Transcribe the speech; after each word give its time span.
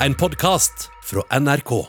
en 0.00 0.14
podkast 0.14 0.90
fra 1.04 1.38
NRK. 1.40 1.86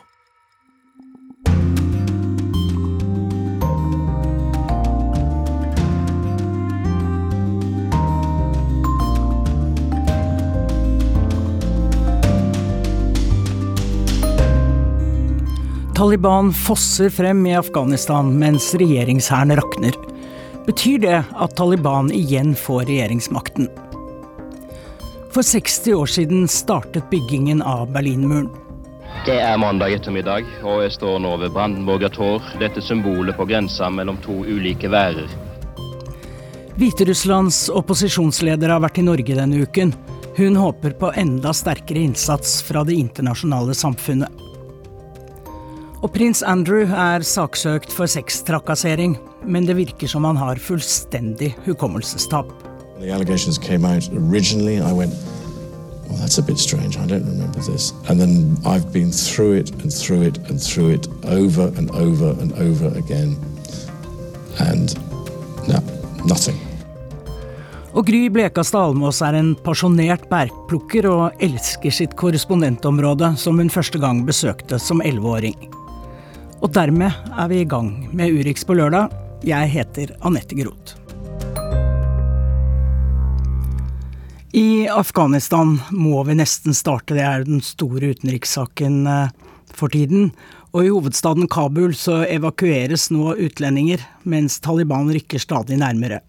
Taliban 15.95 16.53
fosser 16.53 17.09
frem 17.09 17.45
i 17.45 17.55
Afghanistan 17.57 18.29
mens 18.39 18.75
regjeringshæren 18.75 19.55
rakner. 19.57 19.97
Betyr 20.67 21.01
det 21.03 21.19
at 21.25 21.57
Taliban 21.57 22.13
igjen 22.13 22.55
får 22.55 22.85
regjeringsmakten? 22.87 23.67
For 25.37 25.45
60 25.45 25.93
år 25.93 26.05
siden 26.05 26.47
startet 26.47 27.09
byggingen 27.09 27.59
av 27.61 27.91
Berlinmuren. 27.91 28.47
Det 29.25 29.35
er 29.37 29.57
mandag 29.61 29.93
ettermiddag, 29.93 30.47
og 30.65 30.79
jeg 30.81 30.95
står 30.95 31.19
nå 31.21 31.35
ved 31.37 31.51
Brandenburger 31.53 32.09
Tor, 32.09 32.47
dette 32.57 32.81
symbolet 32.81 33.37
på 33.37 33.45
grensa 33.45 33.85
mellom 33.93 34.17
to 34.23 34.39
ulike 34.47 34.89
værer. 34.89 35.29
Hviterusslands 36.81 37.67
opposisjonsleder 37.69 38.73
har 38.73 38.81
vært 38.81 38.97
i 38.97 39.03
Norge 39.05 39.37
denne 39.37 39.61
uken. 39.61 39.93
Hun 40.39 40.57
håper 40.57 40.95
på 40.97 41.11
enda 41.13 41.53
sterkere 41.53 42.01
innsats 42.01 42.55
fra 42.65 42.81
det 42.87 42.97
internasjonale 42.97 43.77
samfunnet. 43.77 44.41
Og 46.01 46.09
prins 46.17 46.41
Andrew 46.41 46.89
er 46.89 47.21
saksøkt 47.21 47.93
for 47.93 48.09
sextrakassering, 48.09 49.13
men 49.45 49.69
det 49.69 49.77
virker 49.77 50.09
som 50.09 50.25
han 50.25 50.41
har 50.41 50.57
fullstendig 50.57 51.53
hukommelsestap. 51.69 52.66
The 52.99 53.11
allegations 53.11 53.57
came 53.57 53.85
out 53.85 54.09
originally. 54.11 54.79
I 54.79 54.91
went, 54.91 55.13
well, 56.07 56.17
that's 56.17 56.37
a 56.39 56.43
bit 56.43 56.57
strange. 56.57 56.97
I 56.97 57.05
don't 57.05 57.25
remember 57.25 57.59
this. 57.59 57.93
And 58.09 58.19
then 58.19 58.57
I've 58.65 58.91
been 58.91 59.11
through 59.11 59.53
it 59.53 59.69
and 59.81 59.93
through 59.93 60.23
it 60.23 60.37
and 60.49 60.61
through 60.61 60.89
it 60.89 61.07
over 61.25 61.71
and 61.77 61.91
over 61.91 62.29
and 62.41 62.53
over 62.53 62.87
again. 62.97 63.37
And 64.59 64.95
no, 65.67 65.79
nothing. 66.25 66.57
Og 67.97 68.05
Gry 68.05 68.27
Blekastad 68.29 68.91
Almås 68.91 69.23
er 69.25 69.39
en 69.39 69.55
pasjonert 69.65 70.27
bærplukker 70.29 71.07
og 71.09 71.41
elsker 71.41 71.93
sitt 71.93 72.13
korrespondentområde, 72.19 73.31
som 73.41 73.57
hun 73.57 73.73
første 73.73 74.01
gang 74.01 74.21
besøkte 74.27 74.77
som 74.81 75.01
elleveåring. 75.01 75.57
Og 76.61 76.69
dermed 76.73 77.09
er 77.09 77.49
vi 77.49 77.63
i 77.63 77.69
gang 77.69 77.91
med 78.13 78.37
Urix 78.37 78.65
på 78.65 78.77
lørdag. 78.77 79.13
Jeg 79.45 79.73
heter 79.73 80.13
Anette 80.25 80.57
Groth. 80.57 80.96
I 84.55 84.87
Afghanistan 84.87 85.79
må 85.91 86.21
vi 86.23 86.37
nesten 86.39 86.75
starte, 86.75 87.17
det 87.17 87.23
er 87.25 87.43
den 87.43 87.59
store 87.59 88.13
utenrikssaken 88.15 89.01
eh, 89.11 89.33
for 89.75 89.91
tiden. 89.91 90.29
Og 90.71 90.85
i 90.85 90.91
hovedstaden 90.93 91.49
Kabul 91.51 91.91
så 91.99 92.21
evakueres 92.23 93.09
nå 93.11 93.33
utlendinger, 93.35 94.05
mens 94.23 94.61
Taliban 94.63 95.11
rykker 95.11 95.43
stadig 95.43 95.81
nærmere. 95.81 96.21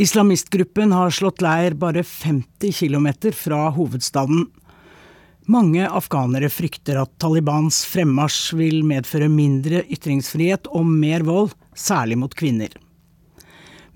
Islamistgruppen 0.00 0.94
har 0.96 1.12
slått 1.12 1.44
leir 1.44 1.76
bare 1.76 2.04
50 2.04 2.72
km 2.72 3.08
fra 3.36 3.66
hovedstaden. 3.76 4.46
Mange 5.52 5.84
afghanere 5.84 6.48
frykter 6.52 7.02
at 7.02 7.12
Talibans 7.20 7.82
fremmarsj 7.88 8.56
vil 8.56 8.80
medføre 8.84 9.28
mindre 9.32 9.84
ytringsfrihet 9.92 10.72
og 10.72 10.88
mer 10.88 11.24
vold, 11.28 11.52
særlig 11.76 12.16
mot 12.24 12.32
kvinner. 12.36 12.72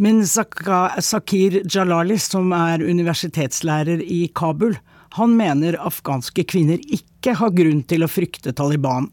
Men 0.00 0.22
Zakir 0.24 1.60
Jalali, 1.68 2.16
som 2.18 2.54
er 2.56 2.80
universitetslærer 2.80 4.00
i 4.00 4.30
Kabul, 4.34 4.78
han 5.12 5.34
mener 5.36 5.76
afghanske 5.76 6.46
kvinner 6.48 6.80
ikke 6.88 7.34
har 7.36 7.52
grunn 7.52 7.82
til 7.84 8.06
å 8.06 8.08
frykte 8.08 8.54
Taliban. 8.56 9.10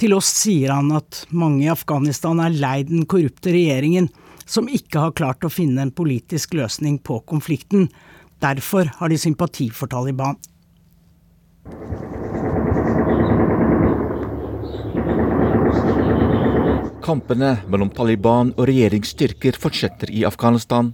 Til 0.00 0.14
oss 0.16 0.30
sier 0.38 0.72
han 0.72 0.88
at 0.96 1.26
mange 1.28 1.66
i 1.66 1.68
Afghanistan 1.72 2.40
er 2.40 2.56
lei 2.56 2.78
den 2.88 3.04
korrupte 3.04 3.52
regjeringen, 3.52 4.08
som 4.48 4.72
ikke 4.72 5.04
har 5.04 5.16
klart 5.20 5.44
å 5.44 5.52
finne 5.52 5.84
en 5.84 5.92
politisk 5.92 6.56
løsning 6.56 6.96
på 7.04 7.20
konflikten. 7.28 7.90
Derfor 8.40 8.88
har 8.96 9.12
de 9.12 9.20
sympati 9.20 9.68
for 9.68 9.92
Taliban. 9.92 10.40
Kampene 17.06 17.52
mellom 17.70 17.86
Taliban 17.94 18.48
og 18.56 18.64
regjeringsstyrker 18.66 19.54
fortsetter 19.62 20.10
i 20.10 20.24
Afghanistan. 20.26 20.88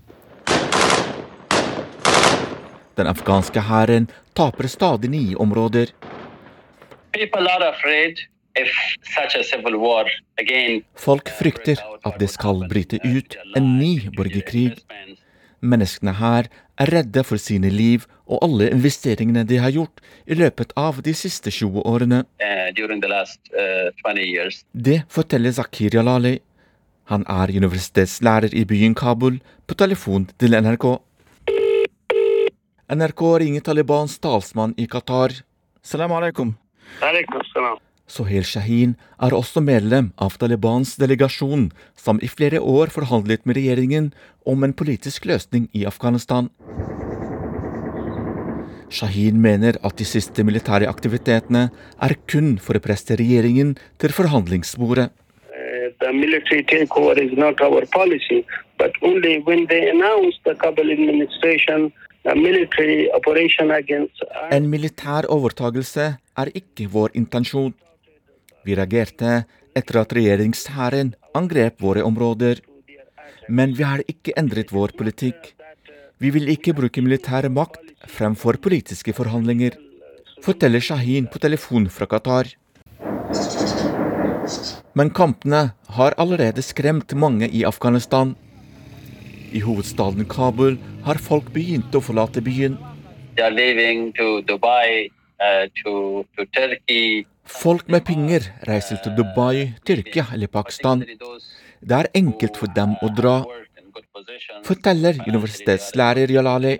Den 3.00 3.08
afghanske 3.08 3.62
hæren 3.64 4.10
taper 4.36 4.68
stadig 4.68 5.08
nye 5.08 5.38
områder. 5.40 5.94
Folk 11.06 11.32
frykter 11.38 11.80
at 12.04 12.20
det 12.20 12.28
skal 12.34 12.60
bryte 12.68 13.00
ut 13.00 13.38
en 13.56 13.72
ny 13.78 13.94
borgerkrig. 14.12 14.76
Menneskene 15.64 16.12
her 16.20 16.52
er 16.80 16.90
redde 16.92 17.24
for 17.24 17.40
sine 17.40 17.70
liv 17.70 18.06
og 18.26 18.40
alle 18.46 18.70
investeringene 18.72 19.44
de 19.48 19.58
har 19.60 19.74
gjort 19.74 20.00
i 20.26 20.38
løpet 20.38 20.72
av 20.78 21.02
de 21.04 21.14
siste 21.14 21.50
20 21.50 21.84
årene. 21.84 22.22
Det 24.72 24.98
forteller 25.12 25.52
Zakir 25.58 25.98
Jalali. 25.98 26.38
Han 27.10 27.26
er 27.28 27.52
universitetslærer 27.52 28.54
i 28.54 28.64
byen 28.64 28.94
Kabul, 28.94 29.40
på 29.66 29.74
telefon 29.74 30.28
til 30.38 30.56
NRK. 30.56 30.86
NRK 32.92 33.22
ringer 33.42 33.64
Talibans 33.64 34.18
talsmann 34.18 34.74
i 34.78 34.86
Qatar. 34.86 35.42
Salam 35.82 36.12
alaikum. 36.12 36.54
Sohail 38.12 38.44
Shahin 38.44 38.96
er 39.24 39.32
også 39.32 39.62
medlem 39.64 40.10
av 40.20 40.36
Talibans 40.40 40.96
delegasjon, 41.00 41.70
som 41.96 42.20
i 42.20 42.28
flere 42.28 42.60
år 42.60 42.92
forhandlet 42.92 43.46
med 43.48 43.56
regjeringen 43.56 44.10
om 44.44 44.66
en 44.66 44.74
politisk 44.76 45.24
løsning 45.30 45.70
i 45.72 45.86
Afghanistan. 45.88 46.50
Shahin 48.92 49.40
mener 49.40 49.78
at 49.88 49.96
de 49.96 50.04
siste 50.04 50.44
militære 50.44 50.90
aktivitetene 50.90 51.70
er 52.06 52.14
kun 52.28 52.58
for 52.60 52.76
å 52.76 52.84
presse 52.84 53.16
regjeringen 53.16 53.76
til 54.02 54.12
forhandlingsbordet. 54.12 55.08
The 56.02 56.12
military 56.12 56.64
takeover 56.68 57.18
is 57.20 57.32
not 57.38 57.60
our 57.62 57.86
policy, 57.94 58.42
but 58.78 58.92
only 59.02 59.38
when 59.46 59.66
they 59.70 59.88
announced 59.88 60.40
the 60.44 60.54
Kabul 60.54 60.90
administration 60.90 61.92
a 62.24 62.34
military 62.34 63.10
operation 63.14 63.70
against 63.70 64.22
En 64.50 64.68
militær 64.70 65.26
overtagelse 65.28 66.04
er 66.38 66.52
ikke 66.54 66.86
vår 66.92 67.16
intensjon. 67.18 67.72
Vi 68.64 68.76
reagerte 68.78 69.42
etter 69.76 70.00
at 70.02 70.12
regjeringshæren 70.14 71.14
angrep 71.34 71.80
våre 71.82 72.04
områder. 72.06 72.60
Men 73.48 73.74
vi 73.74 73.82
har 73.82 74.04
ikke 74.08 74.34
endret 74.38 74.72
vår 74.72 74.94
politikk. 74.98 75.54
Vi 76.22 76.30
vil 76.30 76.50
ikke 76.52 76.74
bruke 76.78 77.02
militær 77.02 77.48
makt 77.50 77.92
fremfor 78.06 78.58
politiske 78.62 79.14
forhandlinger, 79.16 79.74
forteller 80.42 80.82
Shahin 80.82 81.26
på 81.30 81.40
telefon 81.42 81.88
fra 81.90 82.06
Qatar. 82.06 82.52
Men 84.94 85.10
kampene 85.10 85.72
har 85.96 86.14
allerede 86.18 86.62
skremt 86.62 87.14
mange 87.14 87.48
i 87.48 87.64
Afghanistan. 87.64 88.34
I 89.52 89.60
hovedstaden 89.60 90.26
Kabul 90.28 90.78
har 91.04 91.18
folk 91.18 91.50
begynt 91.54 91.94
å 91.94 92.02
forlate 92.04 92.42
byen. 92.44 92.78
Folk 97.52 97.88
med 97.92 98.04
penger 98.06 98.46
reiser 98.68 98.98
til 99.04 99.14
Dubai, 99.16 99.74
Tyrkia 99.86 100.24
eller 100.34 100.48
Pakistan. 100.48 101.02
Det 101.82 101.98
er 101.98 102.08
enkelt 102.16 102.56
for 102.58 102.72
dem 102.76 102.94
å 103.02 103.10
dra, 103.12 103.42
forteller 104.66 105.20
universitetslærer 105.26 106.32
Jalali. 106.32 106.78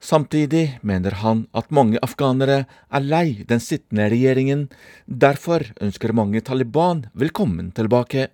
Samtidig 0.00 0.80
mener 0.82 1.18
han 1.20 1.44
at 1.52 1.68
mange 1.70 2.00
afghanere 2.02 2.64
er 2.64 3.04
lei 3.04 3.44
den 3.48 3.60
sittende 3.60 4.08
regjeringen. 4.12 4.68
Derfor 5.06 5.66
ønsker 5.80 6.16
mange 6.16 6.40
Taliban 6.40 7.04
velkommen 7.12 7.72
tilbake. 7.76 8.28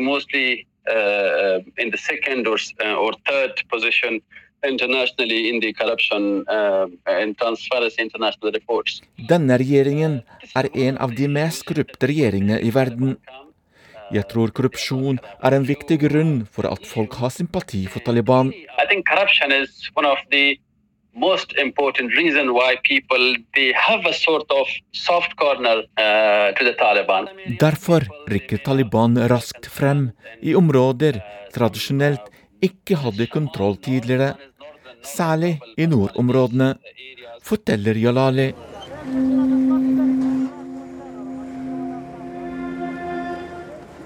mostly 0.00 0.66
uh, 0.88 1.60
or, 2.96 3.12
uh, 3.28 3.44
or 3.76 4.20
third 4.62 4.78
position 4.78 4.88
internationally 4.88 5.48
in 5.48 5.60
the 5.60 5.72
corruption 5.72 6.44
uh, 6.48 6.86
and 7.06 7.36
Transparency 7.38 8.02
International 8.02 8.52
reports. 8.52 9.00
Denne 9.28 9.56
regjeringen 9.58 10.22
er 10.54 10.68
en 10.74 10.98
av 10.98 11.14
de 11.14 11.28
mest 11.28 11.64
korrupte 11.64 12.06
regjeringene 12.06 12.60
i 12.60 12.70
verden. 12.70 13.18
Jeg 14.10 14.24
tror 14.28 14.50
korrupsjon 14.50 15.18
er 15.44 15.52
en 15.52 15.64
viktig 15.64 15.98
grunn 16.00 16.46
for 16.46 16.66
at 16.66 16.86
folk 16.86 17.14
har 17.14 17.30
sympati 17.30 17.86
for 17.86 18.00
Taliban. 18.00 18.52
I 18.52 18.86
think 18.88 19.06
corruption 19.06 19.52
is 19.52 19.90
one 19.94 20.06
of 20.06 20.18
the 20.30 20.58
most 21.14 21.52
important 21.58 22.14
reason 22.16 22.54
why 22.54 22.76
people 22.84 23.36
they 23.54 23.72
have 23.74 24.06
a 24.06 24.12
sort 24.12 24.50
of 24.50 24.66
soft 24.92 25.36
corner 25.36 25.82
uh, 25.98 26.52
to 26.56 26.64
the 26.64 26.72
Taliban. 26.72 27.28
Derfor 27.60 28.06
rykker 28.28 28.58
Taliban 28.64 29.18
raskt 29.28 29.66
frem 29.66 30.12
i 30.40 30.54
områder 30.54 31.20
tradisjonelt 31.52 32.30
ikke 32.64 32.98
hadde 33.02 33.28
kontroll 33.30 33.76
tidligere, 33.82 34.34
særlig 35.04 35.58
i 35.78 35.86
nordområdene, 35.86 36.74
forteller 37.44 37.98
Jalali. 37.98 38.50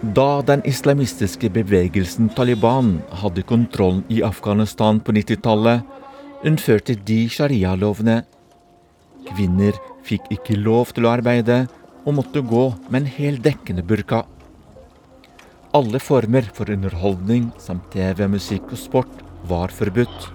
Da 0.03 0.43
den 0.43 0.65
islamistiske 0.67 1.49
bevegelsen 1.55 2.29
Taliban 2.37 2.97
hadde 3.23 3.45
kontrollen 3.47 4.03
i 4.11 4.21
Afghanistan 4.27 4.99
på 5.01 5.15
90-tallet, 5.15 5.87
innførte 6.45 6.97
de 7.09 7.29
sharia-lovene. 7.31 8.25
Kvinner 9.31 9.79
fikk 10.03 10.27
ikke 10.35 10.59
lov 10.59 10.91
til 10.97 11.07
å 11.07 11.15
arbeide 11.15 11.63
og 12.03 12.17
måtte 12.19 12.43
gå 12.43 12.65
med 12.89 13.05
en 13.05 13.13
heldekkende 13.15 13.87
burka. 13.87 14.25
Alle 15.73 15.97
former 16.05 16.45
for 16.53 16.69
underholdning 16.69 17.47
samt 17.57 17.87
TV, 17.95 18.27
musikk 18.29 18.75
og 18.75 18.77
sport 18.77 19.21
var 19.49 19.73
forbudt. 19.73 20.27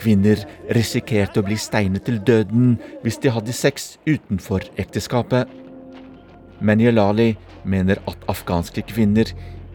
Kvinner 0.00 0.40
risikerte 0.72 1.42
å 1.42 1.44
bli 1.44 1.58
steinet 1.60 2.06
til 2.06 2.16
døden 2.24 2.78
hvis 3.02 3.18
de 3.20 3.28
hadde 3.34 3.52
sex 3.52 3.98
utenfor 4.08 4.64
ekteskapet. 4.80 5.44
Men 6.64 6.80
Jelali 6.80 7.34
mener 7.68 8.00
at 8.08 8.24
afghanske 8.32 8.86
kvinner 8.88 9.28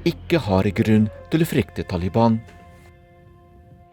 ikke 0.09 0.41
har 0.47 0.65
grunn 0.79 1.05
til 1.29 1.45
å 1.45 1.49
frykte 1.51 1.85
Taliban. 1.85 2.39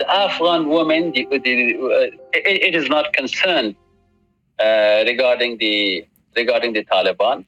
Afghan 0.09 0.71
women, 0.73 1.13
the, 1.13 1.27
the, 1.37 1.77
uh, 1.77 2.09
it, 2.33 2.65
it 2.65 3.77
uh, 4.59 5.05
regarding 5.05 5.59
the 5.59 6.07
regarding 6.35 6.73
the 6.73 6.85
Taliban. 6.85 7.45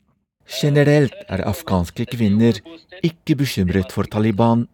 Generelt 0.48 1.14
er 1.28 1.44
afghanske 1.44 2.06
kvinner 2.08 2.56
ikke 3.04 3.36
bekymret 3.36 3.92
for 3.92 4.08
Taliban. 4.08 4.66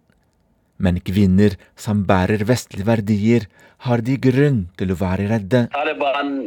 Men 0.79 1.01
kvinner 1.03 1.57
som 1.79 2.05
bærer 2.07 2.47
vestlige 2.47 2.87
verdier, 2.87 3.47
har 3.85 4.01
de 4.01 4.15
grunn 4.17 4.61
til 4.79 4.95
å 4.95 4.97
være 4.97 5.27
redde. 5.29 5.67
Taliban, 5.75 6.47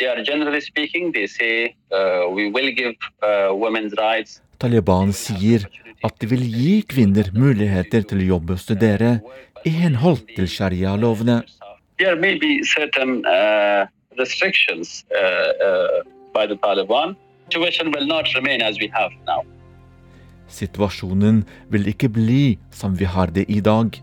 speaking, 0.62 1.14
say 1.28 1.76
uh, 1.94 2.34
give 2.74 2.96
uh. 3.22 4.24
Taliban 4.58 5.14
sier 5.14 5.68
at 6.04 6.18
de 6.20 6.30
vil 6.32 6.44
gi 6.48 6.82
kvinner 6.88 7.30
muligheter 7.36 8.08
til 8.10 8.24
å 8.24 8.30
jobbe 8.34 8.58
og 8.58 8.64
studere 8.64 9.20
i 9.66 9.70
henhold 9.70 10.26
til 10.36 10.48
sharia-lovene. 10.48 11.44
There 12.00 12.16
may 12.16 12.38
be 12.38 12.64
certain 12.64 13.26
uh, 13.26 13.86
restrictions 14.18 15.04
uh, 15.14 15.52
uh, 15.68 16.02
by 16.34 16.46
the 16.46 16.58
Taliban. 16.58 17.16
Situation 17.48 17.92
will 17.92 18.08
not 18.08 18.28
remain 18.36 18.62
as 18.62 18.78
we 18.80 18.90
have 18.94 19.14
now. 19.26 19.44
Situasjonen 20.52 21.46
vil 21.72 21.88
ikke 21.92 22.10
bli 22.12 22.58
som 22.72 22.96
vi 22.96 23.08
har 23.08 23.32
det 23.32 23.48
i 23.52 23.62
dag. 23.64 23.96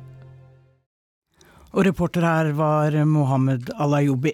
Og 1.75 1.87
reporter 1.87 2.25
her 2.25 2.53
var 2.57 2.97
Mohammed 3.05 3.71
Alayoubi. 3.81 4.33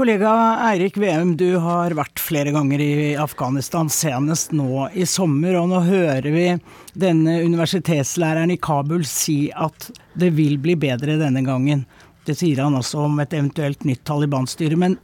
Kollega 0.00 0.32
Eirik 0.70 0.96
Veum, 0.96 1.34
du 1.36 1.58
har 1.60 1.92
vært 1.98 2.20
flere 2.22 2.52
ganger 2.54 2.80
i 2.80 2.92
Afghanistan, 3.20 3.90
senest 3.92 4.54
nå 4.56 4.86
i 4.96 5.04
sommer. 5.04 5.58
Og 5.60 5.66
nå 5.72 5.80
hører 5.84 6.28
vi 6.32 6.46
denne 6.94 7.40
universitetslæreren 7.44 8.54
i 8.54 8.60
Kabul 8.62 9.04
si 9.04 9.50
at 9.52 9.90
det 10.14 10.30
vil 10.38 10.56
bli 10.62 10.78
bedre 10.80 11.18
denne 11.20 11.42
gangen. 11.44 11.84
Det 12.24 12.38
sier 12.38 12.62
han 12.62 12.78
også 12.78 13.02
om 13.08 13.20
et 13.20 13.34
eventuelt 13.34 13.84
nytt 13.84 14.04
Taliban-styre. 14.08 14.78
Men 14.78 14.96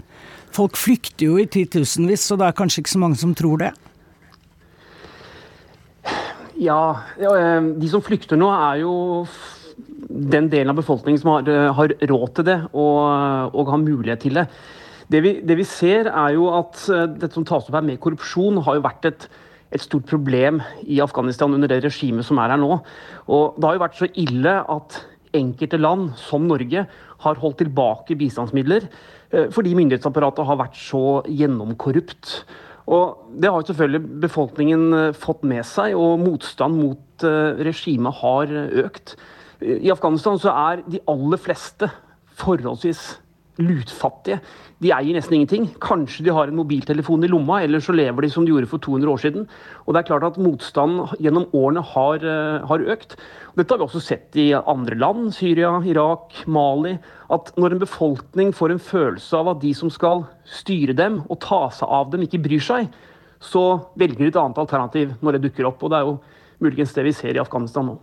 folk 0.57 0.79
flykter 0.81 1.29
jo 1.29 1.37
i 1.41 1.49
titusenvis, 1.51 2.25
så 2.29 2.39
det 2.39 2.49
er 2.49 2.57
kanskje 2.57 2.83
ikke 2.83 2.95
så 2.95 3.03
mange 3.03 3.21
som 3.21 3.35
tror 3.37 3.61
det? 3.63 3.73
Ja, 6.57 6.81
de 7.21 7.89
som 7.93 8.05
flykter 8.05 8.39
nå 8.41 8.49
er 8.49 8.81
jo 8.81 8.95
den 10.07 10.49
delen 10.49 10.73
av 10.73 10.79
befolkningen 10.79 11.21
som 11.21 11.35
har, 11.35 11.49
har 11.77 11.95
råd 12.09 12.29
til 12.39 12.47
det 12.49 12.57
og, 12.71 13.01
og, 13.53 13.73
har 13.73 13.83
mulighet 13.83 14.23
til 14.25 14.39
det. 14.41 14.47
Det 15.13 15.21
vi, 15.23 15.33
det 15.47 15.59
vi, 15.59 15.67
ser 15.69 16.09
er 16.11 16.33
jo 16.35 16.49
at 16.57 16.81
dette 17.19 17.35
som 17.35 17.45
tas 17.47 17.69
opp 17.69 17.77
her 17.77 17.85
med 17.85 18.01
korrupsjon, 18.03 18.63
har 18.65 18.79
jo 18.79 18.87
vært 18.87 19.11
et, 19.11 19.27
et 19.77 19.85
stort 19.85 20.09
problem 20.09 20.63
i 20.83 21.03
Afghanistan 21.05 21.53
under 21.55 21.71
det 21.71 21.83
regimet 21.85 22.27
som 22.27 22.41
er 22.43 22.55
her 22.55 22.63
nå. 22.63 22.81
Og 23.29 23.59
det 23.59 23.69
har 23.69 23.77
jo 23.77 23.85
vært 23.85 24.01
så 24.01 24.11
ille 24.25 24.57
at 24.77 24.99
enkelte 25.39 25.81
land, 25.81 26.15
som 26.21 26.47
Norge, 26.49 26.87
har 27.25 27.43
holdt 27.43 27.63
tilbake 27.65 28.17
bistandsmidler 28.19 28.89
fordi 29.51 29.73
myndighetsapparatet 29.75 30.47
har 30.47 30.59
vært 30.61 30.77
så 30.79 31.21
gjennomkorrupt. 31.27 32.45
Og 32.87 33.25
Det 33.43 33.51
har 33.51 33.65
selvfølgelig 33.67 34.21
befolkningen 34.23 34.85
fått 35.19 35.43
med 35.43 35.67
seg, 35.67 35.97
og 35.99 36.23
motstand 36.23 36.79
mot 36.79 37.27
regimet 37.59 38.21
har 38.23 38.55
økt. 38.85 39.17
I 39.61 39.91
Afghanistan 39.91 40.39
så 40.39 40.55
er 40.55 40.85
de 40.87 41.03
aller 41.11 41.43
fleste 41.43 41.91
forholdsvis 42.39 43.17
lutfattige. 43.63 44.41
De 44.83 44.91
eier 44.93 45.17
nesten 45.17 45.39
ingenting. 45.39 45.67
Kanskje 45.83 46.27
de 46.27 46.35
har 46.35 46.51
en 46.51 46.59
mobiltelefon 46.59 47.25
i 47.25 47.31
lomma, 47.31 47.63
eller 47.65 47.81
så 47.81 47.95
lever 47.97 48.27
de 48.27 48.31
som 48.33 48.45
de 48.45 48.53
gjorde 48.53 48.69
for 48.71 48.83
200 48.85 49.13
år 49.13 49.23
siden. 49.23 49.47
Og 49.87 49.95
det 49.95 50.03
er 50.03 50.09
klart 50.11 50.27
at 50.29 50.41
Motstanden 50.43 51.17
gjennom 51.23 51.49
årene 51.57 51.85
har, 51.95 52.27
har 52.69 52.87
økt. 52.97 53.17
Dette 53.57 53.73
har 53.73 53.81
vi 53.81 53.87
også 53.89 54.03
sett 54.05 54.37
i 54.37 54.51
andre 54.57 54.99
land, 55.01 55.31
Syria, 55.33 55.73
Irak, 55.89 56.43
Mali. 56.47 56.97
At 57.33 57.55
når 57.57 57.77
en 57.77 57.85
befolkning 57.87 58.53
får 58.55 58.75
en 58.75 58.83
følelse 58.83 59.41
av 59.41 59.55
at 59.55 59.63
de 59.65 59.73
som 59.75 59.93
skal 59.93 60.27
styre 60.59 60.97
dem 60.97 61.23
og 61.27 61.41
ta 61.45 61.67
seg 61.73 61.89
av 61.89 62.11
dem, 62.13 62.27
ikke 62.27 62.43
bryr 62.45 62.63
seg, 62.63 62.91
så 63.41 63.65
velger 63.97 64.27
de 64.27 64.33
et 64.33 64.41
annet 64.41 64.61
alternativ 64.61 65.17
når 65.25 65.37
det 65.37 65.49
dukker 65.49 65.71
opp. 65.71 65.81
Og 65.83 65.93
det 65.93 66.03
er 66.03 66.11
jo 66.11 66.19
muligens 66.61 66.93
det 66.97 67.07
vi 67.09 67.17
ser 67.17 67.37
i 67.37 67.43
Afghanistan 67.43 67.89
nå. 67.89 67.97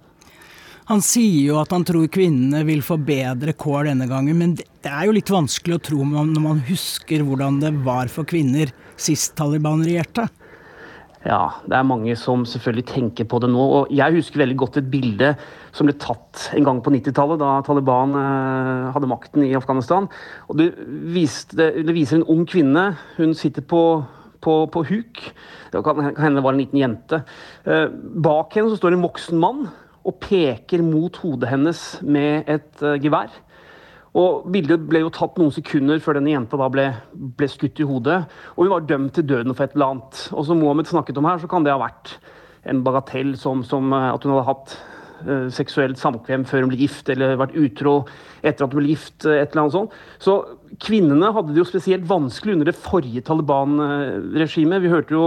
Han 0.89 0.99
sier 0.99 1.47
jo 1.47 1.57
at 1.61 1.71
han 1.71 1.85
tror 1.87 2.09
kvinnene 2.11 2.65
vil 2.67 2.81
få 2.83 2.97
bedre 2.99 3.53
kår 3.55 3.87
denne 3.87 4.07
gangen, 4.09 4.35
men 4.39 4.55
det 4.57 4.89
er 4.91 5.07
jo 5.07 5.15
litt 5.15 5.31
vanskelig 5.31 5.77
å 5.77 5.83
tro 5.87 6.03
når 6.03 6.41
man 6.43 6.63
husker 6.67 7.23
hvordan 7.23 7.61
det 7.61 7.71
var 7.85 8.11
for 8.11 8.27
kvinner 8.27 8.73
sist 8.99 9.31
Taliban 9.39 9.83
regjerte. 9.85 10.27
Ja, 11.23 11.53
det 11.71 11.77
er 11.77 11.87
mange 11.87 12.17
som 12.19 12.41
selvfølgelig 12.47 12.83
tenker 12.89 13.27
på 13.31 13.39
det 13.39 13.47
nå. 13.53 13.61
og 13.63 13.91
Jeg 13.95 14.17
husker 14.17 14.41
veldig 14.41 14.57
godt 14.59 14.81
et 14.81 14.89
bilde 14.91 15.29
som 15.71 15.87
ble 15.87 15.95
tatt 15.95 16.49
en 16.51 16.67
gang 16.67 16.81
på 16.83 16.91
90-tallet, 16.91 17.39
da 17.39 17.61
Taliban 17.63 18.17
eh, 18.19 18.89
hadde 18.91 19.07
makten 19.07 19.45
i 19.47 19.53
Afghanistan. 19.55 20.09
og 20.51 20.59
det, 20.59 20.73
viste, 21.15 21.55
det, 21.55 21.95
viser 21.95 22.19
en 22.19 22.27
ung 22.27 22.43
kvinne. 22.49 22.89
Hun 23.15 23.31
sitter 23.39 23.63
på, 23.63 24.03
på, 24.43 24.57
på 24.67 24.83
huk. 24.91 25.23
Det 25.71 25.85
kan 25.87 26.03
hende 26.11 26.41
det 26.41 26.43
var 26.43 26.57
en 26.57 26.61
liten 26.65 26.83
jente. 26.83 27.23
Eh, 27.63 27.87
bak 28.27 28.59
henne 28.59 28.73
så 28.73 28.81
står 28.81 28.97
en 28.97 29.07
voksen 29.07 29.39
mann 29.39 29.63
og 30.03 30.19
peker 30.23 30.83
mot 30.83 31.15
hodet 31.23 31.49
hennes 31.51 31.81
med 32.03 32.49
et 32.51 32.83
uh, 32.83 32.95
gevær. 33.01 33.31
Og 34.19 34.45
Bildet 34.53 34.83
ble 34.85 35.01
jo 35.01 35.11
tatt 35.13 35.39
noen 35.41 35.53
sekunder 35.53 36.01
før 36.03 36.19
denne 36.19 36.35
jenta 36.35 36.57
da 36.59 36.69
ble, 36.69 36.85
ble, 37.13 37.49
skutt 37.49 37.79
i 37.81 37.87
hodet. 37.87 38.19
Og 38.53 38.65
hun 38.65 38.73
var 38.75 38.87
dømt 38.89 39.15
til 39.17 39.25
døden 39.25 39.55
for 39.55 39.65
et 39.65 39.73
eller 39.73 39.95
annet. 39.95 40.25
Og 40.35 40.45
som 40.45 40.59
Mohammed 40.61 40.89
snakket 40.91 41.17
om 41.17 41.29
her, 41.29 41.41
så 41.41 41.49
kan 41.49 41.65
det 41.65 41.73
ha 41.73 41.81
vært 41.81 42.17
en 42.69 42.83
bagatell 42.85 43.33
som, 43.39 43.63
som 43.65 43.89
at 43.95 44.23
hun 44.23 44.35
hadde 44.35 44.45
hatt 44.51 44.75
uh, 45.25 45.47
seksuelt 45.55 45.97
samkvem 45.99 46.45
før 46.49 46.65
hun 46.65 46.75
ble 46.75 46.83
gift, 46.83 47.09
eller 47.09 47.39
vært 47.41 47.57
utro 47.57 47.95
etter 48.43 48.67
at 48.67 48.75
hun 48.75 48.83
ble 48.83 48.93
gift. 48.93 49.23
Et 49.25 49.47
eller 49.47 49.63
annet 49.63 49.77
sånt. 49.79 49.97
Så 50.21 50.37
kvinnene 50.83 51.33
hadde 51.33 51.55
det 51.55 51.63
jo 51.63 51.71
spesielt 51.71 52.05
vanskelig 52.11 52.59
under 52.59 52.69
det 52.69 52.77
forrige 52.77 53.25
Taliban-regimet. 53.25 54.83
Vi 54.83 54.93
hørte 54.93 55.17
jo 55.17 55.25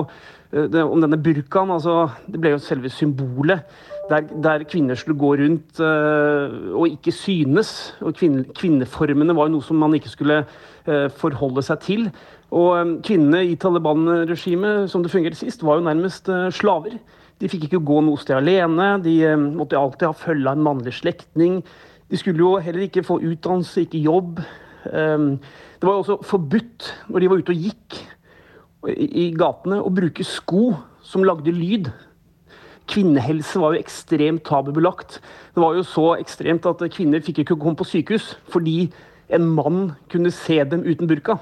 om 0.54 1.02
denne 1.02 1.18
burkaen. 1.18 1.74
altså 1.74 2.06
Det 2.30 2.38
ble 2.38 2.54
jo 2.54 2.62
selve 2.62 2.92
symbolet 2.92 3.66
der, 4.10 4.28
der, 4.42 4.64
kvinner 4.64 4.94
skulle 4.94 5.18
gå 5.18 5.32
rundt 5.34 5.80
uh, 5.80 6.78
og 6.78 6.88
ikke 6.88 7.12
synes. 7.12 7.94
og 8.00 8.14
kvinne, 8.14 8.44
Kvinneformene 8.54 9.36
var 9.36 9.50
noe 9.50 9.62
som 9.62 9.80
man 9.82 9.94
ikke 9.94 10.12
skulle 10.12 10.40
uh, 10.44 11.08
forholde 11.18 11.64
seg 11.66 11.82
til. 11.84 12.08
Og 12.54 12.76
um, 12.80 12.96
Kvinnene 13.02 13.44
i 13.50 13.56
Taliban-regimet 13.58 14.90
som 14.90 15.02
det 15.02 15.10
fungerte 15.10 15.40
sist, 15.40 15.64
var 15.66 15.80
jo 15.80 15.88
nærmest 15.88 16.28
uh, 16.28 16.48
slaver. 16.54 16.98
De 17.40 17.50
fikk 17.50 17.66
ikke 17.66 17.82
gå 17.84 18.00
noe 18.00 18.20
sted 18.20 18.38
alene, 18.38 18.96
de 19.04 19.18
måtte 19.36 19.76
alltid 19.76 20.08
ha 20.08 20.16
følge 20.16 20.48
av 20.48 20.56
en 20.56 20.64
mannlig 20.64 20.94
slektning. 20.96 21.60
De 22.10 22.16
skulle 22.16 22.40
jo 22.40 22.56
heller 22.62 22.86
ikke 22.86 23.04
få 23.04 23.18
utdannelse, 23.20 23.84
ikke 23.84 24.04
jobb. 24.06 24.40
Um, 24.86 25.34
det 25.76 25.88
var 25.88 25.98
jo 25.98 26.04
også 26.04 26.20
forbudt 26.24 26.92
når 27.10 27.20
de 27.20 27.30
var 27.30 27.42
ute 27.42 27.52
og 27.52 27.64
gikk 27.66 27.98
i, 28.94 29.06
i 29.26 29.30
gatene, 29.36 29.82
å 29.82 29.92
bruke 29.92 30.24
sko 30.24 30.70
som 31.06 31.26
lagde 31.26 31.52
lyd. 31.54 31.90
Kvinnehelse 32.90 33.60
var 33.62 33.74
jo 33.74 33.82
ekstremt 33.82 34.44
tabubelagt. 34.46 35.20
Det 35.54 35.62
var 35.62 35.74
jo 35.74 35.84
så 35.86 36.06
ekstremt 36.20 36.68
at 36.70 36.84
kvinner 36.94 37.24
fikk 37.24 37.42
ikke 37.42 37.58
komme 37.58 37.78
på 37.78 37.88
sykehus 37.88 38.34
fordi 38.52 38.86
en 39.34 39.46
mann 39.56 39.96
kunne 40.12 40.30
se 40.34 40.60
dem 40.70 40.84
uten 40.86 41.10
burka. 41.10 41.38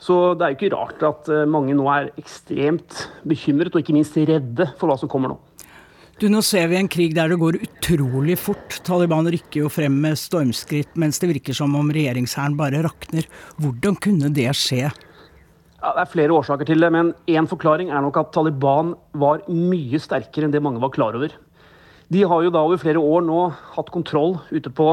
Så 0.00 0.34
det 0.34 0.46
er 0.46 0.54
jo 0.54 0.58
ikke 0.58 0.74
rart 0.74 1.04
at 1.06 1.28
eh, 1.30 1.46
mange 1.48 1.76
nå 1.76 1.84
er 1.92 2.10
ekstremt 2.18 3.04
bekymret, 3.28 3.74
og 3.74 3.82
ikke 3.82 3.94
minst 3.94 4.16
redde 4.16 4.66
for 4.80 4.90
hva 4.90 4.96
som 4.98 5.10
kommer 5.12 5.34
nå. 5.34 5.38
Du, 6.20 6.26
Nå 6.28 6.42
ser 6.44 6.66
vi 6.68 6.76
en 6.76 6.88
krig 6.90 7.14
der 7.16 7.30
det 7.32 7.38
går 7.40 7.56
utrolig 7.64 8.34
fort. 8.36 8.80
Taliban 8.84 9.28
rykker 9.32 9.62
jo 9.62 9.70
frem 9.72 9.94
med 10.02 10.18
stormskritt, 10.20 10.90
mens 11.00 11.20
det 11.20 11.30
virker 11.30 11.56
som 11.56 11.72
om 11.78 11.92
regjeringshæren 11.94 12.58
bare 12.58 12.82
rakner. 12.84 13.28
Hvordan 13.60 13.96
kunne 14.04 14.28
det 14.36 14.50
skje? 14.58 14.90
Ja, 15.80 15.94
det 15.96 16.02
er 16.02 16.10
flere 16.12 16.34
årsaker 16.36 16.68
til 16.68 16.82
det, 16.82 16.90
men 16.92 17.14
én 17.24 17.46
forklaring 17.48 17.88
er 17.88 18.02
nok 18.04 18.18
at 18.20 18.34
Taliban 18.34 18.92
var 19.16 19.40
mye 19.48 19.96
sterkere 19.96 20.44
enn 20.44 20.52
det 20.52 20.60
mange 20.60 20.82
var 20.82 20.92
klar 20.92 21.16
over. 21.16 21.32
De 22.12 22.20
har 22.28 22.42
jo 22.44 22.52
da 22.52 22.60
over 22.66 22.80
flere 22.82 23.00
år 23.00 23.24
nå 23.24 23.46
hatt 23.78 23.88
kontroll 23.94 24.36
ute 24.50 24.68
på 24.76 24.90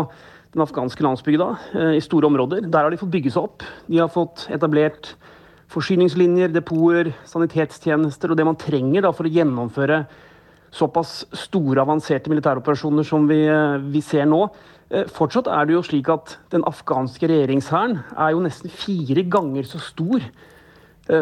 den 0.56 0.64
afghanske 0.64 1.04
landsbygda 1.04 1.50
eh, 1.76 1.98
i 1.98 2.06
store 2.06 2.30
områder. 2.30 2.70
Der 2.72 2.88
har 2.88 2.94
de 2.94 3.02
fått 3.02 3.12
bygge 3.18 3.36
seg 3.36 3.50
opp. 3.50 3.68
De 3.90 4.00
har 4.00 4.08
fått 4.14 4.48
etablert 4.48 5.12
forsyningslinjer, 5.76 6.56
depoter, 6.56 7.12
sanitetstjenester 7.28 8.32
og 8.32 8.40
det 8.40 8.48
man 8.48 8.60
trenger 8.62 9.12
for 9.12 9.28
å 9.28 9.36
gjennomføre 9.36 10.06
såpass 10.72 11.26
store, 11.36 11.84
avanserte 11.84 12.32
militæroperasjoner 12.32 13.04
som 13.04 13.28
vi, 13.28 13.44
eh, 13.44 13.78
vi 13.92 14.00
ser 14.00 14.24
nå. 14.24 14.46
Eh, 14.88 15.04
fortsatt 15.04 15.52
er 15.52 15.66
det 15.68 15.76
jo 15.76 15.84
slik 15.84 16.08
at 16.16 16.38
den 16.50 16.64
afghanske 16.64 17.28
regjeringshæren 17.28 18.06
er 18.16 18.32
jo 18.32 18.46
nesten 18.46 18.72
fire 18.72 19.28
ganger 19.28 19.68
så 19.68 19.84
stor 19.84 20.24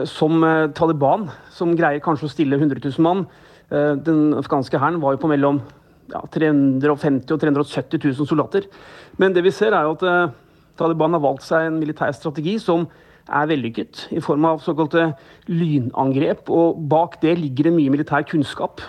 som 0.10 0.42
Taliban, 0.74 1.28
som 1.54 1.76
greier 1.78 2.02
kanskje 2.04 2.26
å 2.26 2.32
stille 2.34 2.58
100 2.58 2.82
000 2.82 3.06
mann. 3.06 3.26
Den 3.70 4.34
afghanske 4.38 4.80
hæren 4.82 5.02
var 5.02 5.14
jo 5.14 5.22
på 5.22 5.30
mellom 5.30 5.60
ja, 6.10 6.24
350 6.34 7.34
og 7.34 7.42
370 7.42 8.02
000 8.02 8.30
soldater. 8.30 8.66
Men 9.22 9.34
det 9.36 9.46
vi 9.46 9.54
ser 9.54 9.78
er 9.78 9.86
jo 9.86 9.96
at 9.98 10.34
Taliban 10.80 11.16
har 11.16 11.24
valgt 11.24 11.46
seg 11.46 11.70
en 11.70 11.80
militær 11.80 12.14
strategi 12.18 12.58
som 12.62 12.88
er 13.26 13.48
vellykket, 13.50 14.08
i 14.14 14.22
form 14.22 14.46
av 14.46 14.62
såkalte 14.64 15.08
lynangrep. 15.50 16.50
Og 16.54 16.82
bak 16.90 17.20
det 17.24 17.38
ligger 17.40 17.70
det 17.70 17.76
mye 17.78 17.94
militær 17.94 18.26
kunnskap. 18.30 18.84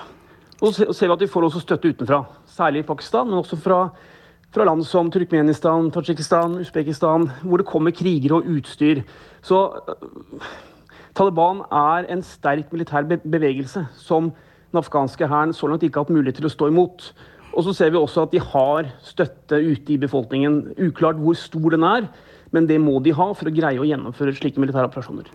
Og 0.61 0.73
så 0.73 0.88
ser 0.93 1.11
vi 1.11 1.17
at 1.17 1.25
vi 1.25 1.31
får 1.31 1.49
også 1.49 1.62
støtte 1.65 1.93
utenfra, 1.93 2.23
særlig 2.49 2.83
i 2.83 2.88
Pakistan, 2.88 3.29
men 3.29 3.43
også 3.43 3.59
fra, 3.61 3.81
fra 4.53 4.65
land 4.65 4.85
som 4.88 5.11
Turkmenistan, 5.12 5.91
Tadsjikistan, 5.93 6.59
Usbekistan, 6.62 7.29
hvor 7.45 7.61
det 7.61 7.69
kommer 7.69 7.93
krigere 7.97 8.38
og 8.38 8.49
utstyr. 8.57 9.03
Så 9.45 9.61
Taliban 11.16 11.62
er 11.73 12.11
en 12.12 12.20
sterk 12.25 12.68
militær 12.75 13.06
bevegelse 13.08 13.87
som 13.96 14.30
den 14.73 14.82
afghanske 14.82 15.28
hæren 15.30 15.54
så 15.56 15.70
langt 15.70 15.87
ikke 15.87 16.02
har 16.02 16.04
hatt 16.04 16.12
mulighet 16.12 16.42
til 16.42 16.49
å 16.49 16.52
stå 16.52 16.68
imot. 16.68 17.11
Og 17.56 17.64
så 17.64 17.73
ser 17.73 17.92
vi 17.94 18.00
også 18.00 18.26
at 18.26 18.35
de 18.35 18.42
har 18.42 18.90
støtte 19.00 19.56
ute 19.64 19.94
i 19.94 20.00
befolkningen. 20.02 20.76
Uklart 20.76 21.16
hvor 21.23 21.38
stor 21.40 21.73
den 21.73 21.87
er, 21.88 22.11
men 22.52 22.68
det 22.68 22.76
må 22.82 22.99
de 23.00 23.14
ha 23.16 23.30
for 23.32 23.49
å 23.49 23.54
greie 23.54 23.80
å 23.80 23.88
gjennomføre 23.88 24.35
slike 24.37 24.61
militære 24.61 24.90
operasjoner. 24.90 25.30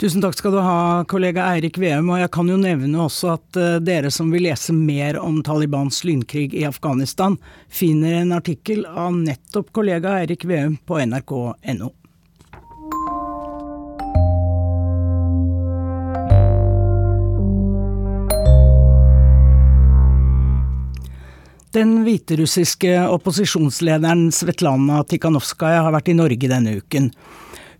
Tusen 0.00 0.20
takk 0.20 0.36
skal 0.36 0.52
du 0.52 0.58
ha, 0.60 1.04
kollega 1.08 1.44
Eirik 1.54 1.76
Veum. 1.80 2.10
Og 2.12 2.20
jeg 2.20 2.32
kan 2.32 2.48
jo 2.52 2.56
nevne 2.60 3.04
også 3.04 3.34
at 3.36 3.60
uh, 3.60 3.76
dere 3.80 4.10
som 4.12 4.32
vil 4.32 4.44
lese 4.44 4.72
mer 4.76 5.20
om 5.20 5.42
Talibans 5.44 6.02
lynkrig 6.04 6.50
i 6.56 6.66
Afghanistan, 6.68 7.38
finner 7.68 8.22
en 8.22 8.34
artikkel 8.36 8.84
av 8.88 9.16
nettopp 9.16 9.72
kollega 9.76 10.18
Eirik 10.22 10.48
Veum 10.48 10.76
på 10.84 11.00
nrk.no. 11.04 11.92
Den 21.76 22.06
hviterussiske 22.06 23.02
opposisjonslederen 23.12 24.30
Svetlana 24.32 25.02
Tikhanovskaja 25.04 25.82
har 25.84 25.92
vært 25.92 26.06
i 26.08 26.14
Norge 26.16 26.48
denne 26.48 26.78
uken. 26.78 27.10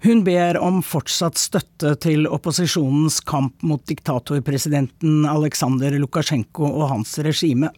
Hun 0.04 0.20
ber 0.26 0.58
om 0.60 0.82
fortsatt 0.84 1.40
støtte 1.40 1.94
til 2.04 2.26
opposisjonens 2.28 3.22
kamp 3.24 3.64
mot 3.64 3.80
diktatorpresidenten 3.88 5.24
Aleksandr 5.30 5.96
Lukasjenko 5.96 6.68
og 6.68 6.90
hans 6.90 7.14
regime. 7.24 7.70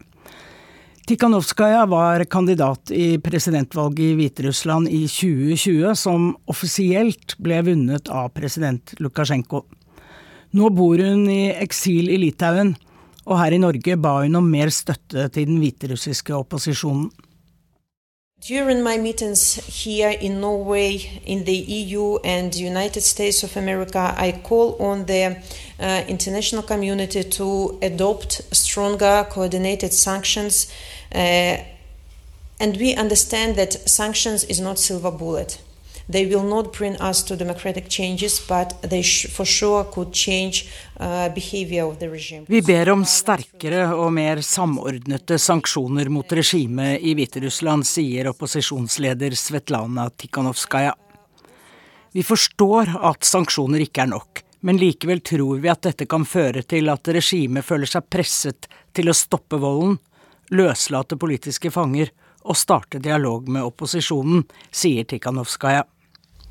Tikhanovskaja 1.06 1.86
var 1.86 2.26
kandidat 2.26 2.90
i 2.90 3.20
presidentvalget 3.22 4.02
i 4.08 4.18
Hviterussland 4.18 4.90
i 4.90 5.04
2020, 5.06 5.94
som 5.94 6.32
offisielt 6.50 7.38
ble 7.38 7.62
vunnet 7.70 8.10
av 8.10 8.32
president 8.34 8.96
Lukasjenko. 8.98 9.62
Nå 10.58 10.74
bor 10.74 10.98
hun 10.98 11.28
i 11.30 11.44
eksil 11.54 12.10
i 12.10 12.18
Litauen, 12.26 12.74
og 13.28 13.38
her 13.42 13.52
i 13.52 13.60
Norge 13.60 13.96
ba 14.00 14.20
hun 14.22 14.40
om 14.40 14.46
mer 14.48 14.70
støtte 14.72 15.28
til 15.28 15.46
den 15.46 15.60
hviterussiske 15.60 16.34
opposisjonen. 16.34 17.10
During 18.40 18.82
my 18.84 18.96
meetings 18.96 19.58
here 19.82 20.14
in 20.14 20.32
Norway, 20.40 21.00
in 21.26 21.44
the 21.44 21.58
EU 21.68 22.18
and 22.24 22.54
United 22.54 23.02
States 23.02 23.42
of 23.44 23.56
America, 23.56 24.14
I 24.16 24.32
call 24.44 24.76
on 24.80 25.06
the 25.06 25.26
uh, 25.80 26.08
international 26.08 26.62
community 26.62 27.22
to 27.22 27.78
adopt 27.82 28.40
stronger 28.52 29.24
coordinated 29.30 29.92
sanctions. 29.92 30.70
Uh, 31.14 31.56
and 32.60 32.76
we 32.76 32.94
understand 32.94 33.56
that 33.56 33.72
sanctions 33.90 34.44
is 34.44 34.60
not 34.60 34.78
silver 34.78 35.10
bullet. 35.10 35.58
They 36.10 36.24
will 36.26 36.42
not 36.42 36.72
bring 36.72 36.96
us 37.00 37.22
to 37.24 37.36
democratic 37.36 37.88
changes, 37.88 38.40
but 38.48 38.82
they 38.82 39.02
for 39.02 39.44
sure 39.44 39.84
could 39.84 40.12
change 40.12 40.64
uh, 41.00 41.28
regime. 42.00 42.44
Vi 42.48 42.62
ber 42.62 42.90
om 42.90 43.04
sterkere 43.04 43.90
og 43.92 44.12
mer 44.12 44.40
samordnete 44.40 45.36
sanksjoner 45.38 46.08
mot 46.08 46.32
regimet 46.32 47.04
i 47.04 47.12
Hviterussland, 47.12 47.84
sier 47.86 48.30
opposisjonsleder 48.32 49.36
Svetlana 49.36 50.08
Tikhanovskaja. 50.08 50.94
Vi 52.12 52.24
forstår 52.24 52.94
at 53.04 53.28
sanksjoner 53.28 53.84
ikke 53.84 54.06
er 54.06 54.12
nok, 54.14 54.42
men 54.64 54.80
likevel 54.80 55.20
tror 55.20 55.60
vi 55.60 55.68
at 55.68 55.84
dette 55.90 56.08
kan 56.08 56.24
føre 56.24 56.64
til 56.64 56.88
at 56.88 57.12
regimet 57.18 57.68
føler 57.68 57.86
seg 57.86 58.08
presset 58.08 58.70
til 58.96 59.12
å 59.12 59.16
stoppe 59.16 59.60
volden, 59.60 60.00
løslate 60.56 61.20
politiske 61.20 61.68
fanger 61.70 62.14
og 62.48 62.56
starte 62.56 62.96
dialog 62.96 63.44
med 63.52 63.68
opposisjonen, 63.68 64.46
sier 64.72 65.04
Tikhanovskaja. 65.04 65.84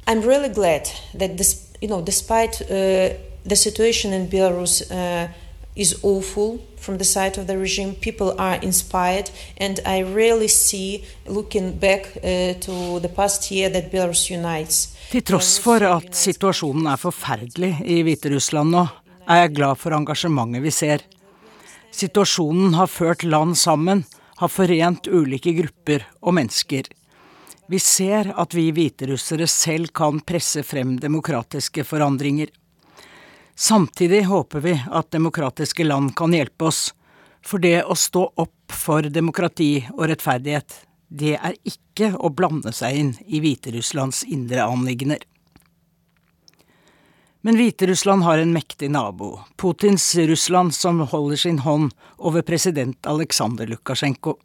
I'm 0.07 0.21
really 0.21 0.47
glad 0.47 0.89
that 1.15 1.37
this, 1.37 1.67
you 1.81 1.89
know, 1.89 2.01
despite 2.01 2.61
uh, 2.61 3.09
the 3.45 3.55
situation 3.55 4.13
in 4.13 4.29
Belarus 4.29 4.89
uh, 4.89 5.27
is 5.75 5.99
awful 6.01 6.59
from 6.77 6.97
the 6.97 7.03
side 7.03 7.37
of 7.37 7.47
the 7.47 7.57
regime, 7.57 7.93
people 7.93 8.33
are 8.39 8.55
inspired, 8.61 9.29
and 9.57 9.81
I 9.85 9.99
really 9.99 10.47
see, 10.47 11.03
looking 11.27 11.73
back 11.73 12.07
uh, 12.17 12.53
to 12.53 12.99
the 13.01 13.09
past 13.09 13.51
year, 13.51 13.69
that 13.69 13.91
Belarus 13.91 14.29
unites. 14.29 14.95
Til 15.11 15.23
tross 15.27 15.57
for 15.59 15.83
at 15.83 16.15
situasjonen 16.15 16.87
er 16.87 16.99
forferdelig 16.99 17.73
i 17.83 18.01
Hviterussland 18.07 18.71
nå, 18.71 18.85
er 19.27 19.43
jeg 19.43 19.55
glad 19.59 19.79
for 19.83 19.95
engasjementet 19.95 20.63
vi 20.63 20.71
ser. 20.71 21.03
Situasjonen 21.91 22.79
har 22.79 22.87
ført 22.87 23.27
land 23.27 23.57
sammen, 23.59 24.05
har 24.39 24.51
forent 24.51 25.07
ulike 25.07 25.51
grupper 25.59 26.07
og 26.21 26.39
mennesker. 26.39 26.87
Vi 27.67 27.79
ser 27.79 28.31
at 28.39 28.53
vi 28.55 28.69
hviterussere 28.71 29.47
selv 29.51 29.91
kan 29.95 30.21
presse 30.23 30.63
frem 30.63 30.95
demokratiske 31.03 31.83
forandringer. 31.83 32.47
Samtidig 33.55 34.23
håper 34.29 34.63
vi 34.63 34.75
at 34.87 35.11
demokratiske 35.11 35.83
land 35.83 36.13
kan 36.15 36.35
hjelpe 36.35 36.69
oss, 36.69 36.93
for 37.43 37.59
det 37.59 37.81
å 37.83 37.95
stå 37.95 38.23
opp 38.39 38.71
for 38.71 39.07
demokrati 39.11 39.81
og 39.95 40.05
rettferdighet, 40.11 40.83
det 41.07 41.35
er 41.35 41.55
ikke 41.67 42.13
å 42.15 42.31
blande 42.31 42.71
seg 42.75 42.99
inn 42.99 43.11
i 43.27 43.39
Hviterusslands 43.43 44.23
indre 44.27 44.63
anliggender. 44.67 45.23
Men 47.41 47.55
Hviterussland 47.59 48.23
har 48.27 48.41
en 48.43 48.51
mektig 48.51 48.89
nabo, 48.91 49.39
Putins 49.55 50.15
Russland, 50.15 50.75
som 50.75 50.99
holder 50.99 51.39
sin 51.39 51.59
hånd 51.63 51.93
over 52.17 52.43
president 52.43 53.07
Aleksandr 53.07 53.69
Lukasjenko. 53.71 54.35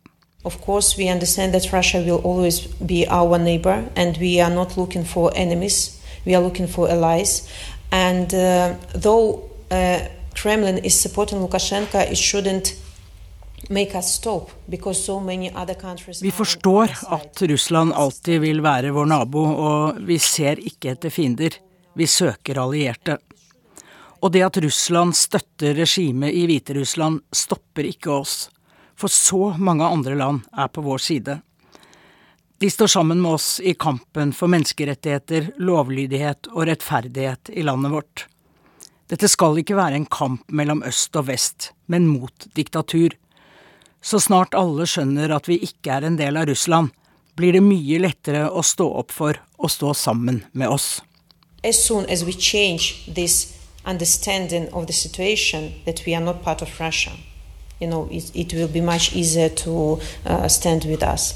Of 0.45 0.61
course, 0.61 0.97
we 0.97 1.09
understand 1.09 1.55
that 1.55 1.73
Russia 1.73 2.03
will 2.03 2.21
always 2.25 2.67
be 2.67 3.07
our 3.09 3.39
neighbor, 3.39 3.85
and 3.95 4.17
we 4.19 4.41
are 4.41 4.55
not 4.55 4.77
looking 4.77 5.05
for 5.05 5.31
enemies. 5.37 6.01
We 6.27 6.35
are 6.35 6.43
looking 6.43 6.67
for 6.67 6.89
allies. 6.89 7.49
And 7.93 8.35
uh, 8.35 8.75
though 8.95 9.51
uh, 9.71 10.01
Kremlin 10.35 10.79
is 10.79 11.01
supporting 11.01 11.39
Lukashenko, 11.39 12.11
it 12.11 12.19
shouldn't 12.19 12.75
stop 14.01 14.51
so 14.93 15.21
many 15.21 15.51
other 15.55 15.75
countries 15.75 16.23
Vi 16.23 16.31
forstår 16.31 16.89
at 17.11 17.43
Russland 17.43 17.93
alltid 17.93 18.41
vil 18.41 18.63
være 18.63 18.91
vår 18.91 19.05
nabo, 19.05 19.45
og 19.45 20.01
vi 20.07 20.19
ser 20.19 20.59
ikke 20.59 20.91
etter 20.91 21.11
fiender. 21.11 21.51
Vi 21.95 22.07
søker 22.07 22.59
allierte. 22.59 23.19
Og 24.23 24.33
det 24.33 24.43
at 24.43 24.57
Russland 24.57 25.15
støtter 25.15 25.75
regimet 25.75 26.35
i 26.35 26.47
Hviterussland, 26.47 27.21
stopper 27.33 27.83
ikke 27.85 28.11
oss 28.11 28.51
for 29.03 29.11
så 29.11 29.55
mange 29.59 29.85
andre 29.85 30.15
land 30.15 30.45
er 30.55 30.71
på 30.71 30.85
vår 30.85 31.03
side. 31.03 31.41
De 32.63 32.71
står 32.71 32.87
sammen 32.87 33.19
med 33.23 33.35
oss 33.35 33.61
i 33.61 33.75
kampen 33.75 34.31
for 34.33 34.51
menneskerettigheter, 34.53 35.49
lovlydighet 35.59 36.47
og 36.53 36.69
rettferdighet 36.69 37.51
i 37.51 37.65
landet 37.67 37.91
vårt. 37.91 38.27
Dette 39.11 39.27
skal 39.29 39.59
ikke 39.59 39.75
være 39.75 39.99
en 39.99 40.07
kamp 40.07 40.45
mellom 40.55 40.85
øst 40.87 41.19
og 41.19 41.27
vest, 41.27 41.73
men 41.91 42.07
mot 42.07 42.47
diktatur. 42.55 43.17
Så 44.03 44.21
snart 44.23 44.55
alle 44.55 44.87
skjønner 44.87 45.35
at 45.35 45.51
vi 45.51 45.59
ikke 45.67 45.97
er 45.97 46.07
en 46.07 46.21
del 46.21 46.39
av 46.39 46.47
Russland, 46.53 46.95
blir 47.35 47.57
det 47.59 47.65
mye 47.67 47.99
lettere 48.05 48.45
å 48.47 48.63
stå 48.63 48.87
opp 49.03 49.11
for 49.11 49.43
og 49.59 49.75
stå 49.75 49.91
sammen 49.99 50.45
med 50.53 50.71
oss. 50.71 51.03
As 51.67 51.83
soon 51.83 52.07
as 52.07 52.23
we 52.23 52.33
change 52.33 53.11
this 53.11 53.59
understanding 53.85 54.71
of 54.73 54.87
the 54.87 54.93
situation 54.93 55.73
that 55.85 56.07
we 56.07 56.15
are 56.15 56.25
not 56.25 56.43
part 56.43 56.63
of 56.63 56.81
Russia, 56.81 57.11
you 57.83 57.91
know, 57.91 58.09
it, 58.11 58.31
it 58.35 58.55
will 58.55 58.69
be 58.69 58.81
much 58.81 59.15
easier 59.15 59.49
to 59.49 59.99
uh, 60.27 60.49
stand 60.49 60.85
with 60.85 61.03
us. 61.03 61.35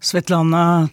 Svetlana 0.00 0.88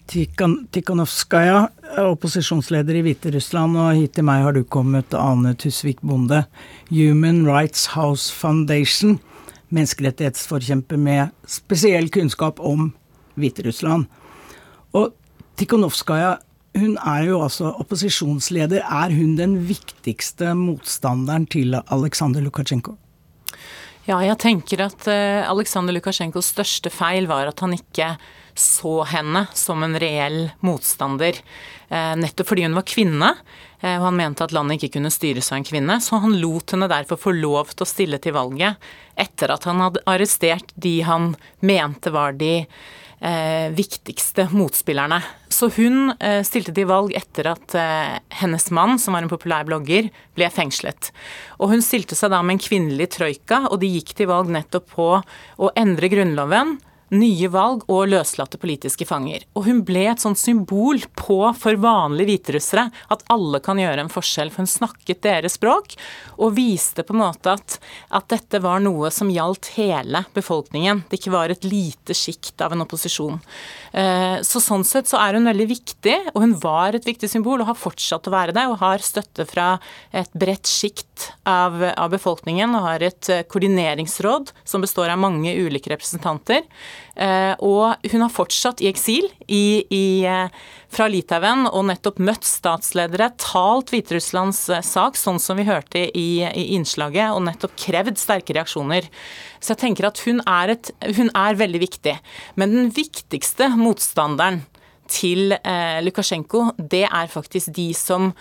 Tikhanovskaja, 0.71 1.69
opposisjonsleder 1.97 2.99
i 2.99 3.03
Hviterussland, 3.05 3.77
og 3.79 3.95
hit 3.95 4.17
til 4.17 4.27
meg 4.27 4.43
har 4.43 4.57
du 4.57 4.65
kommet, 4.67 5.15
Ane 5.15 5.53
Tusvik 5.55 6.01
Bonde. 6.03 6.43
Human 6.91 7.45
Rights 7.47 7.85
House 7.95 8.27
Foundation, 8.35 9.15
menneskerettighetsforkjemper 9.71 10.99
med 10.99 11.31
spesiell 11.47 12.11
kunnskap 12.11 12.59
om 12.59 12.91
Hviterussland. 13.39 14.05
Og 14.91 15.15
Tikhanovskaja 15.57 16.35
hun 16.77 16.99
er 16.99 17.23
jo 17.25 17.39
altså 17.41 17.71
opposisjonsleder. 17.79 18.83
Er 18.83 19.15
hun 19.15 19.37
den 19.39 19.55
viktigste 19.71 20.51
motstanderen 20.53 21.47
til 21.49 21.79
Aleksandr 21.87 22.43
Lukasjenko? 22.43 22.99
Ja, 24.07 24.21
jeg 24.23 24.37
tenker 24.39 24.85
at 24.85 25.03
uh, 25.11 25.43
Aleksandr 25.51 25.91
Lukasjenkos 25.91 26.53
største 26.53 26.87
feil 26.93 27.25
var 27.27 27.49
at 27.49 27.59
han 27.59 27.73
ikke 27.75 28.13
så 28.57 29.01
henne 29.03 29.41
som 29.51 29.83
en 29.83 29.97
reell 29.99 30.45
motstander. 30.63 31.35
Uh, 31.91 32.15
nettopp 32.15 32.47
fordi 32.47 32.63
hun 32.63 32.77
var 32.77 32.85
kvinne, 32.87 33.33
uh, 33.83 33.97
og 33.97 34.05
han 34.05 34.15
mente 34.15 34.47
at 34.47 34.55
landet 34.55 34.79
ikke 34.79 34.93
kunne 34.95 35.11
styres 35.11 35.51
av 35.51 35.59
en 35.59 35.67
kvinne. 35.67 35.99
Så 35.99 36.21
han 36.23 36.37
lot 36.39 36.71
henne 36.71 36.87
derfor 36.87 37.19
få 37.19 37.35
lov 37.35 37.73
til 37.73 37.83
å 37.83 37.89
stille 37.89 38.21
til 38.23 38.37
valget, 38.37 38.79
etter 39.19 39.51
at 39.51 39.67
han 39.67 39.83
hadde 39.83 40.05
arrestert 40.07 40.71
de 40.79 41.01
han 41.03 41.33
mente 41.59 42.15
var 42.15 42.39
de 42.39 42.61
eh, 43.19 43.69
viktigste 43.75 44.47
motspillerne. 44.51 45.19
Så 45.49 45.69
hun 45.77 46.13
eh, 46.19 46.41
stilte 46.45 46.73
til 46.75 46.89
valg 46.89 47.15
etter 47.17 47.51
at 47.53 47.77
eh, 47.77 48.17
hennes 48.41 48.69
mann, 48.75 48.97
som 49.01 49.15
var 49.15 49.25
en 49.25 49.31
populær 49.31 49.67
blogger, 49.67 50.09
ble 50.37 50.49
fengslet. 50.53 51.11
Og 51.57 51.73
hun 51.73 51.85
stilte 51.85 52.17
seg 52.17 52.33
da 52.33 52.41
med 52.43 52.57
en 52.57 52.65
kvinnelig 52.67 53.11
troika, 53.17 53.65
og 53.71 53.81
de 53.81 53.91
gikk 53.97 54.15
til 54.17 54.31
valg 54.31 54.51
nettopp 54.53 54.91
på 54.93 55.09
å 55.17 55.71
endre 55.79 56.11
grunnloven 56.13 56.77
nye 57.13 57.47
valg 57.51 57.85
og 57.91 58.09
løslatte 58.11 58.59
politiske 58.59 59.07
fanger. 59.07 59.45
Og 59.55 59.67
hun 59.67 59.83
ble 59.87 60.05
et 60.11 60.23
sånt 60.23 60.39
symbol 60.39 60.99
på 61.17 61.39
for 61.57 61.79
vanlige 61.81 62.31
hviterussere 62.31 62.87
at 63.13 63.23
alle 63.31 63.61
kan 63.63 63.79
gjøre 63.79 64.03
en 64.03 64.11
forskjell, 64.11 64.51
for 64.51 64.65
hun 64.65 64.71
snakket 64.71 65.23
deres 65.25 65.57
språk 65.57 65.95
og 66.37 66.55
viste 66.57 67.05
på 67.07 67.15
en 67.15 67.23
måte 67.23 67.55
at, 67.55 67.77
at 68.13 68.27
dette 68.33 68.61
var 68.63 68.81
noe 68.83 69.11
som 69.13 69.31
gjaldt 69.31 69.71
hele 69.77 70.23
befolkningen. 70.35 71.05
Det 71.09 71.21
ikke 71.21 71.35
var 71.35 71.53
et 71.53 71.67
lite 71.67 72.15
sjikt 72.17 72.61
av 72.63 72.75
en 72.75 72.83
opposisjon. 72.85 73.39
Eh, 73.91 74.37
så 74.45 74.61
sånn 74.63 74.85
sett 74.87 75.09
så 75.09 75.21
er 75.21 75.37
hun 75.37 75.47
veldig 75.47 75.69
viktig, 75.71 76.17
og 76.33 76.43
hun 76.43 76.57
var 76.61 76.97
et 76.97 77.07
viktig 77.07 77.29
symbol 77.31 77.63
og 77.63 77.71
har 77.71 77.79
fortsatt 77.79 78.27
å 78.27 78.35
være 78.35 78.55
det, 78.57 78.67
og 78.67 78.81
har 78.83 79.03
støtte 79.05 79.47
fra 79.49 79.69
et 80.11 80.31
bredt 80.37 80.69
sjikt 80.69 81.31
av, 81.47 81.79
av 81.95 82.11
befolkningen 82.13 82.75
og 82.77 82.85
har 82.89 83.07
et 83.07 83.31
eh, 83.33 83.45
koordineringsråd 83.47 84.53
som 84.67 84.83
består 84.83 85.13
av 85.13 85.21
mange 85.21 85.55
ulike 85.55 85.91
representanter. 85.93 86.65
Eh, 87.17 87.53
og 87.65 87.97
hun 88.11 88.23
har 88.23 88.33
fortsatt 88.33 88.83
i 88.83 88.89
eksil 88.91 89.25
i, 89.49 89.81
i, 89.89 90.05
eh, 90.29 90.51
fra 90.93 91.07
Litauen 91.09 91.65
og 91.69 91.87
nettopp 91.89 92.21
møtt 92.21 92.45
statsledere, 92.45 93.31
talt 93.41 93.89
Hviterusslands 93.93 94.61
eh, 94.69 94.85
sak, 94.85 95.17
sånn 95.17 95.41
som 95.41 95.57
vi 95.57 95.65
hørte 95.67 96.05
i, 96.11 96.29
i, 96.45 96.67
innslaget, 96.77 97.33
og 97.33 97.43
nettopp 97.47 97.73
krevd 97.81 98.21
sterke 98.21 98.55
reaksjoner. 98.57 99.09
Så 99.59 99.73
jeg 99.73 99.83
tenker 99.87 100.11
at 100.11 100.21
hun 100.27 100.43
er, 100.45 100.77
et, 100.77 100.93
hun 101.17 101.33
er 101.33 101.59
veldig 101.59 101.83
viktig. 101.87 102.15
Men 102.55 102.75
den 102.75 102.93
viktigste 102.93 103.71
motstanderen 103.79 104.63
til 105.09 105.55
eh, 105.57 105.99
Lukasjenko, 106.05 106.71
det 106.77 107.05
er 107.07 107.31
faktisk 107.31 107.73
de 107.75 107.89
som 107.97 108.33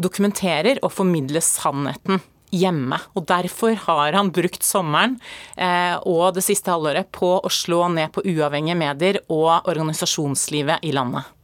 dokumenterer 0.00 0.80
og 0.82 0.90
formidler 0.96 1.44
sannheten 1.44 2.18
hjemme. 2.54 3.00
Og 3.18 3.26
Derfor 3.28 3.76
har 3.86 4.16
han 4.16 4.32
brukt 4.34 4.64
sommeren 4.66 5.18
eh, 5.56 5.96
og 6.06 6.34
det 6.36 6.44
siste 6.46 6.72
halvåret 6.72 7.10
på 7.14 7.36
å 7.40 7.52
slå 7.52 7.88
ned 7.92 8.12
på 8.14 8.24
uavhengige 8.24 8.78
medier 8.78 9.20
og 9.28 9.66
organisasjonslivet 9.70 10.84
i 10.86 10.94
landet. 10.96 11.34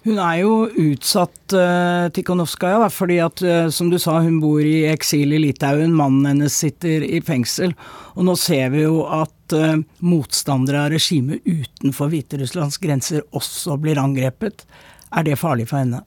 Hun 0.00 0.16
er 0.16 0.38
jo 0.40 0.52
utsatt, 0.80 1.52
uh, 1.52 2.08
Tikhonovskaja, 2.16 2.86
fordi 2.88 3.18
at, 3.20 3.42
uh, 3.44 3.66
som 3.68 3.90
du 3.92 3.98
sa, 4.00 4.14
hun 4.24 4.38
bor 4.40 4.62
i 4.64 4.86
eksil 4.88 5.34
i 5.36 5.40
Litauen. 5.42 5.92
Mannen 5.92 6.24
hennes 6.30 6.56
sitter 6.56 7.04
i 7.04 7.20
fengsel. 7.20 7.74
Og 8.16 8.24
nå 8.24 8.36
ser 8.40 8.72
vi 8.72 8.86
jo 8.86 9.02
at 9.04 9.52
uh, 9.52 9.76
motstandere 10.00 10.86
av 10.86 10.94
regimet 10.94 11.44
utenfor 11.44 12.08
Hviterusslands 12.14 12.80
grenser 12.80 13.26
også 13.36 13.76
blir 13.82 14.00
angrepet. 14.00 14.64
Er 15.12 15.28
det 15.28 15.36
farlig 15.42 15.68
for 15.68 15.82
henne? 15.82 16.00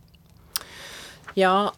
Ja, 1.37 1.69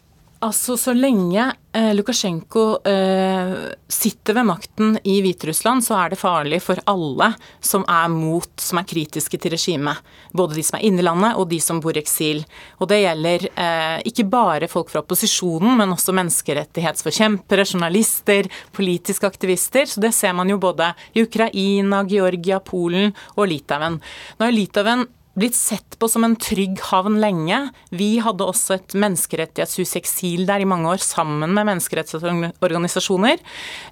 Altså, 0.44 0.76
Så 0.76 0.92
lenge 0.92 1.40
eh, 1.72 1.94
Lukasjenko 1.96 2.64
eh, 2.84 3.52
sitter 3.88 4.36
ved 4.36 4.44
makten 4.44 4.98
i 5.08 5.14
Hviterussland, 5.24 5.84
så 5.84 5.96
er 5.96 6.12
det 6.12 6.18
farlig 6.20 6.58
for 6.60 6.80
alle 6.92 7.30
som 7.64 7.86
er 7.88 8.10
mot, 8.12 8.50
som 8.60 8.80
er 8.80 8.88
kritiske 8.88 9.40
til 9.40 9.54
regimet. 9.54 10.02
Både 10.36 10.58
de 10.58 10.64
som 10.66 10.76
er 10.76 10.84
inne 10.90 11.00
i 11.00 11.06
landet, 11.06 11.40
og 11.40 11.48
de 11.48 11.60
som 11.62 11.80
bor 11.80 11.96
i 11.96 12.02
eksil. 12.02 12.44
Og 12.80 12.90
det 12.92 13.00
gjelder 13.00 13.48
eh, 13.48 13.96
ikke 14.12 14.28
bare 14.28 14.68
folk 14.68 14.92
fra 14.92 15.00
opposisjonen, 15.00 15.72
men 15.80 15.96
også 15.96 16.12
menneskerettighetsforkjempere, 16.20 17.64
journalister, 17.64 18.50
politiske 18.76 19.30
aktivister. 19.32 19.88
Så 19.88 20.04
det 20.04 20.12
ser 20.16 20.36
man 20.36 20.52
jo 20.52 20.60
både 20.60 20.92
i 21.16 21.24
Ukraina, 21.24 22.04
Georgia, 22.04 22.60
Polen 22.60 23.14
og 23.38 23.48
Litauen. 23.48 24.02
Nå 24.36 24.50
er 24.50 24.58
Litauen 24.58 25.08
blitt 25.36 25.56
sett 25.56 25.98
på 26.00 26.08
som 26.10 26.24
en 26.26 26.36
trygg 26.40 26.80
havn 26.88 27.18
lenge. 27.20 27.58
Vi 27.94 28.16
hadde 28.24 28.46
også 28.48 28.78
et 28.78 28.96
menneskerettighetshus 28.96 29.94
i 29.94 30.00
eksil 30.00 30.46
der 30.48 30.64
i 30.64 30.68
mange 30.68 30.88
år, 30.94 31.02
sammen 31.04 31.52
med 31.56 31.68
menneskerettsorganisasjoner. 31.68 33.42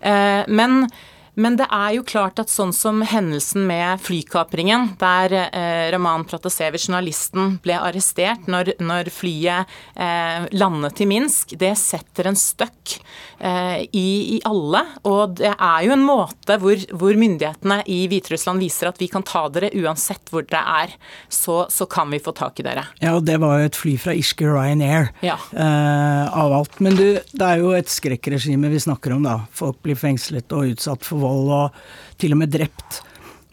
Eh, 0.01 0.43
men 0.49 0.87
men 1.35 1.57
det 1.59 1.67
er 1.73 1.97
jo 1.97 2.05
klart 2.07 2.39
at 2.39 2.53
sånn 2.53 2.73
som 2.75 3.03
hendelsen 3.03 3.65
med 3.67 4.03
flykapringen, 4.05 4.93
der 5.01 5.35
eh, 5.49 5.91
Raman 5.95 6.27
Pratasevitsj, 6.31 6.89
journalisten, 6.89 7.57
ble 7.65 7.79
arrestert 7.81 8.47
når, 8.51 8.75
når 8.83 9.11
flyet 9.15 9.71
eh, 9.99 10.47
landet 10.55 11.03
i 11.03 11.09
Minsk, 11.11 11.57
det 11.59 11.73
setter 11.81 12.31
en 12.31 12.39
støkk 12.39 12.97
eh, 13.41 13.83
i, 13.91 14.07
i, 14.37 14.39
alle. 14.47 14.85
Og 15.11 15.35
det 15.41 15.51
er 15.55 15.89
jo 15.89 15.97
en 15.97 16.05
måte 16.07 16.59
hvor, 16.63 16.87
hvor 16.95 17.19
myndighetene 17.19 17.81
i 17.91 18.05
Hviterussland 18.11 18.63
viser 18.63 18.93
at 18.93 19.03
vi 19.03 19.11
kan 19.11 19.27
ta 19.27 19.47
dere 19.51 19.73
uansett 19.75 20.31
hvor 20.31 20.47
dere 20.47 20.63
er. 20.85 20.95
Så, 21.29 21.65
så, 21.73 21.89
kan 21.91 22.11
vi 22.15 22.23
få 22.23 22.33
tak 22.37 22.63
i 22.63 22.67
dere. 22.67 22.87
Ja, 23.03 23.17
og 23.19 23.27
det 23.27 23.41
var 23.43 23.59
jo 23.59 23.73
et 23.73 23.79
fly 23.79 23.97
fra 24.01 24.15
irske 24.17 24.47
Ryanair 24.47 25.11
ja. 25.25 25.37
eh, 25.51 26.25
av 26.31 26.55
alt. 26.61 26.79
Men 26.85 26.95
du, 26.99 27.07
det 27.19 27.51
er 27.51 27.61
jo 27.63 27.75
et 27.75 27.91
skrekkregime 27.91 28.71
vi 28.71 28.83
snakker 28.87 29.19
om, 29.19 29.27
da. 29.27 29.41
Folk 29.55 29.83
blir 29.83 29.99
fengslet 29.99 30.55
og 30.55 30.77
utsatt 30.77 31.03
for 31.03 31.19
vold 31.19 31.24
og 31.29 31.75
til 32.21 32.37
og 32.37 32.43
med 32.43 32.55
drept. 32.55 33.03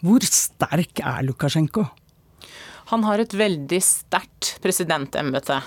Hvor 0.02 0.24
sterk 0.26 0.98
er 0.98 1.22
Lukasjenko? 1.26 1.86
Han 2.92 3.04
har 3.06 3.22
et 3.22 3.32
veldig 3.32 3.78
sterkt 3.84 4.58
presidentembete. 4.64 5.62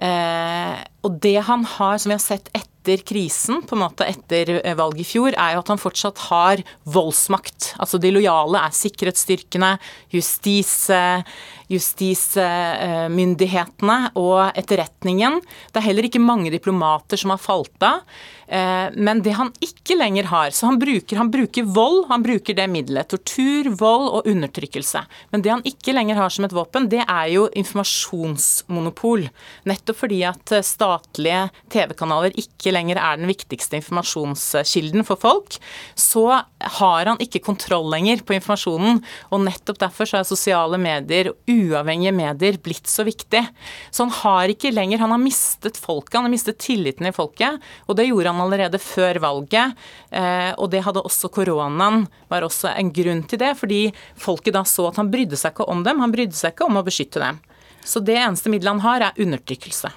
Eh, 0.00 0.76
og 1.04 1.12
det 1.22 1.42
han 1.48 1.64
har, 1.66 1.98
som 1.98 2.10
vi 2.10 2.14
har 2.16 2.22
sett 2.22 2.48
etter 2.54 2.96
krisen, 3.04 3.62
på 3.66 3.74
en 3.76 3.82
måte 3.82 4.04
etter 4.08 4.60
eh, 4.60 4.76
valget 4.78 5.00
i 5.02 5.08
fjor, 5.08 5.32
er 5.34 5.54
jo 5.56 5.60
at 5.64 5.70
han 5.72 5.82
fortsatt 5.82 6.18
har 6.28 6.56
voldsmakt. 6.88 7.74
Altså 7.82 7.96
de 8.00 8.10
lojale 8.14 8.58
er 8.62 8.72
sikkerhetsstyrkene, 8.76 9.70
justis, 10.14 10.72
justismyndighetene 11.72 13.98
og 14.20 14.40
etterretningen. 14.60 15.34
Det 15.72 15.78
er 15.80 15.88
heller 15.88 16.04
ikke 16.06 16.22
mange 16.22 16.50
diplomater 16.54 17.16
som 17.20 17.30
har 17.34 17.40
falt 17.42 17.80
av. 17.86 17.96
Eh, 18.50 18.88
men 18.98 19.20
det 19.22 19.36
han 19.38 19.52
ikke 19.62 19.94
lenger 19.94 20.26
har 20.26 20.50
Så 20.50 20.66
han 20.66 20.78
bruker, 20.80 21.16
han 21.20 21.30
bruker 21.30 21.66
vold, 21.70 22.08
han 22.08 22.22
bruker 22.24 22.56
det 22.58 22.66
middelet. 22.70 23.06
Tortur, 23.12 23.68
vold 23.78 24.08
og 24.10 24.26
undertrykkelse. 24.26 25.04
Men 25.30 25.44
det 25.44 25.52
han 25.52 25.62
ikke 25.68 25.94
lenger 25.94 26.18
har 26.18 26.32
som 26.34 26.46
et 26.48 26.54
våpen, 26.56 26.88
det 26.90 27.04
er 27.04 27.28
jo 27.30 27.46
informasjonsmonopol. 27.60 29.28
Nettopp 29.70 30.00
fordi 30.02 30.22
at 30.26 30.54
eh, 30.56 30.66
statlige 30.66 31.44
TV-kanaler 31.70 32.34
ikke 32.42 32.74
lenger 32.74 32.98
er 32.98 33.20
den 33.20 33.30
viktigste 33.30 33.78
informasjonskilden 33.78 35.06
for 35.06 35.20
folk, 35.20 35.60
så 35.94 36.42
har 36.80 37.06
han 37.06 37.22
ikke 37.22 37.44
kontroll 37.44 37.86
lenger 37.92 38.24
på 38.26 38.34
informasjonen. 38.40 38.98
Og 39.30 39.44
nettopp 39.46 39.78
derfor 39.84 40.10
så 40.10 40.20
er 40.20 40.28
sosiale 40.28 40.80
medier 40.80 41.32
uavhengige 41.46 42.14
medier 42.16 42.58
blitt 42.62 42.90
så 42.90 43.06
viktig. 43.06 43.44
Så 43.94 44.08
han 44.08 44.14
har 44.20 44.50
ikke 44.50 44.74
lenger 44.74 44.98
Han 45.00 45.14
har 45.14 45.22
mistet 45.22 45.78
folket, 45.80 46.16
han 46.18 46.26
har 46.26 46.32
mistet 46.32 46.58
tilliten 46.60 47.06
i 47.06 47.14
folket. 47.14 47.62
Og 47.86 47.96
det 47.96 48.08
gjorde 48.08 48.32
han 48.34 48.39
allerede 48.42 48.80
før 48.82 49.20
valget. 49.22 49.76
Eh, 50.10 50.50
og 50.56 50.70
det 50.72 50.82
hadde 50.86 51.04
også 51.06 51.30
koronaen 51.32 52.06
var 52.30 52.46
også 52.46 52.72
en 52.74 52.92
grunn 52.94 53.22
til 53.28 53.42
det, 53.42 53.52
fordi 53.60 53.82
folket 54.18 54.56
da 54.56 54.64
så 54.68 54.88
at 54.90 55.00
han 55.00 55.10
brydde 55.12 55.38
seg 55.40 55.54
ikke 55.54 55.68
om 55.70 55.84
dem. 55.86 56.02
Han 56.02 56.14
brydde 56.14 56.36
seg 56.38 56.54
ikke 56.54 56.68
om 56.70 56.80
å 56.80 56.86
beskytte 56.86 57.22
dem. 57.22 57.40
Så 57.84 58.02
det 58.04 58.18
eneste 58.20 58.52
middelet 58.52 58.76
han 58.76 58.84
har, 58.84 59.06
er 59.08 59.22
undertrykkelse. 59.24 59.92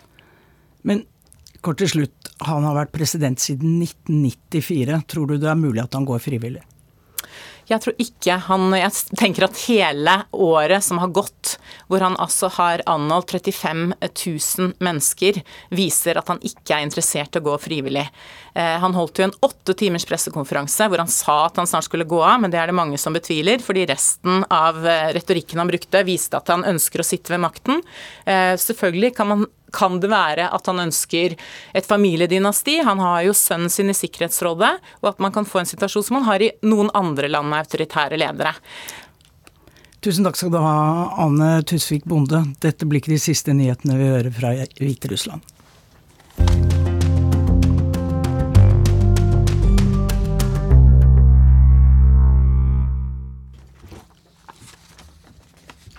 Men 0.88 1.06
kort 1.64 1.80
til 1.80 1.92
slutt, 1.92 2.34
han 2.44 2.66
har 2.68 2.78
vært 2.78 2.94
president 2.96 3.40
siden 3.40 3.80
1994. 3.84 5.02
Tror 5.12 5.32
du 5.32 5.38
det 5.38 5.50
er 5.52 5.60
mulig 5.60 5.84
at 5.84 5.96
han 5.96 6.08
går 6.08 6.24
frivillig? 6.24 6.64
Jeg 7.69 7.84
tror 7.84 7.95
ikke 8.02 8.38
han 8.47 8.73
Jeg 8.76 8.91
tenker 9.19 9.47
at 9.47 9.60
hele 9.67 10.15
året 10.32 10.84
som 10.84 10.99
har 11.02 11.13
gått, 11.15 11.56
hvor 11.88 12.04
han 12.04 12.17
altså 12.21 12.49
har 12.58 12.84
anholdt 12.89 13.32
35 13.34 13.93
000 13.99 14.73
mennesker, 14.84 15.39
viser 15.73 16.19
at 16.19 16.32
han 16.32 16.41
ikke 16.43 16.76
er 16.76 16.86
interessert 16.86 17.36
i 17.36 17.41
å 17.41 17.45
gå 17.45 17.56
frivillig. 17.62 18.06
Eh, 18.54 18.76
han 18.84 18.97
holdt 18.97 19.19
jo 19.19 19.28
en 19.28 19.36
åtte 19.45 19.76
timers 19.80 20.06
pressekonferanse 20.10 20.89
hvor 20.89 21.02
han 21.02 21.12
sa 21.12 21.43
at 21.47 21.58
han 21.62 21.69
snart 21.69 21.88
skulle 21.88 22.08
gå 22.10 22.19
av, 22.21 22.41
men 22.43 22.54
det 22.54 22.60
er 22.62 22.69
det 22.69 22.78
mange 22.78 22.99
som 23.02 23.15
betviler, 23.15 23.63
fordi 23.63 23.88
resten 23.89 24.43
av 24.54 24.84
eh, 24.86 25.10
retorikken 25.15 25.63
han 25.63 25.71
brukte, 25.71 26.06
viste 26.08 26.39
at 26.39 26.52
han 26.54 26.67
ønsker 26.73 27.02
å 27.02 27.08
sitte 27.08 27.34
ved 27.34 27.43
makten. 27.45 27.84
Eh, 28.26 28.54
selvfølgelig 28.60 29.15
kan 29.17 29.32
man 29.32 29.47
kan 29.74 30.00
det 30.04 30.12
være 30.12 30.50
at 30.54 30.70
han 30.70 30.84
ønsker 30.86 31.36
et 31.74 31.88
familiedynasti? 31.90 32.80
Han 32.88 33.02
har 33.04 33.24
jo 33.28 33.38
sønnen 33.38 33.72
sin 33.74 33.92
i 33.92 33.98
Sikkerhetsrådet, 33.98 34.74
og 35.02 35.14
at 35.14 35.24
man 35.24 35.34
kan 35.36 35.48
få 35.50 35.64
en 35.64 35.70
situasjon 35.70 36.08
som 36.08 36.20
man 36.20 36.30
har 36.30 36.44
i 36.46 36.52
noen 36.68 36.92
andre 36.98 37.32
land 37.32 37.50
med 37.50 37.66
autoritære 37.66 38.20
ledere. 38.22 38.54
Tusen 40.04 40.26
takk 40.28 40.36
skal 40.36 40.52
du 40.52 40.60
ha, 40.60 40.78
Anne 41.24 41.62
Tusvik 41.64 42.04
Bonde. 42.10 42.44
Dette 42.64 42.88
blir 42.88 43.00
ikke 43.00 43.16
de 43.16 43.24
siste 43.24 43.56
nyhetene 43.56 43.96
vi 44.02 44.12
hører 44.12 44.32
fra 44.36 44.52
Hviterussland. 44.82 46.73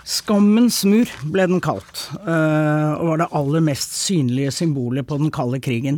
Skammens 0.05 0.83
mur 0.85 1.09
ble 1.33 1.47
den 1.49 1.61
kalt, 1.65 2.11
eh, 2.21 2.91
og 2.93 3.07
var 3.09 3.23
det 3.23 3.31
aller 3.33 3.63
mest 3.65 3.95
synlige 3.97 4.51
symbolet 4.53 5.07
på 5.09 5.17
den 5.17 5.31
kalde 5.33 5.57
krigen. 5.65 5.97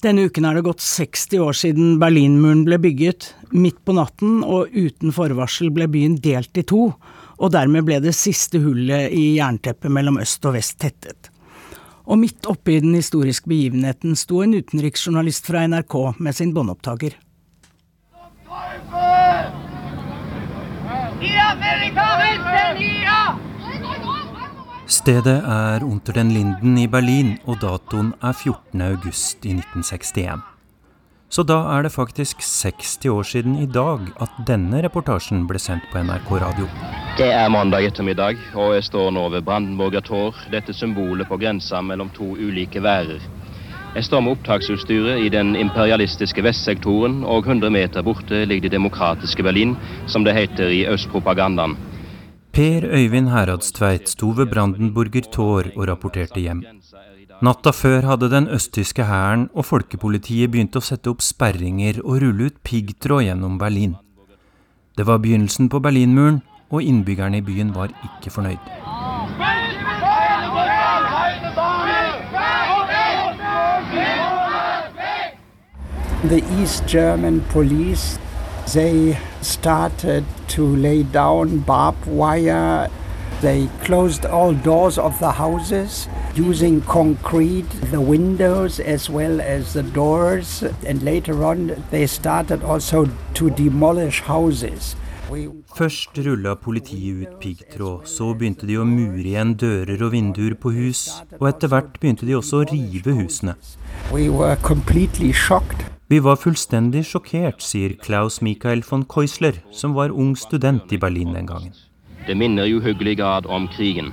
Denne 0.00 0.28
uken 0.30 0.46
er 0.46 0.56
det 0.56 0.62
gått 0.64 0.80
60 0.80 1.42
år 1.42 1.56
siden 1.58 1.98
Berlinmuren 2.00 2.62
ble 2.64 2.78
bygget. 2.80 3.32
Midt 3.50 3.82
på 3.84 3.96
natten 3.98 4.44
og 4.46 4.70
uten 4.72 5.10
forvarsel 5.12 5.72
ble 5.74 5.90
byen 5.90 6.14
delt 6.22 6.56
i 6.56 6.64
to, 6.64 6.92
og 7.40 7.52
dermed 7.52 7.84
ble 7.88 7.98
det 8.04 8.14
siste 8.14 8.62
hullet 8.62 9.10
i 9.10 9.34
jernteppet 9.40 9.90
mellom 9.92 10.20
øst 10.22 10.46
og 10.46 10.54
vest 10.54 10.78
tettet. 10.78 11.32
Og 12.06 12.22
midt 12.22 12.46
oppe 12.48 12.76
i 12.76 12.80
den 12.80 12.94
historiske 12.94 13.50
begivenheten 13.50 14.14
sto 14.16 14.40
en 14.44 14.54
utenriksjournalist 14.54 15.50
fra 15.50 15.66
NRK 15.66 15.98
med 16.22 16.38
sin 16.38 16.54
båndopptaker. 16.54 17.18
Stedet 24.90 25.42
er 25.44 25.84
Unter 25.84 26.12
den 26.12 26.30
Linden 26.34 26.78
i 26.78 26.86
Berlin, 26.88 27.34
og 27.46 27.60
datoen 27.62 28.14
er 28.22 28.32
14. 28.32 28.80
august 28.82 29.44
i 29.44 29.52
1961. 29.54 30.40
Så 31.30 31.44
da 31.46 31.58
er 31.76 31.84
det 31.86 31.92
faktisk 31.94 32.40
60 32.42 33.06
år 33.12 33.28
siden 33.28 33.58
i 33.62 33.66
dag 33.70 34.08
at 34.20 34.40
denne 34.48 34.80
reportasjen 34.82 35.44
ble 35.46 35.60
sendt 35.62 35.84
på 35.92 36.02
NRK 36.02 36.32
radio. 36.42 36.66
Det 37.20 37.28
er 37.30 37.52
mandag 37.52 37.86
ettermiddag, 37.86 38.40
og 38.58 38.74
jeg 38.74 38.88
står 38.88 39.12
nå 39.14 39.28
ved 39.36 39.44
Brandenburger 39.46 40.02
Tor, 40.02 40.40
dette 40.50 40.74
symbolet 40.74 41.28
på 41.28 41.38
grensa 41.38 41.82
mellom 41.84 42.10
to 42.16 42.32
ulike 42.34 42.82
værer. 42.82 43.22
Jeg 43.90 44.04
står 44.06 44.20
med 44.22 44.36
opptaksutstyret 44.36 45.18
i 45.24 45.30
den 45.34 45.56
imperialistiske 45.58 46.42
vestsektoren, 46.46 47.24
og 47.26 47.48
100 47.48 47.72
meter 47.74 48.04
borte 48.06 48.44
ligger 48.46 48.68
det 48.68 48.76
demokratiske 48.76 49.42
Berlin, 49.42 49.72
som 50.06 50.22
det 50.24 50.36
heter 50.36 50.70
i 50.70 50.84
østpropagandaen. 50.86 51.74
Per 52.54 52.86
Øyvind 52.86 53.30
Heradstveit 53.30 54.08
sto 54.08 54.30
ved 54.36 54.46
Brandenburger 54.52 55.26
Tor 55.32 55.66
og 55.76 55.88
rapporterte 55.88 56.38
hjem. 56.40 56.62
Natta 57.42 57.72
før 57.74 58.06
hadde 58.12 58.30
den 58.30 58.46
østtyske 58.48 59.04
hæren 59.08 59.48
og 59.54 59.66
folkepolitiet 59.66 60.50
begynt 60.52 60.78
å 60.78 60.84
sette 60.84 61.10
opp 61.10 61.22
sperringer 61.24 61.98
og 62.04 62.20
rulle 62.22 62.50
ut 62.50 62.62
piggtråd 62.62 63.26
gjennom 63.26 63.58
Berlin. 63.58 63.96
Det 64.98 65.06
var 65.06 65.18
begynnelsen 65.18 65.70
på 65.72 65.82
Berlinmuren, 65.82 66.42
og 66.70 66.82
innbyggerne 66.82 67.40
i 67.40 67.46
byen 67.46 67.74
var 67.74 67.90
ikke 68.06 68.30
fornøyd. 68.30 68.70
The 76.24 76.44
East 76.60 76.86
German 76.86 77.40
police 77.48 78.18
they 78.74 79.18
started 79.40 80.24
to 80.48 80.64
lay 80.76 81.02
down 81.02 81.58
barbed 81.60 82.06
wire 82.06 82.90
They 83.40 83.68
closed 83.84 84.26
all 84.26 84.52
doors 84.52 84.98
of 84.98 85.18
the 85.18 85.30
houses 85.30 86.08
using 86.34 86.82
concrete, 86.82 87.70
the 87.90 88.00
windows 88.00 88.78
as 88.78 89.08
well 89.08 89.40
as 89.40 89.72
the 89.72 89.82
doors. 89.82 90.62
And 90.86 91.02
later 91.02 91.42
on, 91.42 91.82
they 91.90 92.06
started 92.06 92.62
also 92.62 93.08
to 93.34 93.50
demolish 93.50 94.20
houses. 94.20 94.96
Først 95.74 96.18
rulla 96.18 96.56
politiet 96.56 97.22
ut 97.22 97.38
piggtråd, 97.40 98.04
så 98.04 98.34
begynte 98.34 98.66
de 98.66 98.76
å 98.76 98.84
mure 98.84 99.22
igjen 99.22 99.54
dører 99.54 100.02
og 100.02 100.12
vinduer 100.12 100.56
på 100.58 100.74
hus, 100.74 101.22
og 101.38 101.46
etter 101.52 101.70
hvert 101.70 102.00
begynte 102.02 102.26
de 102.26 102.34
også 102.36 102.60
å 102.60 102.66
rive 102.66 103.14
husene. 103.14 103.54
We 104.10 104.28
Vi 106.10 106.18
var 106.18 106.40
fullstendig 106.42 107.04
sjokkert, 107.06 107.60
sier 107.62 107.92
Klaus 108.02 108.40
Michael 108.42 108.80
von 108.82 109.04
Keusler, 109.06 109.60
som 109.70 109.92
var 109.94 110.10
ung 110.10 110.32
student 110.34 110.90
i 110.90 110.98
Berlin 110.98 111.36
den 111.36 111.46
gangen. 111.46 111.76
Det 112.26 112.34
minner 112.34 112.66
i 112.66 112.72
uhyggelig 112.74 113.14
grad 113.20 113.46
om 113.46 113.68
krigen. 113.70 114.08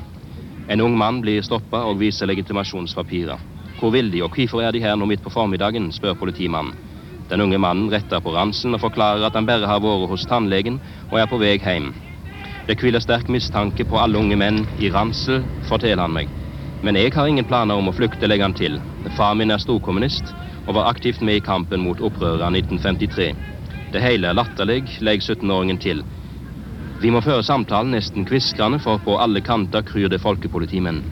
En 0.69 0.83
ung 0.85 0.93
mann 0.93 1.23
blir 1.25 1.41
stoppa 1.41 1.81
og 1.89 1.97
viser 1.97 2.29
legitimasjonspapirer. 2.29 3.41
Hvor 3.79 3.95
vil 3.97 4.13
de, 4.13 4.21
og 4.21 4.37
hvorfor 4.37 4.61
er 4.61 4.77
de 4.77 4.83
her 4.85 4.93
nå 4.93 5.09
midt 5.09 5.25
på 5.25 5.33
formiddagen, 5.33 5.89
spør 5.91 6.13
politimannen. 6.21 6.77
Den 7.31 7.41
unge 7.41 7.57
mannen 7.57 7.89
retter 7.89 8.21
på 8.21 8.35
ransen 8.35 8.77
og 8.77 8.83
forklarer 8.85 9.25
at 9.25 9.33
han 9.33 9.49
bare 9.49 9.65
har 9.65 9.81
vært 9.81 10.11
hos 10.13 10.29
tannlegen 10.29 10.77
og 11.09 11.17
er 11.17 11.25
på 11.25 11.41
vei 11.41 11.55
hjem. 11.57 11.95
Det 12.69 12.77
hviler 12.77 13.01
sterk 13.01 13.25
mistanke 13.25 13.89
på 13.89 13.97
alle 13.97 14.21
unge 14.21 14.37
menn 14.37 14.67
i 14.77 14.93
ransel, 14.93 15.41
forteller 15.65 16.05
han 16.05 16.13
meg. 16.13 16.29
Men 16.85 17.01
jeg 17.01 17.17
har 17.17 17.25
ingen 17.25 17.49
planer 17.49 17.73
om 17.73 17.89
å 17.89 17.97
flykte, 17.97 18.29
legger 18.29 18.51
han 18.51 18.59
til. 18.61 18.77
Far 19.17 19.33
min 19.33 19.49
er 19.49 19.57
storkommunist 19.65 20.37
og 20.67 20.75
var 20.75 20.89
aktivt 20.91 21.23
med 21.23 21.39
i 21.39 21.43
kampen 21.43 21.81
mot 21.83 22.01
opprøret 22.03 22.43
1953. 22.43 23.31
Det 23.93 24.03
hele 24.03 24.29
er 24.29 24.35
latterlig, 24.35 24.81
legger 24.99 25.33
17-åringen 25.35 25.79
til. 25.79 26.03
Vi 27.01 27.11
må 27.13 27.21
føre 27.23 27.45
samtalen 27.45 27.93
nesten 27.95 28.25
kviskrende, 28.27 28.81
for 28.83 28.99
på 29.03 29.15
alle 29.21 29.41
kanter 29.45 29.85
kryr 29.85 30.09
det 30.11 30.19
folkepolitimenn. 30.23 31.03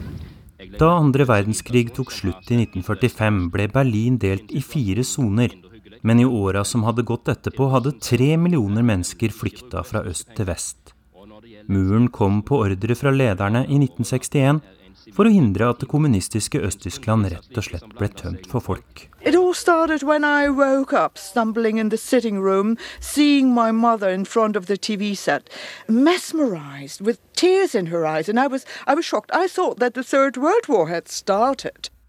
Da 0.76 0.90
andre 0.98 1.24
verdenskrig 1.28 1.92
tok 1.96 2.10
slutt 2.12 2.50
i 2.50 2.58
1945, 2.64 3.38
ble 3.54 3.68
Berlin 3.72 4.18
delt 4.20 4.52
i 4.52 4.60
fire 4.60 5.04
soner. 5.06 5.54
Men 6.06 6.20
i 6.20 6.26
åra 6.26 6.64
som 6.68 6.84
hadde 6.84 7.06
gått 7.06 7.30
etterpå, 7.32 7.70
hadde 7.72 7.96
tre 8.02 8.34
millioner 8.36 8.84
mennesker 8.84 9.32
flykta 9.32 9.84
fra 9.86 10.04
øst 10.10 10.34
til 10.36 10.50
vest. 10.50 10.92
Muren 11.70 12.10
kom 12.14 12.42
på 12.46 12.60
ordre 12.66 12.94
fra 12.98 13.10
lederne 13.14 13.64
i 13.64 13.78
1961 13.80 14.60
for 15.14 15.28
å 15.28 15.32
hindre 15.32 15.68
at 15.70 15.82
det 15.82 15.88
kommunistiske 15.90 16.58
Øst-Tyskland 16.66 17.28
rett 17.32 17.58
og 17.58 17.64
slett 17.66 17.86
ble 17.98 18.08
tømt 18.16 18.46
for 18.50 18.60
folk. 18.64 19.06
Up, 19.26 19.34
room, 22.42 22.76
set, 25.14 25.48
eyes, 26.56 27.00
I 28.28 28.46
was, 28.48 28.64
I 28.86 28.94
was. 28.94 29.06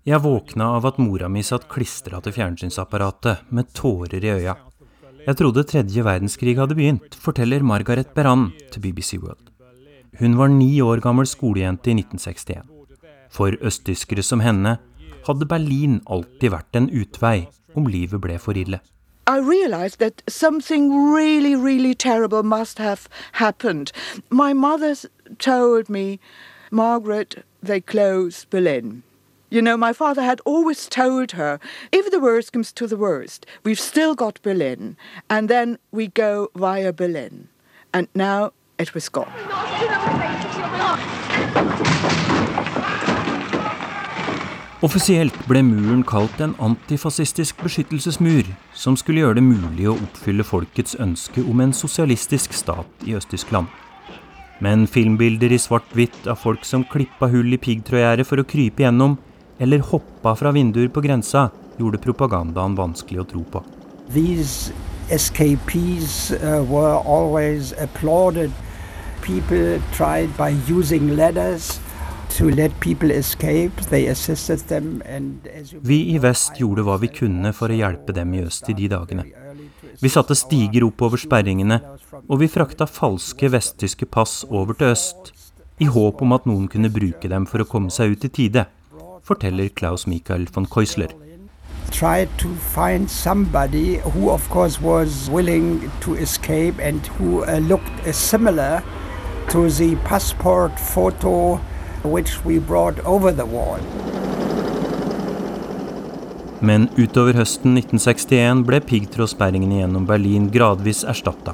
Jeg 0.07 0.23
våkna 0.23 0.65
av 0.77 0.85
at 0.87 0.99
mora 1.03 1.27
mi 1.27 1.41
satt 1.43 1.67
klistra 1.67 2.21
til 2.23 2.31
fjernsynsapparatet 2.31 3.49
med 3.51 3.73
tårer 3.75 4.23
i 4.23 4.31
øya. 4.37 4.55
Jeg 5.27 5.35
trodde 5.35 5.65
tredje 5.67 6.03
verdenskrig 6.07 6.55
hadde 6.55 6.77
begynt, 6.77 7.17
forteller 7.19 7.59
Margaret 7.59 8.13
Beran 8.15 8.53
til 8.71 8.85
BBC 8.85 9.17
World. 9.19 9.51
Hun 10.21 10.37
var 10.39 10.47
ni 10.47 10.79
år 10.81 11.03
gammel 11.03 11.27
skolejente 11.27 11.91
i 11.91 11.97
1961. 11.99 12.76
For 13.29 13.57
østtyskere 13.61 14.23
som 14.23 14.39
henne 14.39 14.77
hadde 15.27 15.45
Berlin 15.45 16.01
alltid 16.07 16.51
vært 16.53 16.75
en 16.79 16.89
utvei 16.89 17.47
om 17.75 17.87
livet 17.87 18.21
ble 18.21 18.37
for 18.39 18.57
ille. 18.57 18.79
I 19.27 19.39
realized 19.39 19.99
that 19.99 20.23
something 20.29 21.13
really, 21.13 21.53
really 21.53 21.93
terrible 21.93 22.43
must 22.43 22.79
have 22.79 23.09
happened. 23.33 23.91
My 24.29 24.53
mother 24.53 24.95
told 25.37 25.89
me, 25.89 26.19
Margaret, 26.71 27.43
they 27.61 27.81
close 27.81 28.45
Berlin. 28.45 29.03
You 29.49 29.61
know, 29.61 29.77
my 29.77 29.93
father 29.93 30.21
had 30.21 30.39
always 30.45 30.87
told 30.87 31.31
her, 31.31 31.59
if 31.91 32.09
the 32.09 32.19
worst 32.19 32.53
comes 32.53 32.71
to 32.73 32.87
the 32.87 32.97
worst, 32.97 33.45
we've 33.63 33.79
still 33.79 34.15
got 34.15 34.41
Berlin, 34.41 34.95
and 35.29 35.49
then 35.49 35.77
we 35.91 36.07
go 36.07 36.49
via 36.55 36.93
Berlin. 36.93 37.49
And 37.93 38.07
now 38.13 38.51
it 38.77 38.93
was 38.93 39.09
gone. 39.09 39.31
Offisielt 44.85 45.33
ble 45.49 45.63
muren 45.65 46.03
kalt 46.05 46.37
en 46.37 46.51
antifascistisk 46.61 47.63
beskyttelsesmur, 47.65 48.45
som 48.77 48.93
skulle 48.93 49.23
gjøre 49.23 49.39
det 49.39 49.43
mulig 49.47 49.87
å 49.89 49.95
oppfylle 49.95 50.45
folkets 50.45 50.93
ønske 51.01 51.41
om 51.41 51.63
en 51.63 51.73
sosialistisk 51.73 52.53
stat 52.53 53.07
i 53.09 53.15
Øst-Tyskland. 53.17 53.65
Men 54.61 54.85
filmbilder 54.85 55.55
i 55.55 55.57
svart-hvitt 55.57 56.29
av 56.29 56.37
folk 56.43 56.61
som 56.61 56.85
klippa 56.85 57.25
hull 57.33 57.57
i 57.57 57.57
piggtrådgjerdet 57.57 58.27
for 58.29 58.37
å 58.37 58.45
krype 58.45 58.85
gjennom, 58.85 59.17
eller 59.57 59.81
hoppa 59.81 60.35
fra 60.37 60.53
vinduer 60.53 60.93
på 60.93 61.01
grensa, 61.01 61.47
gjorde 61.81 62.03
propagandaen 62.05 62.77
vanskelig 62.77 63.23
å 63.23 63.27
tro 63.33 63.41
på. 63.49 63.63
These 64.13 64.77
escapees 65.09 66.29
uh, 66.37 66.61
were 66.69 67.01
always 67.01 67.73
applauded. 67.81 68.53
People 69.25 69.81
tried 69.97 70.29
by 70.37 70.53
using 70.69 71.15
ladders 71.17 71.79
vi 75.81 75.99
i 76.13 76.17
vest 76.21 76.59
gjorde 76.59 76.83
hva 76.85 76.97
vi 77.01 77.09
kunne 77.13 77.53
for 77.55 77.71
å 77.71 77.77
hjelpe 77.79 78.13
dem 78.13 78.33
i 78.35 78.43
øst 78.45 78.69
i 78.69 78.75
de 78.77 78.89
dagene. 78.91 79.25
Vi 80.01 80.09
satte 80.13 80.35
stiger 80.37 80.85
oppover 80.85 81.17
sperringene, 81.17 81.79
og 82.27 82.41
vi 82.41 82.49
frakta 82.51 82.85
falske 82.85 83.49
vesttyske 83.49 84.05
pass 84.05 84.43
over 84.49 84.77
til 84.77 84.93
øst, 84.93 85.31
i 85.79 85.85
håp 85.85 86.21
om 86.21 86.33
at 86.33 86.45
noen 86.49 86.67
kunne 86.69 86.89
bruke 86.93 87.29
dem 87.29 87.45
for 87.49 87.61
å 87.61 87.69
komme 87.69 87.93
seg 87.93 88.13
ut 88.13 88.25
i 88.25 88.33
tide, 88.33 88.65
forteller 89.25 89.69
Klaus 89.69 90.07
Michael 90.07 90.47
von 90.53 90.65
Keusler. 90.65 91.13
Tried 91.91 92.29
to 92.37 92.49
find 92.75 93.09
somebody 93.09 93.97
who, 94.13 94.29
of 94.29 94.47
course, 94.49 94.81
was 94.81 95.29
willing 95.29 95.89
to 96.01 96.15
escape 96.15 96.79
and 96.79 97.05
who 97.17 97.45
uh, 97.45 97.59
looked 97.59 98.05
uh, 98.05 98.11
similar 98.11 98.83
to 99.49 99.69
the 99.69 99.95
passport 100.03 100.77
photo 100.77 101.59
which 102.03 102.43
we 102.45 102.59
brought 102.59 102.99
over 103.05 103.31
the 103.31 103.45
wall. 103.45 103.79
Men 106.59 106.87
utover 106.97 107.37
høsten 107.37 107.77
1961 107.77 108.63
ble 108.65 108.79
piggtrådsperringene 108.81 109.83
gjennom 109.83 110.07
Berlin 110.09 110.47
gradvis 110.53 111.03
erstatta. 111.05 111.53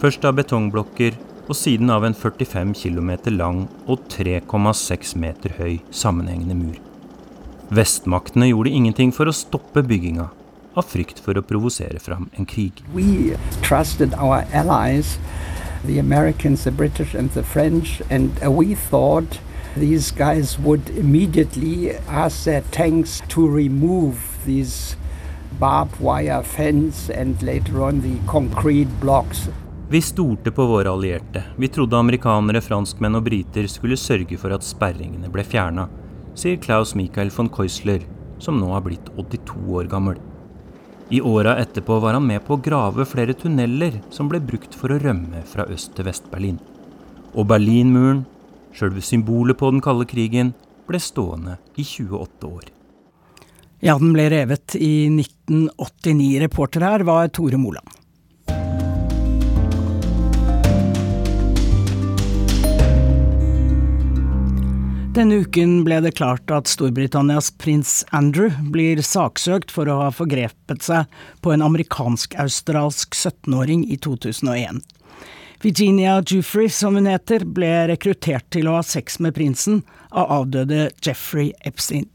Først 0.00 0.24
av 0.24 0.38
betongblokker, 0.38 1.18
og 1.48 1.56
siden 1.56 1.90
av 1.90 2.04
en 2.04 2.14
45 2.16 2.74
km 2.76 3.10
lang 3.32 3.62
og 3.88 4.04
3,6 4.12 5.14
meter 5.16 5.54
høy 5.58 5.78
sammenhengende 5.90 6.56
mur. 6.56 6.78
Vestmaktene 7.72 8.50
gjorde 8.50 8.72
ingenting 8.72 9.12
for 9.12 9.28
å 9.28 9.36
stoppe 9.36 9.82
bygginga, 9.84 10.28
av 10.76 10.88
frykt 10.88 11.20
for 11.24 11.36
å 11.36 11.44
provosere 11.44 12.00
fram 12.00 12.28
en 12.36 12.48
krig. 12.48 12.80
We 12.94 13.36
trusted 13.64 14.14
our 14.14 14.46
allies, 14.52 15.18
the 15.84 15.98
Americans, 15.98 16.64
the 16.64 16.70
British 16.70 17.14
and 17.14 17.32
the 17.32 17.42
French, 17.42 18.00
and 18.08 18.32
we 18.56 18.74
thought 18.74 19.40
these 19.78 20.10
guys 20.10 20.58
would 20.58 20.90
immediately 20.90 21.96
ask 22.08 22.44
their 22.44 22.62
tanks 22.70 23.22
to 23.28 23.48
remove 23.48 24.16
these 24.44 24.96
barbed 25.58 26.00
wire 26.00 26.42
fence 26.42 27.10
and 27.10 27.42
later 27.42 27.82
on 27.82 28.00
the 28.00 28.16
concrete 28.26 28.88
blocks. 29.00 29.48
Vi 29.90 30.02
stolte 30.02 30.50
på 30.50 30.66
våre 30.66 30.90
allierte. 30.90 31.42
Vi 31.56 31.68
trodde 31.68 31.96
amerikanere, 31.96 32.60
franskmenn 32.60 33.16
og 33.16 33.24
briter 33.24 33.66
skulle 33.66 33.96
sørge 33.96 34.36
for 34.36 34.52
at 34.52 34.66
sperringene 34.66 35.30
ble 35.32 35.44
fjerna, 35.48 35.86
sier 36.36 36.58
Klaus 36.60 36.92
Michael 36.94 37.32
von 37.32 37.48
Keusler, 37.48 38.04
som 38.38 38.60
nå 38.60 38.68
har 38.74 38.84
blitt 38.84 39.08
82 39.16 39.56
år 39.80 39.88
gammel. 39.88 40.18
I 41.08 41.22
åra 41.24 41.56
etterpå 41.56 41.96
var 42.04 42.18
han 42.18 42.26
med 42.28 42.44
på 42.44 42.58
å 42.58 42.62
grave 42.62 43.06
flere 43.08 43.32
tunneler 43.32 43.96
som 44.12 44.28
ble 44.28 44.42
brukt 44.44 44.76
for 44.76 44.92
å 44.92 45.00
rømme 45.00 45.40
fra 45.48 45.64
Øst- 45.72 45.94
til 45.96 46.04
Vest-Berlin. 46.04 46.58
Og 47.32 47.48
Berlinmuren, 47.48 48.26
sjølve 48.74 49.04
symbolet 49.04 49.58
på 49.58 49.70
den 49.72 49.84
kalde 49.84 50.08
krigen, 50.08 50.54
ble 50.88 51.00
stående 51.02 51.58
i 51.76 51.84
28 51.84 52.48
år. 52.48 52.66
Ja, 53.84 53.94
den 54.00 54.10
ble 54.16 54.26
revet 54.32 54.74
i 54.74 55.06
1989. 55.12 56.40
Reporter 56.42 56.82
her 56.82 57.06
var 57.06 57.30
Tore 57.30 57.60
Moland. 57.60 57.98
Denne 65.18 65.40
uken 65.42 65.80
ble 65.82 65.96
det 66.04 66.12
klart 66.14 66.50
at 66.54 66.68
Storbritannias 66.70 67.48
prins 67.58 68.04
Andrew 68.14 68.54
blir 68.70 69.00
saksøkt 69.02 69.72
for 69.74 69.90
å 69.90 69.96
ha 70.04 70.12
forgrepet 70.14 70.84
seg 70.86 71.08
på 71.42 71.50
en 71.50 71.64
amerikansk-australsk 71.66 73.18
17-åring 73.18 73.82
i 73.90 73.98
2001. 73.98 74.78
Virginia 75.62 76.22
Jufrey, 76.26 76.68
som 76.68 76.94
hun 76.94 77.06
heter, 77.10 77.42
ble 77.42 77.88
rekruttert 77.90 78.46
til 78.54 78.68
å 78.70 78.76
ha 78.76 78.84
sex 78.86 79.18
med 79.18 79.34
prinsen 79.34 79.80
av 80.10 80.30
avdøde 80.36 80.84
Jeffrey 81.02 81.50
Epstein. 81.66 82.06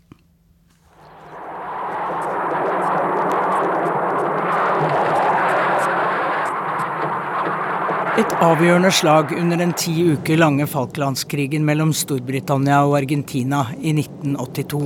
Et 8.14 8.34
avgjørende 8.46 8.92
slag 8.94 9.34
under 9.36 9.58
den 9.60 9.74
ti 9.74 9.92
uker 10.14 10.38
lange 10.38 10.68
Falklandskrigen 10.70 11.66
mellom 11.68 11.92
Storbritannia 11.98 12.84
og 12.86 12.96
Argentina 13.02 13.66
i 13.82 13.92
1982. 13.98 14.84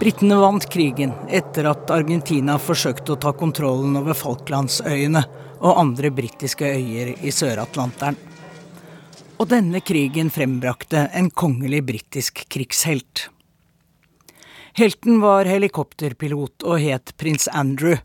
Britene 0.00 0.40
vant 0.42 0.66
krigen 0.72 1.12
etter 1.30 1.68
at 1.70 1.92
Argentina 1.94 2.56
forsøkte 2.58 3.14
å 3.14 3.20
ta 3.20 3.30
kontrollen 3.36 3.94
over 4.00 4.16
Falklandsøyene 4.18 5.22
og 5.64 5.80
andre 5.80 6.12
britiske 6.12 6.68
øyer 6.76 7.14
i 7.24 7.32
Sør-Atlanteren. 7.32 8.18
Og 9.40 9.48
denne 9.50 9.80
krigen 9.82 10.30
frembrakte 10.30 11.08
en 11.16 11.30
kongelig 11.32 11.82
britisk 11.88 12.44
krigshelt. 12.52 13.28
Helten 14.76 15.20
var 15.22 15.48
helikopterpilot 15.48 16.66
og 16.66 16.80
het 16.82 17.14
prins 17.18 17.48
Andrew. 17.48 17.96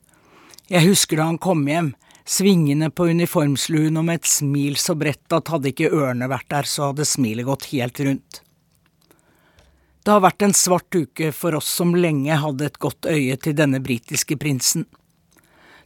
Jeg 0.69 0.85
husker 0.85 1.19
da 1.19 1.29
han 1.29 1.41
kom 1.41 1.65
hjem 1.67 1.93
svingende 2.29 2.91
på 2.93 3.07
uniformsluen 3.09 3.97
og 3.97 4.05
med 4.05 4.21
et 4.21 4.29
smil 4.29 4.77
så 4.77 4.93
bredt 4.97 5.33
at 5.33 5.49
hadde 5.49 5.71
ikke 5.71 5.89
ørene 5.89 6.29
vært 6.29 6.49
der, 6.53 6.69
så 6.69 6.91
hadde 6.91 7.07
smilet 7.09 7.47
gått 7.47 7.71
helt 7.71 7.99
rundt. 8.05 8.41
Det 10.05 10.13
har 10.13 10.21
vært 10.23 10.45
en 10.45 10.55
svart 10.55 10.95
uke 10.95 11.31
for 11.35 11.57
oss 11.57 11.69
som 11.73 11.95
lenge 11.97 12.37
hadde 12.37 12.69
et 12.69 12.79
godt 12.81 13.09
øye 13.09 13.35
til 13.41 13.57
denne 13.57 13.81
britiske 13.83 14.37
prinsen. 14.41 14.85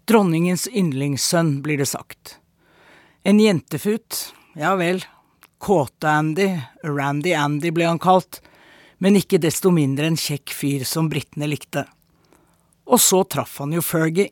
Dronningens 0.06 0.68
yndlingssønn, 0.68 1.62
blir 1.64 1.78
det 1.80 1.86
sagt. 1.86 2.40
En 3.24 3.40
jentefut, 3.40 4.34
ja 4.60 4.76
vel, 4.76 5.06
Kåte-Andy, 5.64 6.50
Randy 6.84 7.32
Andy 7.34 7.72
ble 7.72 7.86
han 7.88 8.02
kalt, 8.04 8.42
men 9.00 9.16
ikke 9.16 9.40
desto 9.40 9.72
mindre 9.72 10.10
en 10.12 10.18
kjekk 10.20 10.52
fyr 10.52 10.84
som 10.84 11.08
britene 11.08 11.48
likte. 11.48 11.86
Og 12.84 13.00
så 13.00 13.22
traff 13.24 13.62
han 13.64 13.72
jo 13.72 13.80
Fergie. 13.80 14.28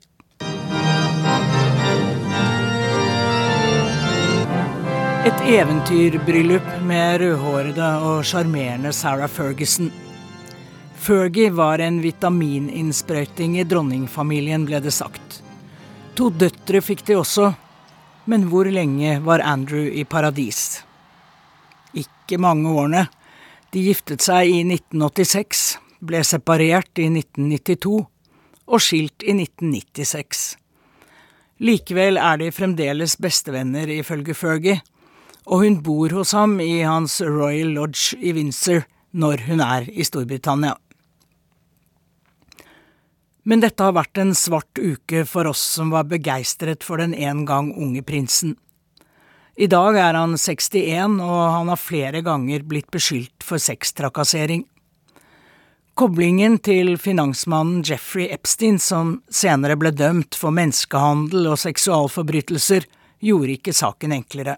Et 5.21 5.45
eventyrbryllup 5.53 6.67
med 6.83 7.21
rødhårede 7.21 7.91
og 8.09 8.25
sjarmerende 8.27 8.91
Sarah 8.91 9.31
Ferguson. 9.31 9.87
Fergie 10.99 11.53
var 11.55 11.79
en 11.79 12.01
vitamininnsprøyting 12.03 13.55
i 13.61 13.63
dronningfamilien, 13.63 14.67
ble 14.67 14.83
det 14.83 14.91
sagt. 14.97 15.39
To 16.19 16.27
døtre 16.29 16.81
fikk 16.83 17.05
de 17.07 17.15
også, 17.15 17.53
men 18.27 18.49
hvor 18.51 18.67
lenge 18.67 19.15
var 19.23 19.43
Andrew 19.47 19.87
i 19.87 20.03
paradis? 20.03 20.81
Ikke 21.95 22.39
mange 22.41 22.67
årene. 22.67 23.05
De 23.71 23.83
giftet 23.85 24.23
seg 24.25 24.51
i 24.51 24.59
1986, 24.65 25.61
ble 26.03 26.19
separert 26.27 26.99
i 26.99 27.07
1992 27.07 28.01
og 28.67 28.83
skilt 28.83 29.23
i 29.23 29.37
1996. 29.37 30.43
Likevel 31.63 32.19
er 32.19 32.41
de 32.41 32.51
fremdeles 32.51 33.15
bestevenner, 33.21 33.87
ifølge 34.01 34.35
Fergie, 34.35 34.81
og 35.45 35.63
hun 35.63 35.79
bor 35.85 36.11
hos 36.17 36.35
ham 36.35 36.59
i 36.59 36.81
hans 36.81 37.21
Royal 37.23 37.71
Lodge 37.77 38.17
i 38.19 38.33
Windsor 38.35 38.83
når 39.11 39.45
hun 39.47 39.63
er 39.63 39.87
i 39.87 40.03
Storbritannia. 40.03 40.75
Men 43.43 43.63
dette 43.63 43.81
har 43.83 43.95
vært 43.97 44.19
en 44.21 44.35
svart 44.37 44.77
uke 44.77 45.23
for 45.25 45.49
oss 45.49 45.61
som 45.77 45.89
var 45.93 46.09
begeistret 46.09 46.85
for 46.85 47.01
den 47.01 47.15
en 47.17 47.45
gang 47.49 47.71
unge 47.73 48.03
prinsen. 48.05 48.55
I 49.57 49.67
dag 49.67 49.97
er 49.99 50.15
han 50.15 50.37
61, 50.37 51.17
og 51.21 51.39
han 51.55 51.71
har 51.73 51.79
flere 51.79 52.21
ganger 52.25 52.63
blitt 52.65 52.91
beskyldt 52.93 53.43
for 53.45 53.61
sextrakassering. 53.61 54.63
Koblingen 55.97 56.55
til 56.63 56.95
finansmannen 57.01 57.83
Jeffrey 57.85 58.29
Epstein, 58.31 58.79
som 58.79 59.19
senere 59.29 59.75
ble 59.77 59.91
dømt 59.91 60.37
for 60.39 60.55
menneskehandel 60.55 61.49
og 61.51 61.59
seksualforbrytelser, 61.61 62.87
gjorde 63.21 63.57
ikke 63.57 63.75
saken 63.75 64.15
enklere. 64.15 64.55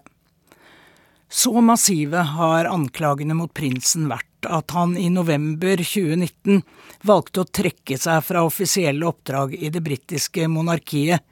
Så 1.28 1.52
massive 1.64 2.22
har 2.36 2.70
anklagene 2.70 3.34
mot 3.34 3.50
prinsen 3.52 4.06
vært 4.12 4.30
at 4.50 4.74
han 4.76 4.96
i 4.98 5.08
november 5.12 5.80
2019 5.80 6.62
valgte 7.06 7.42
å 7.42 7.48
trekke 7.48 7.98
seg 8.00 8.22
fra 8.24 8.44
offisielle 8.46 9.06
oppdrag 9.08 9.54
i 9.54 9.70
det 9.72 9.82
britiske 9.84 10.48
monarkiet 10.48 11.24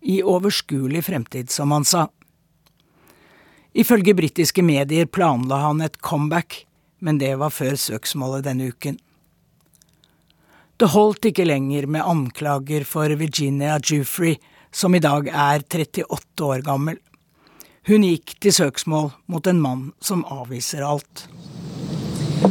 i 0.00 0.20
overskuelig 0.22 1.02
fremtid, 1.08 1.50
som 1.50 1.74
han 1.74 1.84
sa. 1.84 2.06
Ifølge 3.78 4.14
britiske 4.14 4.62
medier 4.62 5.06
planla 5.06 5.60
han 5.66 5.82
et 5.84 6.00
comeback, 6.02 6.64
men 6.98 7.18
det 7.18 7.34
var 7.38 7.54
før 7.54 7.76
søksmålet 7.78 8.46
denne 8.46 8.70
uken. 8.72 8.98
Det 10.78 10.92
holdt 10.94 11.26
ikke 11.30 11.46
lenger 11.46 11.88
med 11.90 12.06
anklager 12.06 12.86
for 12.86 13.10
Virginia 13.18 13.80
Jufrey, 13.82 14.36
som 14.70 14.94
i 14.94 15.02
dag 15.02 15.26
er 15.28 15.64
38 15.66 16.44
år 16.46 16.62
gammel. 16.66 16.98
Hun 17.88 18.04
gikk 18.04 18.34
til 18.42 18.52
søksmål 18.52 19.10
mot 19.32 19.46
en 19.48 19.62
mann 19.64 19.84
som 20.04 20.26
avviser 20.28 20.84
alt. 20.84 21.24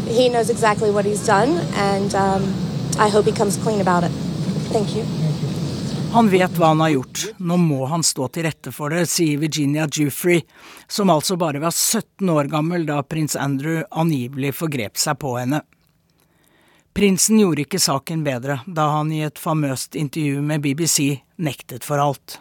He 0.07 0.29
knows 0.29 0.49
exactly 0.49 0.91
what 0.91 1.05
he's 1.05 1.25
done, 1.25 1.59
and 1.75 2.15
um, 2.15 2.43
I 2.99 3.09
hope 3.09 3.25
he 3.25 3.31
comes 3.31 3.57
clean 3.57 3.81
about 3.81 4.03
it. 4.03 4.11
Thank 4.71 4.95
you. 4.95 5.03
Han 6.11 6.29
vet 6.29 6.51
hva 6.57 6.71
han 6.71 6.79
har 6.79 6.89
gjort, 6.89 7.25
nå 7.37 7.57
må 7.59 7.85
han 7.91 8.03
stå 8.03 8.29
til 8.31 8.47
rette 8.47 8.71
for 8.71 8.89
det, 8.89 9.03
sier 9.11 9.39
Virginia 9.41 9.87
Jufrey, 9.91 10.41
som 10.87 11.11
altså 11.11 11.35
bare 11.37 11.59
var 11.59 11.75
17 11.75 12.29
år 12.31 12.47
gammel 12.51 12.87
da 12.87 13.01
prins 13.03 13.35
Andrew 13.35 13.83
angivelig 13.91 14.53
forgrep 14.55 14.97
seg 14.97 15.19
på 15.19 15.35
henne. 15.37 15.61
Prinsen 16.97 17.37
gjorde 17.43 17.67
ikke 17.67 17.83
saken 17.83 18.23
bedre 18.25 18.61
da 18.65 18.87
han 18.95 19.11
i 19.13 19.19
et 19.27 19.37
famøst 19.37 19.99
intervju 19.99 20.41
med 20.41 20.63
BBC 20.63 21.19
nektet 21.37 21.85
for 21.85 22.01
alt. 22.01 22.39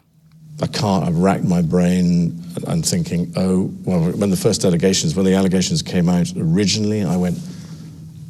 I 0.63 0.67
can't. 0.67 1.05
I've 1.05 1.19
racked 1.19 1.45
my 1.45 1.63
brain 1.63 2.43
and 2.67 2.85
thinking, 2.85 3.33
oh, 3.37 3.71
well, 3.85 4.11
when 4.13 4.31
the 4.31 4.37
first 4.37 4.65
allegations, 4.65 5.15
when 5.15 5.27
the 5.27 5.35
allegations 5.35 5.83
came 5.83 6.09
out 6.09 6.33
originally, 6.37 7.05
I 7.05 7.17
went, 7.17 7.39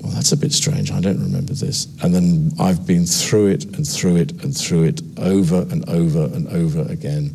well, 0.01 0.13
that's 0.13 0.33
a 0.33 0.37
bit 0.37 0.53
strange. 0.53 0.91
I 0.91 1.01
don't 1.01 1.21
remember 1.21 1.53
this. 1.53 1.87
And 2.03 2.15
then 2.15 2.53
I've 2.59 2.87
been 2.87 3.07
through 3.07 3.47
it 3.47 3.65
and 3.77 3.87
through 3.87 4.17
it 4.17 4.33
and 4.43 4.57
through 4.57 4.85
it 4.85 5.03
over 5.19 5.67
and 5.71 5.89
over 5.89 6.25
and 6.25 6.49
over 6.49 6.83
again. 6.83 7.31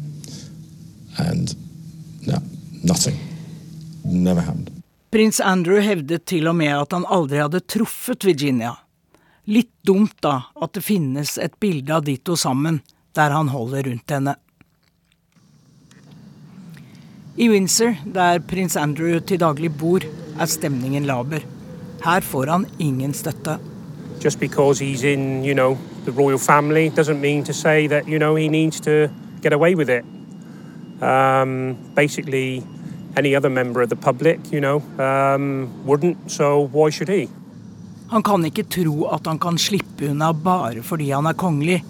And 1.18 1.56
no, 2.28 2.38
nothing. 2.84 3.18
Never 4.04 4.42
happened. 4.42 4.72
Prins 5.12 5.40
Andrew 5.40 5.80
hevdet 5.82 6.26
til 6.26 6.48
og 6.48 6.56
med 6.56 6.72
at 6.72 6.94
han 6.96 7.06
aldri 7.08 7.42
hadde 7.42 7.60
truffet 7.68 8.24
Virginia. 8.26 8.78
Litt 9.52 9.72
dumt, 9.84 10.16
da, 10.24 10.38
at 10.56 10.72
det 10.78 10.84
finnes 10.86 11.38
et 11.38 11.58
bilde 11.60 11.92
av 11.92 12.06
de 12.06 12.16
to 12.18 12.38
sammen, 12.40 12.80
der 13.16 13.36
han 13.36 13.52
holder 13.52 13.90
rundt 13.90 14.14
henne. 14.16 14.36
I 17.42 17.50
Windsor, 17.50 17.96
der 18.14 18.40
prins 18.40 18.76
Andrew 18.78 19.20
til 19.20 19.40
daglig 19.42 19.72
bor, 19.74 20.04
er 20.40 20.46
stemningen 20.46 21.08
laber. 21.10 21.42
Her 22.04 22.22
får 22.22 22.50
han 22.52 22.66
ingen 22.80 23.14
støtte. 23.14 23.58
Just 24.24 24.40
because 24.40 24.80
he's 24.80 25.04
in, 25.04 25.44
you 25.44 25.56
know, 25.56 25.78
the 26.06 26.12
royal 26.12 26.38
family 26.38 26.90
doesn't 26.90 27.20
mean 27.20 27.44
to 27.44 27.54
say 27.54 27.88
that, 27.88 28.08
you 28.08 28.20
know, 28.20 28.36
he 28.36 28.48
needs 28.48 28.80
to 28.82 29.10
get 29.42 29.54
away 29.54 29.74
with 29.74 29.90
it. 29.90 30.06
Um, 31.02 31.76
basically, 31.96 32.62
any 33.18 33.36
other 33.36 33.50
member 33.50 33.82
of 33.82 33.90
the 33.90 33.96
public, 33.96 34.40
you 34.52 34.62
know, 34.62 34.84
um, 35.00 35.68
wouldn't, 35.86 36.18
so 36.28 36.70
why 36.72 36.92
should 36.92 37.10
he? 37.10 37.28
Han 38.12 38.24
kan 38.24 38.46
ikke 38.46 38.64
tro 38.70 39.08
at 39.16 39.26
han 39.26 39.40
kan 39.40 39.58
slippe 39.58 40.12
unna 40.12 40.34
bare 40.34 40.84
fordi 40.84 41.10
han 41.10 41.26
er 41.26 41.34
kongelig. 41.34 41.84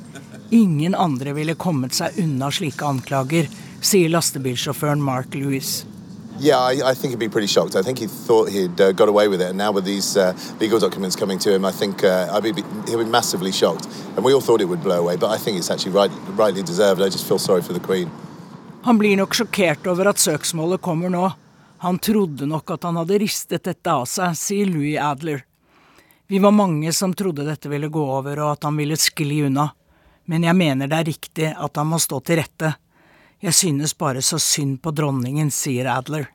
Ingen 0.52 0.96
andre 0.96 1.34
ville 1.36 1.56
kommet 1.56 1.94
seg 1.94 2.24
unna 2.24 2.52
slike 2.52 2.86
anklager, 2.86 3.52
sier 3.82 4.10
lastebilsjåføren 4.10 5.02
Mark 5.02 5.36
Lewis. 5.36 5.86
Yeah, 6.40 6.58
I, 6.58 6.82
I, 6.92 6.94
think 6.96 7.12
he'd 7.12 7.20
be 7.20 7.30
pretty 7.30 7.48
shocked. 7.48 7.76
I 7.76 7.84
think 7.84 8.00
he 8.00 8.08
thought 8.08 8.50
he'd 8.50 8.82
uh, 8.82 8.94
got 8.94 9.08
away 9.10 9.28
with 9.28 9.42
it, 9.42 9.50
and 9.50 9.58
now 9.58 9.72
with 9.72 9.86
these 9.86 10.18
uh, 10.18 10.34
legal 10.60 10.80
documents 10.80 11.16
coming 11.16 11.38
to 11.40 11.54
him, 11.54 11.66
I 11.66 11.72
think 11.72 12.04
uh, 12.04 12.42
be, 12.42 12.64
he'd 12.88 12.98
be 12.98 13.06
massively 13.06 13.52
shocked. 13.52 13.88
And 14.16 14.26
we 14.26 14.34
all 14.34 14.42
thought 14.42 14.60
it 14.60 14.66
would 14.66 14.82
blow 14.82 14.98
away, 14.98 15.18
but 15.18 15.30
I 15.30 15.38
think 15.38 15.60
it's 15.60 15.70
actually 15.70 15.92
right, 15.92 16.12
rightly 16.36 16.64
deserved. 16.64 17.02
I 17.02 17.10
just 17.10 17.28
feel 17.28 17.38
sorry 17.38 17.62
for 17.62 17.74
the 17.74 17.80
Queen. 17.80 18.10
Han 18.84 18.98
blir 18.98 19.18
nok 19.18 19.36
sjokkert 19.36 19.88
over 19.88 20.06
at 20.06 20.18
søksmålet 20.18 20.82
kommer 20.82 21.10
nå. 21.10 21.32
Han 21.78 22.00
trodde 22.00 22.46
nok 22.46 22.72
at 22.72 22.84
han 22.84 22.98
hadde 22.98 23.20
ristet 23.22 23.64
dette 23.64 23.94
av 23.94 24.08
seg, 24.10 24.34
sier 24.38 24.66
Louis 24.66 24.98
Adler. 24.98 25.44
Vi 26.28 26.40
var 26.40 26.52
mange 26.52 26.94
som 26.94 27.14
trodde 27.14 27.46
dette 27.46 27.70
ville 27.70 27.88
gå 27.88 28.02
over 28.18 28.40
og 28.40 28.52
at 28.56 28.64
han 28.64 28.78
ville 28.78 28.98
skli 28.98 29.44
unna, 29.46 29.68
men 30.26 30.46
jeg 30.48 30.58
mener 30.58 30.90
det 30.90 30.98
er 30.98 31.10
riktig 31.10 31.50
at 31.54 31.78
han 31.78 31.90
må 31.90 32.00
stå 32.02 32.20
til 32.26 32.42
rette. 32.42 32.74
Jeg 33.42 33.58
synes 33.58 33.96
bare 33.98 34.22
så 34.22 34.38
synd 34.38 34.84
på 34.86 34.92
dronningen, 34.94 35.50
sier 35.50 35.88
Adler. 35.90 36.28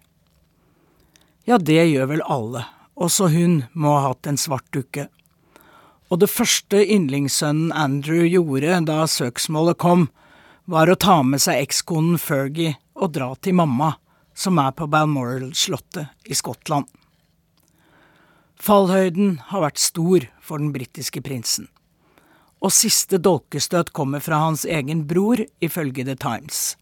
Ja, 1.47 1.59
det 1.59 1.85
gjør 1.87 2.09
vel 2.11 2.23
alle, 2.27 2.64
også 2.99 3.29
hun 3.31 3.61
må 3.79 3.92
ha 3.95 4.09
hatt 4.09 4.27
en 4.27 4.38
svart 4.40 4.66
dukke. 4.75 5.05
Og 6.11 6.19
det 6.19 6.31
første 6.31 6.81
yndlingssønnen 6.83 7.71
Andrew 7.71 8.27
gjorde 8.27 8.81
da 8.88 9.05
søksmålet 9.07 9.79
kom, 9.79 10.09
var 10.66 10.90
å 10.90 10.99
ta 10.99 11.21
med 11.23 11.45
seg 11.45 11.62
ekskonen 11.62 12.19
Fergie 12.19 12.75
og 12.99 13.14
dra 13.14 13.29
til 13.38 13.55
mamma, 13.55 13.92
som 14.35 14.59
er 14.59 14.75
på 14.75 14.88
Balmoral-slottet 14.90 16.11
i 16.27 16.35
Skottland. 16.35 16.88
Fallhøyden 18.59 19.37
har 19.53 19.62
vært 19.62 19.79
stor 19.79 20.27
for 20.42 20.59
den 20.59 20.73
britiske 20.75 21.23
prinsen. 21.23 21.69
Og 22.59 22.75
siste 22.75 23.21
dolkestøt 23.23 23.92
kommer 23.95 24.19
fra 24.25 24.40
hans 24.42 24.64
egen 24.66 25.05
bror, 25.07 25.45
ifølge 25.62 26.03
The 26.09 26.19
Times. 26.19 26.75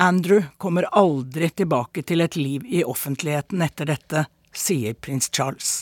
Andrew 0.00 0.42
kommer 0.58 0.82
aldri 0.82 1.48
tilbake 1.50 2.04
til 2.06 2.20
et 2.22 2.36
liv 2.38 2.62
i 2.70 2.84
offentligheten 2.86 3.64
etter 3.64 3.88
dette, 3.90 4.20
sier 4.54 4.94
prins 4.94 5.26
Charles. 5.26 5.80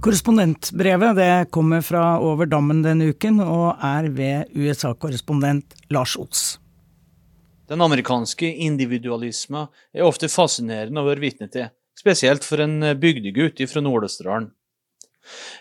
Korrespondentbrevet 0.00 1.16
det 1.20 1.30
kommer 1.52 1.84
fra 1.84 2.06
over 2.24 2.48
dammen 2.48 2.80
denne 2.80 3.12
uken, 3.12 3.44
og 3.44 3.84
er 3.84 4.08
ved 4.08 4.56
USA-korrespondent 4.56 5.76
Lars 5.92 6.16
Os. 6.16 6.48
Den 7.68 7.84
amerikanske 7.84 8.48
individualismen 8.48 9.68
er 9.92 10.08
ofte 10.08 10.32
fascinerende 10.32 11.04
å 11.04 11.12
være 11.12 11.28
vitne 11.28 11.52
til 11.52 11.68
spesielt 12.04 12.44
for 12.44 12.60
en 12.60 12.82
eh, 12.84 12.98
bygdegutt 12.98 13.62
fra 13.70 13.82
Nord-Østerdalen. 13.84 14.52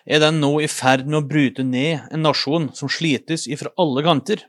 Er 0.03 0.19
den 0.19 0.41
nå 0.43 0.57
i 0.59 0.67
ferd 0.67 1.07
med 1.07 1.21
å 1.21 1.27
bryte 1.27 1.63
ned 1.63 2.09
en 2.11 2.25
nasjon 2.27 2.67
som 2.75 2.91
slites 2.91 3.47
ifra 3.47 3.71
alle 3.79 4.03
kanter? 4.03 4.43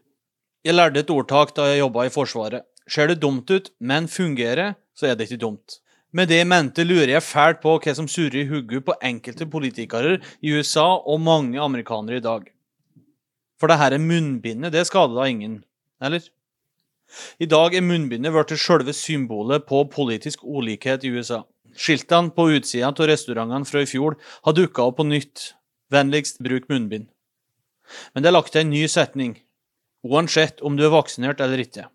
Jeg 0.67 0.75
lærte 0.75 1.05
et 1.05 1.13
ordtak 1.13 1.55
da 1.55 1.69
jeg 1.71 1.85
jobba 1.85 2.09
i 2.09 2.13
Forsvaret. 2.13 2.67
Ser 2.91 3.09
det 3.09 3.21
dumt 3.23 3.51
ut, 3.53 3.71
men 3.79 4.11
fungerer, 4.11 4.75
så 4.97 5.09
er 5.09 5.15
det 5.17 5.29
ikke 5.29 5.45
dumt. 5.45 5.79
Med 6.15 6.31
det 6.31 6.43
mente 6.47 6.85
lurer 6.87 7.15
jeg 7.15 7.27
fælt 7.27 7.63
på 7.63 7.77
hva 7.83 7.95
som 7.95 8.09
surrer 8.11 8.43
i 8.43 8.49
hodet 8.51 8.85
på 8.87 8.95
enkelte 9.03 9.47
politikere 9.51 10.19
i 10.43 10.53
USA 10.55 10.87
og 10.99 11.23
mange 11.23 11.63
amerikanere 11.63 12.21
i 12.21 12.25
dag. 12.25 12.51
For 13.59 13.71
det 13.71 13.79
her 13.81 13.95
er 13.95 14.03
munnbindet, 14.03 14.75
det 14.75 14.87
skader 14.87 15.15
da 15.19 15.31
ingen, 15.31 15.63
eller? 16.03 16.27
I 17.39 17.47
dag 17.47 17.75
er 17.75 17.85
munnbindet 17.87 18.35
blitt 18.35 18.55
selve 18.59 18.95
symbolet 18.97 19.67
på 19.69 19.85
politisk 19.91 20.43
ulikhet 20.43 21.07
i 21.07 21.13
USA. 21.15 21.45
Skiltene 21.75 22.31
på 22.35 22.49
utsida 22.55 22.93
av 22.93 23.09
restaurantene 23.11 23.69
fra 23.69 23.83
i 23.83 23.89
fjor 23.91 24.17
har 24.47 24.57
dukka 24.57 24.87
opp 24.89 25.01
på 25.01 25.09
nytt. 25.09 25.53
Vennligst 25.93 26.41
bruk 26.43 26.69
munnbind. 26.71 27.11
Men 28.15 28.25
det 28.25 28.31
er 28.31 28.39
lagt 28.39 28.55
til 28.55 28.65
en 28.65 28.73
ny 28.73 28.87
setning, 28.89 29.35
uansett 30.07 30.63
om 30.65 30.79
du 30.79 30.87
er 30.87 30.95
vaksinert 30.95 31.43
eller 31.45 31.61
ikke. 31.61 31.91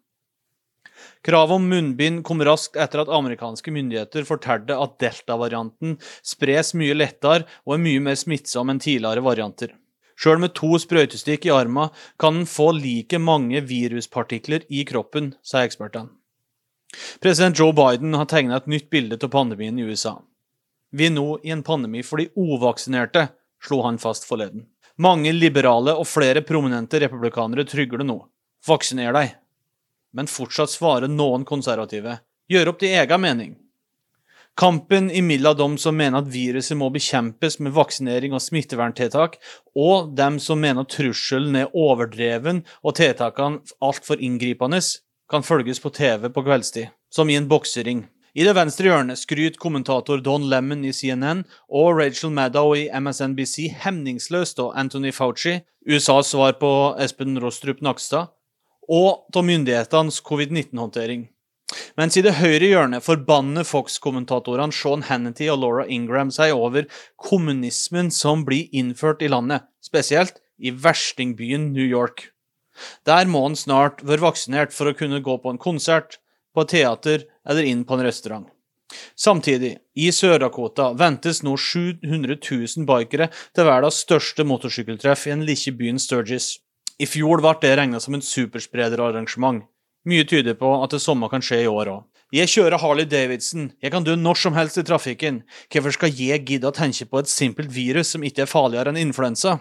Kravet 1.25 1.57
om 1.57 1.65
munnbind 1.67 2.21
kom 2.27 2.43
raskt 2.45 2.77
etter 2.79 3.01
at 3.01 3.11
amerikanske 3.11 3.71
myndigheter 3.75 4.27
fortalte 4.27 4.77
at 4.79 4.95
delta-varianten 5.03 5.97
spres 6.23 6.71
mye 6.77 6.95
lettere 6.95 7.47
og 7.65 7.75
er 7.75 7.83
mye 7.83 8.03
mer 8.03 8.19
smittsom 8.19 8.71
enn 8.71 8.81
tidligere 8.83 9.23
varianter. 9.25 9.73
Sjøl 10.19 10.39
med 10.43 10.55
to 10.55 10.75
sprøytestikk 10.79 11.47
i 11.47 11.53
armen 11.55 11.91
kan 12.19 12.41
en 12.41 12.47
få 12.47 12.71
like 12.75 13.19
mange 13.23 13.61
viruspartikler 13.67 14.67
i 14.67 14.83
kroppen, 14.87 15.33
sier 15.43 15.67
ekspertene. 15.67 16.11
President 17.21 17.59
Joe 17.59 17.73
Biden 17.73 18.13
har 18.13 18.25
tegna 18.25 18.57
et 18.57 18.67
nytt 18.67 18.89
bilde 18.89 19.19
av 19.21 19.31
pandemien 19.33 19.77
i 19.79 19.85
USA. 19.85 20.17
Vi 20.91 21.05
er 21.05 21.13
nå 21.13 21.37
i 21.45 21.53
en 21.53 21.63
pandemi 21.63 22.01
for 22.05 22.21
de 22.21 22.29
ovaksinerte, 22.33 23.27
slo 23.61 23.83
han 23.85 23.99
fast 24.01 24.25
forleden. 24.25 24.65
Mange 24.99 25.31
liberale 25.31 25.93
og 25.95 26.07
flere 26.09 26.41
prominente 26.43 26.99
republikanere 26.99 27.67
trygler 27.67 28.01
det 28.01 28.09
nå. 28.09 28.17
Vaksiner 28.67 29.15
deg. 29.15 29.35
Men 30.11 30.27
fortsatt 30.27 30.73
svarer 30.73 31.11
noen 31.11 31.45
konservative. 31.47 32.17
Gjør 32.49 32.73
opp 32.73 32.79
din 32.81 32.97
egen 32.97 33.21
mening. 33.21 33.57
Kampen 34.59 35.07
imellom 35.15 35.55
dem 35.55 35.75
som 35.79 35.95
mener 35.95 36.19
at 36.19 36.31
viruset 36.33 36.75
må 36.75 36.89
bekjempes 36.91 37.61
med 37.63 37.71
vaksinering 37.77 38.33
og 38.35 38.41
smitteverntiltak, 38.43 39.37
og 39.77 40.09
dem 40.17 40.39
som 40.43 40.59
mener 40.59 40.89
trusselen 40.89 41.55
er 41.55 41.71
overdreven 41.71 42.65
og 42.83 42.97
tiltakene 42.99 43.61
altfor 43.79 44.19
inngripende, 44.19 44.81
kan 45.29 45.45
følges 45.45 45.81
på 45.81 45.91
TV 45.93 46.29
på 46.33 46.43
kveldstid, 46.45 46.89
som 47.13 47.29
i 47.29 47.37
en 47.37 47.47
boksering. 47.49 48.07
I 48.37 48.45
det 48.45 48.53
venstre 48.53 48.89
hjørnet 48.89 49.17
skryter 49.17 49.57
kommentator 49.61 50.21
Don 50.21 50.45
Lemon 50.49 50.83
i 50.85 50.93
CNN 50.93 51.41
og 51.69 51.97
Rachel 51.97 52.33
Maddow 52.33 52.75
i 52.77 52.85
MSNBC 52.93 53.71
hemningsløst 53.83 54.61
av 54.61 54.75
Anthony 54.77 55.11
Fauci, 55.13 55.57
USAs 55.89 56.29
svar 56.35 56.53
på 56.61 56.71
Espen 57.01 57.39
Rostrup 57.41 57.81
Nakstad, 57.81 58.29
og 58.89 59.25
av 59.35 59.45
myndighetenes 59.45 60.21
covid-19-håndtering. 60.25 61.27
Mens 61.97 62.17
i 62.17 62.23
det 62.25 62.37
høyre 62.39 62.65
hjørnet 62.65 63.05
forbanner 63.05 63.65
Fox-kommentatorene 63.67 64.73
Sean 64.73 65.03
Hannity 65.05 65.49
og 65.51 65.61
Laura 65.63 65.85
Ingram 65.85 66.31
seg 66.33 66.55
over 66.55 66.87
kommunismen 67.21 68.09
som 68.13 68.45
blir 68.47 68.69
innført 68.73 69.21
i 69.25 69.29
landet, 69.29 69.67
spesielt 69.85 70.41
i 70.57 70.73
verstingbyen 70.73 71.69
New 71.73 71.85
York. 71.85 72.29
Der 73.07 73.27
må 73.29 73.43
han 73.47 73.57
snart 73.59 74.03
være 74.05 74.25
vaksinert 74.27 74.75
for 74.75 74.89
å 74.89 74.95
kunne 74.97 75.21
gå 75.25 75.37
på 75.41 75.53
en 75.53 75.61
konsert, 75.61 76.19
på 76.55 76.65
et 76.65 76.73
teater 76.75 77.27
eller 77.47 77.67
inn 77.67 77.85
på 77.85 77.97
en 77.97 78.05
restaurant. 78.05 78.47
Samtidig, 79.15 79.75
i 79.95 80.09
Sør-Dakota 80.15 80.89
ventes 80.97 81.43
nå 81.45 81.53
700 81.59 82.39
000 82.41 82.87
bikere 82.89 83.29
til 83.53 83.67
verdens 83.67 84.01
største 84.05 84.45
motorsykkeltreff 84.47 85.27
i 85.27 85.35
den 85.35 85.45
lille 85.45 85.75
byen 85.77 86.01
Sturgis. 86.01 86.55
I 86.99 87.07
fjor 87.07 87.43
ble 87.43 87.53
det 87.61 87.75
regna 87.77 88.01
som 88.03 88.17
en 88.17 88.25
supersprederarrangement. 88.25 89.67
Mye 90.09 90.25
tyder 90.25 90.55
på 90.57 90.71
at 90.83 90.95
det 90.95 91.03
samme 91.03 91.29
kan 91.31 91.43
skje 91.43 91.63
i 91.65 91.69
år 91.69 91.91
òg. 91.93 92.05
Jeg 92.33 92.51
kjører 92.51 92.77
Harley 92.77 93.07
Davidson, 93.09 93.71
jeg 93.81 93.91
kan 93.91 94.05
dø 94.05 94.13
når 94.15 94.37
som 94.37 94.53
helst 94.53 94.77
i 94.77 94.85
trafikken. 94.85 95.41
Hvorfor 95.73 95.95
skal 95.95 96.13
jeg 96.13 96.45
gidde 96.45 96.69
å 96.69 96.75
tenke 96.75 97.07
på 97.09 97.21
et 97.21 97.31
simpelt 97.31 97.71
virus 97.73 98.13
som 98.13 98.25
ikke 98.25 98.45
er 98.45 98.51
farligere 98.51 98.93
enn 98.93 99.01
influensa? 99.01 99.57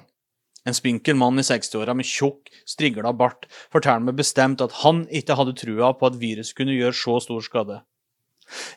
En 0.67 0.75
spinkel 0.77 1.17
mann 1.17 1.39
i 1.39 1.45
60-åra 1.47 1.95
med 1.97 2.07
tjukk, 2.09 2.51
strigla 2.69 3.13
bart 3.17 3.47
forteller 3.73 4.09
meg 4.09 4.19
bestemt 4.19 4.65
at 4.65 4.81
han 4.83 5.05
ikke 5.15 5.37
hadde 5.39 5.57
trua 5.61 5.93
på 5.97 6.11
at 6.11 6.19
viruset 6.21 6.57
kunne 6.59 6.77
gjøre 6.77 6.97
så 6.97 7.19
stor 7.25 7.45
skade. 7.45 7.79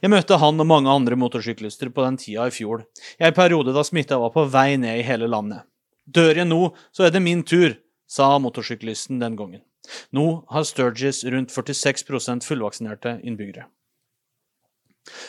Jeg 0.04 0.12
møtte 0.12 0.38
han 0.40 0.60
og 0.60 0.68
mange 0.68 0.92
andre 0.92 1.18
motorsyklister 1.20 1.92
på 1.96 2.04
den 2.06 2.20
tida 2.20 2.48
i 2.48 2.54
fjor, 2.54 2.86
i 3.20 3.28
en 3.28 3.36
periode 3.36 3.74
da 3.76 3.84
smitta 3.88 4.20
var 4.20 4.34
på 4.36 4.46
vei 4.52 4.76
ned 4.80 5.00
i 5.00 5.08
hele 5.08 5.30
landet. 5.32 5.64
Dør 6.06 6.42
jeg 6.44 6.50
nå, 6.50 6.62
så 6.92 7.08
er 7.08 7.14
det 7.16 7.24
min 7.24 7.44
tur, 7.48 7.78
sa 8.08 8.34
motorsyklisten 8.44 9.22
den 9.22 9.38
gangen. 9.40 9.64
Nå 10.12 10.44
har 10.52 10.68
Sturgis 10.68 11.24
rundt 11.26 11.54
46% 11.54 12.46
fullvaksinerte 12.46 13.20
innbyggere. 13.24 13.70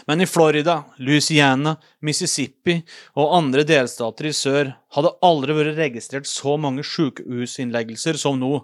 Men 0.06 0.20
i 0.20 0.26
Florida, 0.28 0.82
Louisiana, 1.00 1.76
Mississippi 2.04 2.76
og 3.16 3.36
andre 3.38 3.64
delstater 3.66 4.28
i 4.28 4.34
sør 4.36 4.74
hadde 4.96 5.14
aldri 5.24 5.56
vært 5.56 5.78
registrert 5.78 6.28
så 6.28 6.58
mange 6.60 6.84
sykehusinnleggelser 6.86 8.20
som 8.20 8.38
nå, 8.40 8.58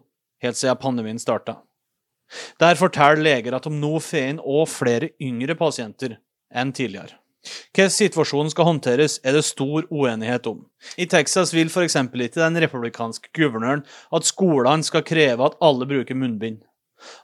helt 0.44 0.58
siden 0.58 0.80
pandemien 0.82 1.20
starta. 1.22 1.60
Der 2.60 2.76
forteller 2.76 3.24
leger 3.24 3.56
at 3.56 3.64
de 3.64 3.72
nå 3.72 3.94
får 4.04 4.34
inn 4.34 4.42
òg 4.42 4.68
flere 4.68 5.14
yngre 5.22 5.56
pasienter 5.56 6.18
enn 6.52 6.74
tidligere. 6.76 7.16
Hvordan 7.72 7.92
situasjonen 7.94 8.50
skal 8.52 8.66
håndteres, 8.66 9.18
er 9.24 9.36
det 9.36 9.44
stor 9.46 9.86
uenighet 9.88 10.46
om. 10.50 10.64
I 11.00 11.06
Texas 11.08 11.54
vil 11.54 11.70
f.eks. 11.70 11.96
ikke 11.96 12.40
den 12.42 12.60
republikanske 12.60 13.30
guvernøren 13.36 13.84
at 14.12 14.28
skolene 14.28 14.84
skal 14.84 15.06
kreve 15.06 15.46
at 15.46 15.56
alle 15.64 15.88
bruker 15.88 16.18
munnbind. 16.18 16.60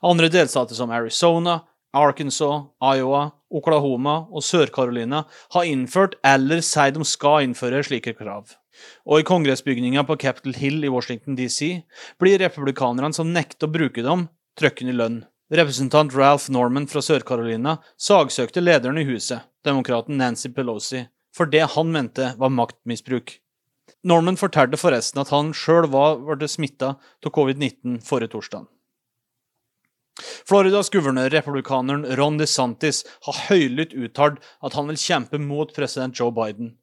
Andre 0.07 0.30
delstater 0.30 0.78
som 0.78 0.93
Arizona, 0.95 1.61
Arkansas, 1.95 2.66
Iowa, 2.82 3.28
Oklahoma 3.55 4.24
og 4.34 4.42
Sør-Carolina 4.45 5.24
har 5.55 5.70
innført 5.70 6.16
eller 6.26 6.62
sier 6.64 6.95
de 6.95 7.07
skal 7.07 7.47
innføre 7.47 7.82
slike 7.86 8.16
krav. 8.18 8.57
Og 9.07 9.22
i 9.22 9.26
kongressbygninga 9.28 10.03
på 10.09 10.18
Capitol 10.20 10.57
Hill 10.59 10.82
i 10.84 10.90
Washington 10.90 11.38
DC 11.38 11.84
blir 12.20 12.40
republikanerne 12.42 13.14
som 13.14 13.30
nekter 13.32 13.68
å 13.68 13.74
bruke 13.76 14.03
dem, 14.03 14.26
trøkken 14.59 14.90
i 14.90 14.97
lønn. 14.97 15.22
Representant 15.55 16.14
Ralph 16.16 16.49
Norman 16.51 16.88
fra 16.90 17.03
Sør-Carolina 17.05 17.76
sagsøkte 18.01 18.62
lederen 18.64 18.99
i 18.99 19.07
huset, 19.07 19.45
demokraten 19.64 20.18
Nancy 20.18 20.51
Pelosi, 20.51 21.05
for 21.36 21.51
det 21.51 21.66
han 21.76 21.92
mente 21.95 22.32
var 22.40 22.53
maktmisbruk. 22.55 23.38
Norman 24.05 24.36
fortalte 24.40 24.80
forresten 24.80 25.20
at 25.22 25.30
han 25.32 25.53
sjøl 25.57 25.86
var 25.92 26.18
blitt 26.24 26.53
smitta 26.53 26.95
av 26.97 27.32
covid-19 27.32 28.01
forrige 28.05 28.34
torsdag. 28.34 28.66
Floridas 30.23 30.91
guvernør, 30.95 31.31
republikaneren 31.35 32.05
Ron 32.19 32.39
DeSantis, 32.39 33.03
har 33.27 33.41
høylytt 33.49 33.97
uttalt 33.99 34.43
at 34.62 34.77
han 34.79 34.91
vil 34.91 35.01
kjempe 35.01 35.41
mot 35.43 35.73
president 35.75 36.19
Joe 36.19 36.35
Biden. 36.35 36.75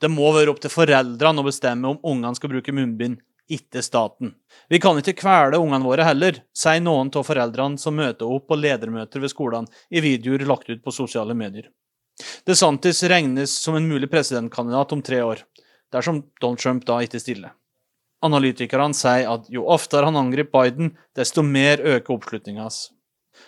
Det 0.00 0.08
må 0.08 0.30
være 0.32 0.52
opp 0.52 0.62
til 0.64 0.72
foreldrene 0.72 1.42
å 1.42 1.44
bestemme 1.44 1.90
om 1.90 2.00
ungene 2.00 2.38
skal 2.38 2.52
bruke 2.54 2.72
munnbind, 2.72 3.20
ikke 3.50 3.82
staten. 3.84 4.32
Vi 4.70 4.78
kan 4.80 4.96
ikke 4.96 5.18
kvele 5.18 5.58
ungene 5.60 5.84
våre 5.84 6.06
heller, 6.06 6.38
sier 6.56 6.80
noen 6.80 7.10
av 7.12 7.26
foreldrene 7.26 7.80
som 7.82 7.98
møter 7.98 8.30
opp 8.30 8.48
på 8.48 8.56
ledermøter 8.56 9.20
ved 9.20 9.34
skolene 9.34 9.82
i 9.90 10.00
videoer 10.00 10.46
lagt 10.48 10.70
ut 10.70 10.80
på 10.84 10.94
sosiale 10.94 11.36
medier. 11.36 11.68
DeSantis 12.48 13.02
regnes 13.10 13.52
som 13.60 13.76
en 13.76 13.88
mulig 13.88 14.08
presidentkandidat 14.12 14.92
om 14.96 15.02
tre 15.04 15.20
år, 15.24 15.44
dersom 15.92 16.22
Donald 16.40 16.62
Trump 16.62 16.86
da 16.88 17.00
ikke 17.04 17.20
stiller. 17.20 17.52
Analytikerne 18.26 18.96
sier 18.96 19.30
at 19.32 19.46
jo 19.48 19.64
oftere 19.72 20.08
han 20.08 20.18
angriper 20.20 20.52
Biden, 20.52 20.94
desto 21.16 21.42
mer 21.42 21.80
øker 21.80 22.18
oppslutninga 22.18 22.66
hans. 22.66 22.90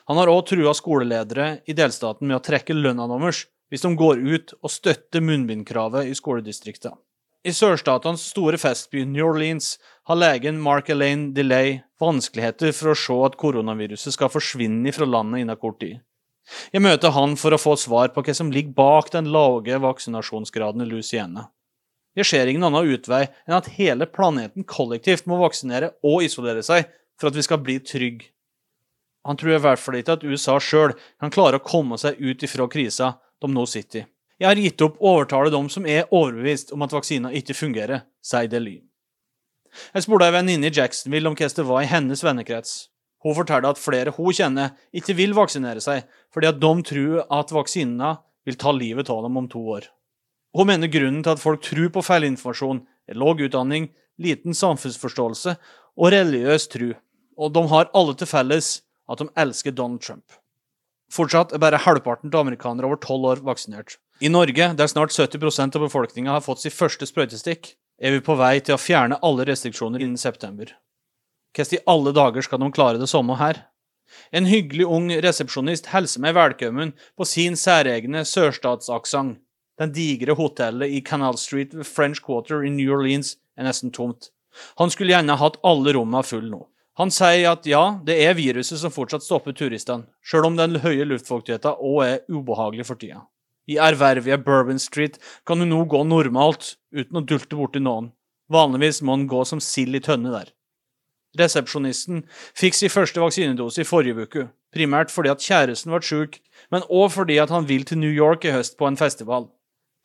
Han 0.08 0.16
har 0.16 0.30
òg 0.32 0.46
trua 0.48 0.72
skoleledere 0.74 1.48
i 1.68 1.76
delstaten 1.76 2.28
med 2.28 2.38
å 2.38 2.44
trekke 2.44 2.76
lønna 2.76 3.08
deres 3.10 3.46
hvis 3.72 3.84
de 3.84 3.90
går 3.96 4.20
ut 4.20 4.52
og 4.60 4.70
støtter 4.72 5.24
munnbindkravet 5.24 6.08
i 6.08 6.16
skoledistriktene. 6.16 6.98
I 7.42 7.50
sørstatenes 7.56 8.22
store 8.30 8.58
festby 8.60 9.02
New 9.08 9.24
Orleans 9.26 9.74
har 10.06 10.18
legen 10.20 10.60
Mark 10.62 10.92
Elaine 10.92 11.32
Delay 11.34 11.80
vanskeligheter 11.98 12.70
for 12.76 12.92
å 12.92 12.98
se 12.98 13.16
at 13.26 13.38
koronaviruset 13.40 14.14
skal 14.14 14.30
forsvinne 14.30 14.92
fra 14.94 15.08
landet 15.08 15.42
innen 15.42 15.58
kort 15.58 15.80
tid. 15.82 15.98
Jeg 16.74 16.84
møter 16.84 17.14
han 17.16 17.34
for 17.40 17.54
å 17.54 17.60
få 17.60 17.74
svar 17.80 18.12
på 18.14 18.22
hva 18.22 18.34
som 18.36 18.52
ligger 18.54 18.76
bak 18.76 19.10
den 19.14 19.32
lave 19.34 19.80
vaksinasjonsgraden 19.82 20.84
i 20.84 20.88
Louisiana. 20.92 21.48
Det 22.16 22.26
skjer 22.28 22.50
ingen 22.50 22.64
annen 22.66 22.90
utvei 22.92 23.24
enn 23.46 23.56
at 23.56 23.70
hele 23.78 24.08
planeten 24.10 24.66
kollektivt 24.68 25.28
må 25.30 25.38
vaksinere 25.40 25.94
og 26.04 26.24
isolere 26.26 26.64
seg 26.66 26.90
for 27.18 27.30
at 27.30 27.38
vi 27.38 27.44
skal 27.46 27.62
bli 27.64 27.78
trygge. 27.80 28.28
Han 29.24 29.38
tror 29.38 29.54
i 29.54 29.62
hvert 29.62 29.78
fall 29.78 30.00
ikke 30.00 30.16
at 30.18 30.24
USA 30.26 30.56
sjøl 30.58 30.96
kan 31.22 31.32
klare 31.32 31.60
å 31.60 31.64
komme 31.64 31.98
seg 32.00 32.18
ut 32.18 32.42
ifra 32.42 32.66
krisa 32.70 33.14
de 33.42 33.50
nå 33.50 33.66
sitter 33.70 34.02
i. 34.02 34.06
Jeg 34.42 34.48
har 34.48 34.58
gitt 34.58 34.82
opp 34.82 34.96
å 34.98 35.12
overtale 35.16 35.52
dem 35.54 35.68
som 35.70 35.84
er 35.86 36.08
overbevist 36.10 36.72
om 36.74 36.82
at 36.82 36.94
vaksina 36.94 37.30
ikke 37.38 37.54
fungerer, 37.54 38.02
sier 38.26 38.48
Dely. 38.50 38.80
Jeg 39.94 40.04
spurte 40.04 40.26
ei 40.26 40.34
venninne 40.34 40.66
i 40.66 40.74
Jacksonville 40.74 41.30
om 41.30 41.36
hvordan 41.38 41.54
det 41.60 41.66
var 41.68 41.84
i 41.84 41.90
hennes 41.92 42.24
vennekrets. 42.26 42.72
Hun 43.22 43.36
fortalte 43.38 43.70
at 43.70 43.78
flere 43.78 44.10
hun 44.16 44.34
kjenner, 44.34 44.74
ikke 44.90 45.14
vil 45.14 45.36
vaksinere 45.38 45.80
seg 45.84 46.08
fordi 46.34 46.50
at 46.50 46.58
de 46.58 46.72
tror 46.88 47.22
at 47.38 47.54
vaksina 47.54 48.16
vil 48.42 48.58
ta 48.58 48.74
livet 48.74 49.12
av 49.14 49.22
dem 49.22 49.38
om 49.38 49.46
to 49.46 49.62
år. 49.76 49.86
Hun 50.53 50.68
mener 50.68 50.90
grunnen 50.92 51.22
til 51.24 51.32
at 51.32 51.40
folk 51.40 51.62
tror 51.64 51.88
på 51.94 52.05
feilinformasjon, 52.05 52.82
er 53.09 53.18
lav 53.18 53.40
utdanning, 53.40 53.88
liten 54.20 54.55
samfunnsforståelse 54.55 55.57
og 55.96 56.12
religiøs 56.12 56.68
tro, 56.72 56.92
og 57.40 57.53
de 57.57 57.62
har 57.72 57.90
alle 57.96 58.14
til 58.18 58.28
felles 58.28 58.70
at 59.11 59.22
de 59.22 59.28
elsker 59.44 59.74
Donald 59.74 60.05
Trump. 60.05 60.36
Fortsatt 61.12 61.53
er 61.53 61.61
bare 61.61 61.80
halvparten 61.80 62.32
av 62.32 62.44
amerikanere 62.44 62.88
over 62.88 63.00
tolv 63.00 63.28
år 63.32 63.42
vaksinert. 63.44 63.98
I 64.20 64.30
Norge, 64.32 64.70
der 64.76 64.88
snart 64.88 65.12
70% 65.12 65.76
av 65.76 65.84
befolkninga 65.84 66.36
har 66.36 66.44
fått 66.44 66.62
sitt 66.62 66.76
første 66.76 67.09
sprøytestikk, 67.09 67.74
er 68.00 68.14
vi 68.14 68.22
på 68.24 68.36
vei 68.38 68.59
til 68.64 68.76
å 68.76 68.80
fjerne 68.80 69.18
alle 69.24 69.44
restriksjoner 69.48 70.00
innen 70.00 70.20
september. 70.20 70.70
Hvordan 71.53 71.76
i 71.76 71.84
alle 71.92 72.12
dager 72.16 72.44
skal 72.46 72.62
de 72.62 72.70
klare 72.72 73.00
det 73.00 73.11
samme 73.12 73.36
her? 73.40 73.66
En 74.32 74.48
hyggelig 74.48 74.86
ung 74.88 75.09
resepsjonist 75.24 75.90
hilser 75.92 76.22
meg 76.24 76.36
velkommen 76.36 76.92
på 77.16 77.28
sin 77.28 77.57
særegne 77.61 78.24
sørstatsaksent. 78.28 79.40
Den 79.80 79.92
digre 79.94 80.36
hotellet 80.36 80.92
i 80.92 81.00
Canal 81.00 81.38
Street 81.40 81.72
ved 81.74 81.88
French 81.88 82.20
Quarter 82.24 82.64
i 82.66 82.70
New 82.70 82.92
Orleans 82.92 83.36
er 83.56 83.64
nesten 83.68 83.92
tomt. 83.94 84.30
Han 84.76 84.92
skulle 84.92 85.14
gjerne 85.14 85.38
hatt 85.40 85.58
alle 85.64 85.94
rommene 85.96 86.24
fulle 86.26 86.50
nå. 86.50 86.66
Han 87.00 87.08
sier 87.08 87.54
at 87.54 87.64
ja, 87.64 87.98
det 88.04 88.18
er 88.20 88.36
viruset 88.36 88.76
som 88.82 88.92
fortsatt 88.92 89.24
stopper 89.24 89.54
turistene, 89.56 90.10
sjøl 90.20 90.50
om 90.50 90.58
den 90.58 90.76
høye 90.82 91.06
luftfuktigheten 91.08 91.80
òg 91.80 92.00
er 92.04 92.18
ubehagelig 92.28 92.84
for 92.84 93.00
tida. 93.00 93.22
I 93.70 93.78
ærverdige 93.80 94.36
Bourbon 94.44 94.80
Street 94.82 95.16
kan 95.48 95.62
du 95.62 95.64
nå 95.64 95.86
gå 95.88 96.02
normalt, 96.04 96.74
uten 96.92 97.22
å 97.22 97.24
dulte 97.24 97.56
borti 97.56 97.80
noen. 97.80 98.10
Vanligvis 98.52 99.00
må 99.00 99.16
han 99.16 99.28
gå 99.30 99.40
som 99.48 99.62
sild 99.62 99.96
i 99.96 100.02
tønne 100.04 100.34
der. 100.34 100.50
Resepsjonisten 101.40 102.26
fikk 102.58 102.76
sin 102.76 102.92
første 102.92 103.22
vaksinedose 103.22 103.80
i 103.80 103.88
forrige 103.88 104.26
uke, 104.26 104.46
primært 104.74 105.14
fordi 105.14 105.32
at 105.32 105.40
kjæresten 105.40 105.94
ble 105.94 106.02
syk, 106.04 106.42
men 106.68 106.84
òg 106.92 107.14
fordi 107.14 107.38
at 107.40 107.54
han 107.54 107.64
vil 107.70 107.86
til 107.88 108.02
New 108.02 108.12
York 108.12 108.44
i 108.44 108.52
høst 108.52 108.76
på 108.76 108.90
en 108.90 109.00
festival. 109.00 109.48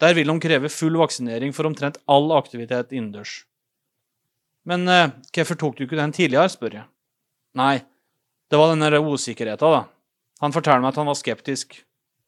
Der 0.01 0.13
vil 0.13 0.29
de 0.29 0.39
kreve 0.39 0.69
full 0.69 0.97
vaksinering 0.99 1.53
for 1.55 1.69
omtrent 1.69 1.97
all 2.07 2.31
aktivitet 2.37 2.93
innendørs. 2.93 3.41
Men 4.67 4.87
eh, 4.91 5.13
hvorfor 5.33 5.57
tok 5.57 5.77
du 5.77 5.85
ikke 5.85 5.99
den 5.99 6.13
tidligere, 6.13 6.51
spør 6.51 6.81
jeg. 6.81 6.87
Nei, 7.57 7.81
det 8.51 8.59
var 8.59 8.73
den 8.73 8.83
der 8.83 8.99
usikkerheten, 9.01 9.73
da. 9.73 9.85
Han 10.43 10.53
forteller 10.53 10.83
meg 10.83 10.93
at 10.93 10.99
han 11.01 11.09
var 11.09 11.17
skeptisk, 11.17 11.79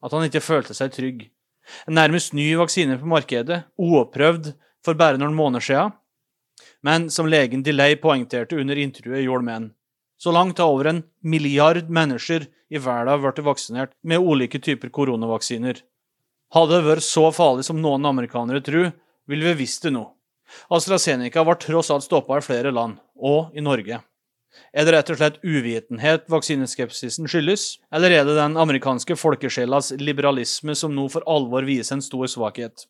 at 0.02 0.16
han 0.16 0.26
ikke 0.26 0.42
følte 0.42 0.74
seg 0.74 0.96
trygg. 0.96 1.28
En 1.86 1.94
nærmest 2.00 2.34
ny 2.34 2.48
vaksine 2.58 2.98
på 2.98 3.10
markedet, 3.12 3.62
uoppprøvd 3.78 4.54
for 4.86 4.98
bare 4.98 5.20
noen 5.22 5.38
måneder 5.38 5.66
siden. 5.68 5.98
Men 6.82 7.10
som 7.14 7.30
legen 7.30 7.62
Delay 7.64 8.00
poengterte 8.02 8.58
under 8.58 8.80
intervjuet 8.80 9.28
gjorde 9.28 9.46
med 9.46 9.70
så 10.20 10.32
langt 10.36 10.60
har 10.60 10.68
over 10.68 10.90
en 10.90 11.04
milliard 11.24 11.88
mennesker 11.90 12.48
i 12.70 12.80
verden 12.84 13.22
blitt 13.24 13.40
vaksinert 13.46 13.94
med 14.04 14.20
ulike 14.20 14.60
typer 14.60 14.92
koronavaksiner. 14.92 15.80
Hadde 16.56 16.80
det 16.80 16.88
vært 16.88 17.06
så 17.06 17.28
farlig 17.36 17.68
som 17.68 17.82
noen 17.82 18.06
amerikanere 18.10 18.62
tror, 18.66 18.92
ville 19.30 19.52
vi 19.52 19.66
visst 19.66 19.86
det 19.86 19.94
nå. 19.94 20.08
AstraZeneca 20.74 21.44
var 21.46 21.60
tross 21.62 21.92
alt 21.94 22.08
stoppa 22.08 22.40
i 22.40 22.46
flere 22.46 22.72
land, 22.74 22.98
og 23.16 23.54
i 23.54 23.62
Norge. 23.62 24.00
Er 24.74 24.86
det 24.86 24.94
rett 24.96 25.10
og 25.14 25.20
slett 25.20 25.38
uvitenhet 25.46 26.26
vaksineskepsisen 26.32 27.30
skyldes, 27.30 27.76
eller 27.94 28.14
er 28.14 28.26
det 28.26 28.38
den 28.40 28.58
amerikanske 28.58 29.18
folkesjelas 29.20 29.92
liberalisme 30.02 30.74
som 30.76 30.96
nå 30.96 31.06
for 31.14 31.26
alvor 31.30 31.68
viser 31.70 31.98
en 31.98 32.06
stor 32.06 32.26
svakhet? 32.32 32.88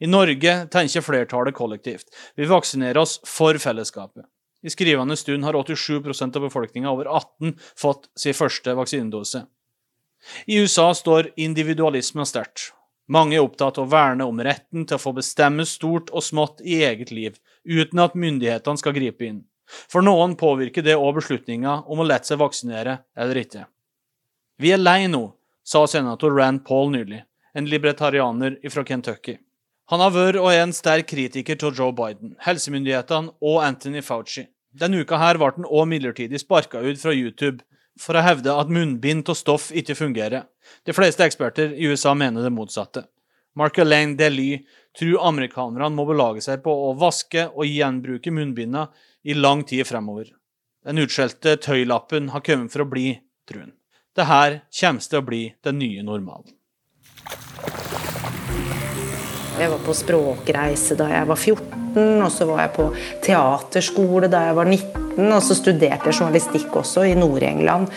I 0.00 0.08
Norge 0.08 0.54
tenker 0.72 1.04
flertallet 1.04 1.54
kollektivt. 1.54 2.08
Vi 2.40 2.48
vaksinerer 2.48 3.02
oss 3.02 3.18
for 3.28 3.58
fellesskapet. 3.60 4.24
I 4.64 4.72
skrivende 4.72 5.16
stund 5.20 5.44
har 5.44 5.58
87% 5.60 6.38
av 6.38 6.46
befolkninga 6.46 6.88
over 6.88 7.10
18 7.12 7.52
fått 7.76 8.08
sin 8.16 8.36
første 8.36 8.72
vaksinedose. 8.78 9.44
I 10.48 10.62
USA 10.64 10.88
står 10.96 11.34
individualismen 11.36 12.24
sterkt, 12.24 12.70
mange 13.08 13.36
er 13.36 13.44
opptatt 13.44 13.78
av 13.78 13.86
å 13.86 13.92
verne 13.92 14.26
om 14.28 14.40
retten 14.40 14.86
til 14.86 14.96
å 14.96 15.02
få 15.02 15.12
bestemme 15.16 15.66
stort 15.68 16.10
og 16.12 16.24
smått 16.24 16.62
i 16.64 16.80
eget 16.84 17.12
liv, 17.12 17.36
uten 17.64 18.00
at 18.04 18.16
myndighetene 18.16 18.80
skal 18.80 18.96
gripe 18.96 19.26
inn. 19.26 19.42
For 19.88 20.04
noen 20.04 20.36
påvirker 20.36 20.84
det 20.84 20.96
òg 20.96 21.18
beslutninga 21.20 21.82
om 21.88 22.00
å 22.00 22.08
la 22.08 22.20
seg 22.22 22.40
vaksinere 22.40 22.98
eller 23.16 23.40
ikke. 23.40 23.64
Vi 24.60 24.72
er 24.72 24.80
lei 24.80 25.08
nå, 25.10 25.26
sa 25.64 25.86
senator 25.88 26.34
Rand 26.36 26.64
Paul 26.66 26.92
nylig, 26.92 27.24
en 27.54 27.68
libertarianer 27.68 28.58
fra 28.70 28.84
Kentucky. 28.84 29.38
Han 29.92 30.00
har 30.00 30.12
vært 30.14 30.40
og 30.40 30.48
er 30.48 30.62
en 30.62 30.72
sterk 30.72 31.10
kritiker 31.10 31.58
til 31.60 31.74
Joe 31.76 31.92
Biden, 31.96 32.36
helsemyndighetene 32.44 33.34
og 33.44 33.60
Anthony 33.64 34.00
Fauci. 34.04 34.46
Denne 34.74 35.02
uka 35.04 35.18
her 35.20 35.38
ble 35.38 35.50
han 35.56 35.68
òg 35.68 35.88
midlertidig 35.90 36.40
sparka 36.40 36.80
ut 36.82 37.00
fra 37.00 37.12
YouTube 37.12 37.60
for 38.00 38.16
å 38.16 38.22
hevde 38.24 38.54
at 38.54 38.70
munnbind 38.72 39.28
av 39.30 39.38
stoff 39.38 39.70
ikke 39.74 39.96
fungerer. 39.98 40.46
De 40.86 40.94
fleste 40.96 41.26
eksperter 41.26 41.74
i 41.76 41.90
USA 41.90 42.14
mener 42.18 42.42
det 42.42 42.54
motsatte. 42.54 43.04
Mark 43.54 43.78
Alain 43.78 44.16
Dely 44.18 44.64
tror 44.98 45.28
amerikanerne 45.28 45.92
må 45.94 46.06
belage 46.08 46.42
seg 46.42 46.64
på 46.64 46.72
å 46.88 46.94
vaske 46.98 47.46
og 47.52 47.68
gjenbruke 47.68 48.32
munnbindene 48.34 48.88
i 49.22 49.36
lang 49.38 49.62
tid 49.68 49.86
fremover. 49.86 50.32
Den 50.84 50.98
utskjelte 51.00 51.54
tøylappen 51.62 52.32
har 52.34 52.42
kommet 52.44 52.74
for 52.74 52.84
å 52.84 52.90
bli, 52.90 53.14
tror 53.48 53.66
han. 53.66 53.72
Det 54.14 54.26
kommer 54.26 55.00
til 55.00 55.18
å 55.18 55.26
bli 55.26 55.44
den 55.64 55.78
nye 55.80 56.02
normalen. 56.06 56.52
Jeg 59.54 59.70
var 59.70 59.80
på 59.86 59.94
språkreise 59.94 60.98
da 60.98 61.06
jeg 61.12 61.30
var 61.30 61.38
14, 61.38 61.83
og 61.96 62.30
så 62.32 62.48
var 62.48 62.64
jeg 62.64 62.74
på 62.76 62.88
teaterskole 63.24 64.30
da 64.32 64.46
jeg 64.48 64.58
var 64.58 64.70
19. 64.70 65.28
Og 65.28 65.42
så 65.44 65.56
studerte 65.58 66.10
jeg 66.10 66.18
journalistikk 66.18 66.74
også 66.80 67.06
i 67.06 67.14
Nord-England 67.18 67.92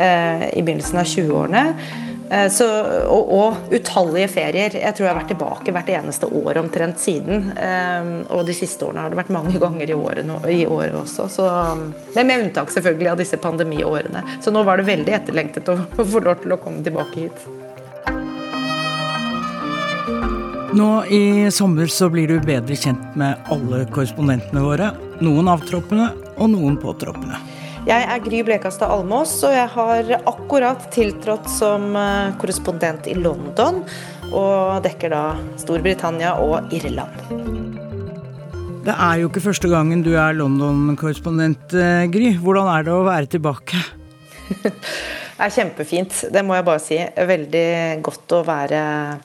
eh, 0.00 0.48
i 0.56 0.64
begynnelsen 0.64 1.02
av 1.02 1.10
20-årene. 1.10 1.66
Eh, 2.32 2.48
og, 3.12 3.32
og, 3.36 3.72
utallige 3.74 4.30
ferier. 4.32 4.76
Jeg 4.80 4.96
tror 4.96 5.06
jeg 5.06 5.12
har 5.12 5.20
vært 5.20 5.32
tilbake 5.34 5.74
hvert 5.76 5.90
eneste 5.98 6.30
år 6.32 6.62
omtrent 6.62 7.00
siden. 7.02 7.50
Eh, 7.52 8.12
og 8.32 8.46
de 8.48 8.56
siste 8.56 8.88
årene 8.88 9.04
har 9.04 9.12
det 9.12 9.20
vært 9.20 9.34
mange 9.36 9.60
ganger 9.60 9.92
i 9.92 9.98
året, 9.98 10.36
i 10.48 10.62
året 10.66 10.96
også. 11.02 11.28
Så, 11.32 11.48
men 12.16 12.30
med 12.30 12.46
unntak 12.46 12.72
selvfølgelig 12.72 13.12
av 13.12 13.20
disse 13.20 13.40
pandemiårene. 13.42 14.24
Så 14.40 14.54
nå 14.54 14.64
var 14.68 14.80
det 14.80 14.88
veldig 14.88 15.18
etterlengtet 15.20 15.74
å 15.74 15.82
få 15.98 16.24
lov 16.24 16.40
til 16.44 16.56
å 16.56 16.62
komme 16.62 16.84
tilbake 16.86 17.26
hit. 17.26 17.44
Nå 20.72 21.04
i 21.04 21.50
sommer 21.52 21.86
så 21.86 22.06
blir 22.08 22.30
du 22.30 22.38
bedre 22.40 22.76
kjent 22.78 23.16
med 23.20 23.48
alle 23.52 23.82
korrespondentene 23.92 24.62
våre. 24.64 24.86
Noen 25.20 25.50
avtroppende 25.52 26.06
og 26.40 26.48
noen 26.54 26.78
påtroppende. 26.80 27.36
Jeg 27.84 28.06
er 28.08 28.22
Gry 28.24 28.40
Blekastad 28.46 28.88
Almås, 28.94 29.34
og 29.44 29.52
jeg 29.52 29.68
har 29.74 30.12
akkurat 30.30 30.86
tiltrådt 30.94 31.50
som 31.52 31.90
eh, 31.98 32.32
korrespondent 32.40 33.10
i 33.10 33.18
London. 33.18 33.82
Og 34.30 34.80
dekker 34.86 35.12
da 35.12 35.22
Storbritannia 35.60 36.38
og 36.40 36.72
Irland. 36.72 37.20
Det 38.86 38.94
er 38.96 39.20
jo 39.20 39.28
ikke 39.28 39.44
første 39.44 39.68
gangen 39.68 40.00
du 40.06 40.14
er 40.16 40.38
London-korrespondent, 40.38 41.76
eh, 41.76 42.06
Gry. 42.14 42.32
Hvordan 42.40 42.72
er 42.78 42.88
det 42.88 42.96
å 42.96 43.04
være 43.10 43.28
tilbake? 43.36 43.82
Er 45.42 45.50
kjempefint, 45.50 46.14
det 46.30 46.44
må 46.46 46.54
jeg 46.54 46.66
bare 46.68 46.82
si. 46.82 46.98
Veldig 47.32 47.66
godt 48.06 48.34
å 48.36 48.44
være 48.46 48.82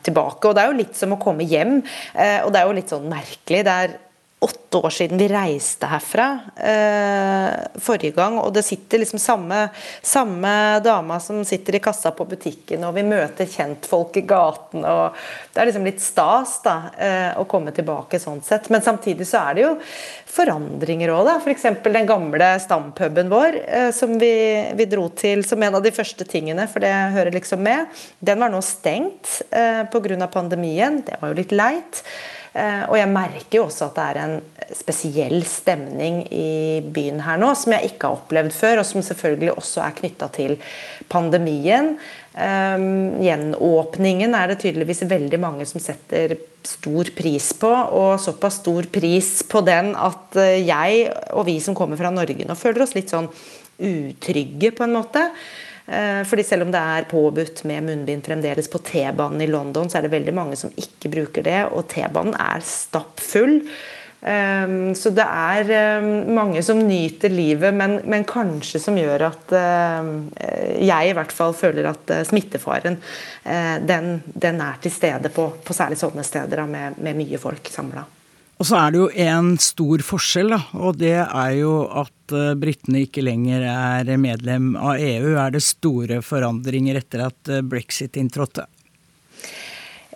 tilbake. 0.07 0.49
Og 0.49 0.57
det 0.57 0.63
er 0.63 0.72
jo 0.72 0.80
litt 0.80 0.97
som 0.97 1.13
å 1.13 1.22
komme 1.22 1.45
hjem. 1.45 1.78
Eh, 2.18 2.39
og 2.41 2.49
det 2.53 2.61
er 2.61 2.70
jo 2.70 2.78
litt 2.80 2.93
sånn 2.93 3.05
merkelig. 3.11 3.61
Det 3.68 3.76
er 3.84 3.93
åtte 4.40 4.78
år 4.78 4.90
siden 4.90 5.18
vi 5.18 5.28
reiste 5.28 5.88
herfra 5.90 6.26
eh, 6.56 7.80
forrige 7.82 8.14
gang. 8.20 8.38
Og 8.38 8.52
det 8.54 8.62
sitter 8.68 9.02
liksom 9.02 9.20
samme, 9.20 9.64
samme 10.06 10.52
dama 10.86 11.18
som 11.24 11.42
sitter 11.46 11.76
i 11.76 11.82
kassa 11.82 12.12
på 12.14 12.26
butikken, 12.30 12.86
og 12.86 12.94
vi 13.00 13.06
møter 13.08 13.50
kjentfolk 13.50 14.20
i 14.22 14.26
gaten. 14.30 14.86
og 14.86 15.18
Det 15.54 15.62
er 15.62 15.72
liksom 15.72 15.90
litt 15.90 16.04
stas 16.06 16.60
da, 16.66 16.76
eh, 16.98 17.32
å 17.34 17.48
komme 17.50 17.74
tilbake 17.74 18.22
sånn 18.22 18.44
sett. 18.46 18.70
Men 18.70 18.86
samtidig 18.86 19.26
så 19.26 19.42
er 19.42 19.58
det 19.58 19.66
jo 19.66 19.74
forandringer 20.38 21.16
òg, 21.16 21.26
da. 21.26 21.38
F.eks. 21.42 21.68
den 21.90 22.10
gamle 22.10 22.54
stampuben 22.62 23.34
vår 23.34 23.62
eh, 23.66 23.90
som 23.96 24.20
vi, 24.22 24.34
vi, 24.78 24.86
dro 24.86 25.10
til 25.18 25.42
som 25.48 25.64
en 25.66 25.82
av 25.82 25.86
de 25.86 25.96
første 25.96 26.28
tingene, 26.30 26.70
for 26.70 26.86
det 26.86 26.94
hører 27.18 27.34
liksom 27.34 27.66
med. 27.66 27.90
Den 28.22 28.46
var 28.46 28.54
nå 28.54 28.62
stengt 28.62 29.40
eh, 29.50 29.82
pga. 29.90 30.28
pandemien. 30.30 31.02
Det 31.02 31.18
var 31.22 31.34
jo 31.34 31.42
litt 31.42 31.58
leit. 31.58 32.06
Eh, 32.58 32.84
og 32.89 32.95
jeg 32.97 33.10
merker 33.12 33.60
jo 33.60 33.66
også 33.68 33.91
at 33.91 33.97
det 33.97 34.05
er 34.10 34.20
en 34.24 34.38
spesiell 34.74 35.43
stemning 35.45 36.24
i 36.34 36.80
byen 36.82 37.22
her 37.22 37.38
nå, 37.38 37.51
som 37.55 37.76
jeg 37.76 37.91
ikke 37.91 38.10
har 38.10 38.18
opplevd 38.18 38.55
før, 38.55 38.82
og 38.82 38.88
som 38.89 39.03
selvfølgelig 39.05 39.53
også 39.53 39.84
er 39.86 39.97
knytta 39.99 40.30
til 40.34 40.55
pandemien. 41.12 41.93
Um, 42.38 43.18
gjenåpningen 43.22 44.36
er 44.38 44.51
det 44.51 44.60
tydeligvis 44.62 45.05
veldig 45.10 45.39
mange 45.41 45.66
som 45.66 45.82
setter 45.82 46.36
stor 46.68 47.10
pris 47.18 47.47
på, 47.58 47.70
og 47.72 48.20
såpass 48.22 48.60
stor 48.62 48.89
pris 48.93 49.32
på 49.49 49.64
den 49.66 49.93
at 49.97 50.38
jeg 50.62 51.08
og 51.34 51.47
vi 51.47 51.58
som 51.64 51.78
kommer 51.78 51.97
fra 51.97 52.12
Norge 52.14 52.45
nå 52.45 52.58
føler 52.60 52.86
oss 52.86 52.93
litt 52.97 53.14
sånn 53.14 53.30
utrygge, 53.78 54.74
på 54.74 54.86
en 54.86 54.97
måte. 54.97 55.24
Eh, 55.88 56.24
fordi 56.28 56.44
selv 56.44 56.66
om 56.66 56.72
det 56.72 56.80
er 56.80 57.08
påbudt 57.08 57.64
med 57.70 57.86
munnbind 57.88 58.26
fremdeles 58.26 58.68
på 58.72 58.82
T-banen 58.84 59.42
i 59.42 59.48
London, 59.48 59.88
så 59.88 60.00
er 60.00 60.08
det 60.08 60.16
veldig 60.18 60.34
mange 60.36 60.58
som 60.60 60.74
ikke 60.76 61.12
bruker 61.14 61.46
det, 61.48 61.62
og 61.72 61.88
T-banen 61.94 62.36
er 62.36 62.66
stappfull. 62.68 63.62
Eh, 64.28 64.74
så 65.00 65.14
det 65.16 65.28
er 65.28 65.72
eh, 65.78 66.10
mange 66.36 66.64
som 66.68 66.82
nyter 66.84 67.32
livet, 67.32 67.72
men, 67.72 68.02
men, 68.04 68.28
kanskje 68.28 68.84
som 68.84 69.00
gjør 69.00 69.30
at 69.30 69.56
jeg 70.84 71.08
i 71.08 71.16
hvert 71.16 71.32
fall 71.32 71.56
føler 71.56 71.88
at 71.88 72.12
smittefaren 72.28 73.00
den, 73.88 74.12
den 74.28 74.62
er 74.62 74.84
til 74.84 74.92
stede 74.92 75.32
på, 75.32 75.48
på 75.64 75.76
særlig 75.76 76.02
sånne 76.02 76.26
steder 76.28 76.66
med, 76.68 77.00
med 77.00 77.16
mye 77.22 77.40
folk 77.40 77.72
samla. 77.72 78.04
Og 78.58 78.66
så 78.66 78.78
er 78.80 78.93
det 78.93 79.01
jo 79.01 79.10
en 79.28 79.51
stor 79.62 80.01
forskjell, 80.05 80.49
da, 80.55 80.62
og 80.82 80.97
det 80.97 81.14
er 81.22 81.51
jo 81.60 81.74
at 82.01 82.34
uh, 82.34 82.55
britene 82.58 83.03
ikke 83.05 83.22
lenger 83.22 83.68
er 83.70 84.10
medlem 84.18 84.72
av 84.80 84.97
EU. 84.97 85.36
Er 85.38 85.53
det 85.53 85.62
store 85.66 86.24
forandringer 86.26 86.97
etter 86.97 87.28
at 87.28 87.53
uh, 87.53 87.62
brexit 87.62 88.18
inntrådte? 88.18 88.66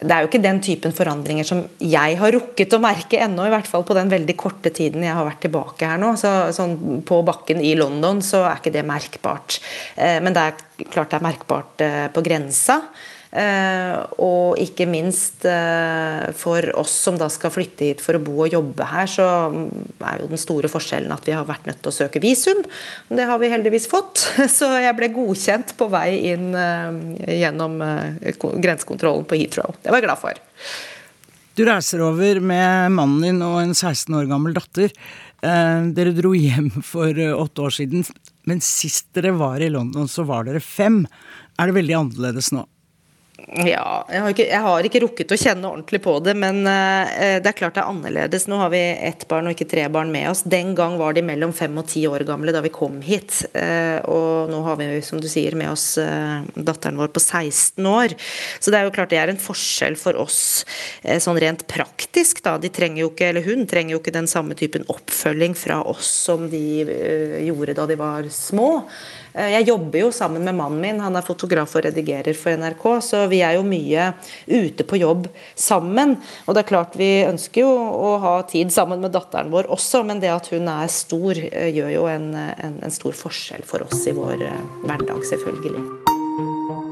Det 0.01 0.09
er 0.09 0.23
jo 0.23 0.31
ikke 0.31 0.41
den 0.41 0.57
typen 0.65 0.93
forandringer 0.97 1.45
som 1.45 1.59
jeg 1.77 2.15
har 2.17 2.33
rukket 2.33 2.73
å 2.73 2.81
merke 2.81 3.19
ennå, 3.21 3.45
i 3.45 3.51
hvert 3.53 3.67
fall 3.69 3.83
på 3.85 3.93
den 3.93 4.09
veldig 4.09 4.33
korte 4.39 4.71
tiden 4.73 5.05
jeg 5.05 5.13
har 5.13 5.27
vært 5.27 5.43
tilbake 5.45 5.91
her 5.91 6.01
nå. 6.01 6.15
Så, 6.17 6.31
sånn 6.57 7.03
på 7.05 7.19
bakken 7.27 7.61
i 7.61 7.75
London 7.77 8.23
så 8.25 8.41
er 8.47 8.57
ikke 8.57 8.73
det 8.73 8.81
merkbart. 8.89 9.59
Eh, 9.93 10.17
men 10.25 10.33
det 10.33 10.47
er 10.47 10.87
klart 10.89 11.13
det 11.13 11.19
er 11.19 11.27
merkbart 11.27 11.85
eh, 11.85 12.07
på 12.15 12.25
grensa. 12.25 12.79
Eh, 13.31 13.93
og 14.19 14.59
ikke 14.59 14.83
minst 14.91 15.45
eh, 15.47 16.25
for 16.35 16.65
oss 16.75 16.91
som 17.05 17.15
da 17.15 17.29
skal 17.31 17.53
flytte 17.53 17.87
hit 17.87 18.01
for 18.03 18.17
å 18.17 18.23
bo 18.23 18.41
og 18.43 18.51
jobbe 18.51 18.87
her, 18.89 19.07
så 19.07 19.27
er 20.03 20.19
jo 20.19 20.27
den 20.33 20.41
store 20.41 20.67
forskjellen 20.71 21.13
at 21.15 21.27
vi 21.29 21.35
har 21.37 21.47
vært 21.47 21.69
nødt 21.69 21.79
til 21.79 21.93
å 21.93 21.95
søke 21.95 22.19
visum. 22.23 22.59
Det 23.07 23.27
har 23.29 23.39
vi 23.39 23.51
heldigvis 23.53 23.87
fått. 23.91 24.25
Så 24.57 24.67
jeg 24.83 24.97
ble 24.97 25.13
godkjent 25.15 25.75
på 25.79 25.87
vei 25.93 26.09
inn 26.33 26.51
eh, 26.57 27.37
gjennom 27.39 27.79
grensekontrollen 28.19 29.27
på 29.29 29.39
Heathrow. 29.39 29.79
Det 29.79 29.93
var 29.93 30.01
jeg 30.01 30.09
glad 30.09 30.19
for. 30.19 30.41
Du 31.55 31.63
reiser 31.67 32.03
over 32.03 32.39
med 32.43 32.97
mannen 32.97 33.23
din 33.23 33.41
og 33.45 33.61
en 33.61 33.73
16 33.75 34.11
år 34.17 34.27
gammel 34.27 34.55
datter. 34.55 34.91
Dere 35.41 36.13
dro 36.15 36.31
hjem 36.37 36.69
for 36.85 37.17
åtte 37.17 37.63
år 37.65 37.73
siden, 37.73 38.05
men 38.47 38.61
sist 38.63 39.09
dere 39.17 39.33
var 39.35 39.63
i 39.63 39.71
London, 39.73 40.07
så 40.07 40.23
var 40.29 40.45
dere 40.47 40.61
fem. 40.63 41.01
Er 41.59 41.69
det 41.69 41.79
veldig 41.79 41.97
annerledes 41.97 42.51
nå? 42.55 42.63
Ja, 43.51 44.05
jeg 44.07 44.21
har, 44.23 44.31
ikke, 44.31 44.45
jeg 44.47 44.63
har, 44.63 44.85
ikke, 44.87 44.99
rukket 45.03 45.31
å 45.35 45.37
kjenne 45.39 45.67
ordentlig 45.67 45.99
på 46.05 46.13
det, 46.23 46.37
men 46.39 46.61
uh, 46.63 47.39
det 47.43 47.49
er 47.49 47.57
klart 47.57 47.75
det 47.75 47.81
er 47.83 47.89
annerledes. 47.91 48.45
Nå 48.47 48.55
har 48.61 48.69
vi 48.71 48.79
ett 48.79 49.25
barn 49.27 49.49
og 49.49 49.57
ikke 49.57 49.67
tre 49.73 49.83
barn 49.91 50.13
med 50.13 50.29
oss. 50.29 50.45
Den 50.47 50.71
gang 50.77 50.95
var 51.01 51.17
de 51.17 51.23
mellom 51.27 51.51
fem 51.55 51.75
og 51.75 51.89
ti 51.91 52.05
år 52.07 52.23
gamle 52.29 52.53
da 52.55 52.61
vi 52.63 52.71
kom 52.71 53.01
hit. 53.03 53.41
Uh, 53.51 53.99
og 54.07 54.53
nå 54.53 54.61
har 54.63 54.79
vi, 54.79 54.87
som 55.03 55.19
du 55.19 55.27
sier, 55.27 55.57
med 55.59 55.67
oss 55.73 55.97
uh, 55.99 56.47
datteren 56.55 57.01
vår 57.01 57.11
på 57.11 57.19
16 57.19 57.91
år. 57.91 58.15
Så 58.63 58.71
det 58.71 58.79
er 58.79 58.87
jo 58.87 58.95
klart 58.95 59.11
det 59.11 59.19
er 59.19 59.33
en 59.33 59.43
forskjell 59.43 59.99
for 59.99 60.15
oss 60.21 60.39
sånn 61.03 61.39
rent 61.43 61.67
praktisk, 61.67 62.39
da. 62.45 62.55
De 62.61 62.71
trenger 62.71 63.03
jo 63.03 63.11
ikke, 63.11 63.33
eller 63.33 63.43
hun 63.43 63.67
trenger 63.67 63.97
jo 63.97 63.99
ikke 63.99 64.15
den 64.15 64.31
samme 64.31 64.55
typen 64.55 64.87
oppfølging 64.91 65.57
fra 65.59 65.81
oss 65.91 66.07
som 66.29 66.47
de 66.51 66.85
gjorde 67.43 67.75
da 67.75 67.89
de 67.89 67.99
var 67.99 68.31
små. 68.31 68.77
Jeg 69.31 69.67
jobber 69.69 70.01
jo 70.01 70.09
sammen 70.11 70.43
med 70.43 70.57
mannen 70.57 70.81
min, 70.83 70.99
han 70.99 71.15
er 71.15 71.25
fotograf 71.25 71.75
og 71.77 71.85
redigerer 71.85 72.35
for 72.35 72.57
NRK. 72.59 72.85
så 73.05 73.23
vi 73.31 73.41
er 73.45 73.55
jo 73.55 73.63
mye 73.63 74.11
ute 74.47 74.83
på 74.83 74.99
jobb 74.99 75.29
sammen. 75.55 76.17
Og 76.45 76.55
det 76.55 76.63
er 76.63 76.71
klart 76.73 76.97
vi 76.99 77.23
ønsker 77.23 77.63
jo 77.63 77.71
å 77.71 78.17
ha 78.23 78.35
tid 78.51 78.73
sammen 78.73 78.99
med 79.03 79.15
datteren 79.15 79.51
vår 79.53 79.71
også, 79.71 80.03
men 80.07 80.19
det 80.19 80.33
at 80.33 80.51
hun 80.51 80.67
er 80.67 80.91
stor, 80.91 81.37
eh, 81.37 81.71
gjør 81.71 81.91
jo 81.95 82.07
en, 82.11 82.31
en, 82.35 82.79
en 82.83 82.93
stor 82.93 83.15
forskjell 83.15 83.63
for 83.67 83.87
oss 83.87 84.07
i 84.07 84.15
vår 84.17 84.47
eh, 84.47 84.63
hverdag, 84.83 85.23
selvfølgelig. 85.31 86.90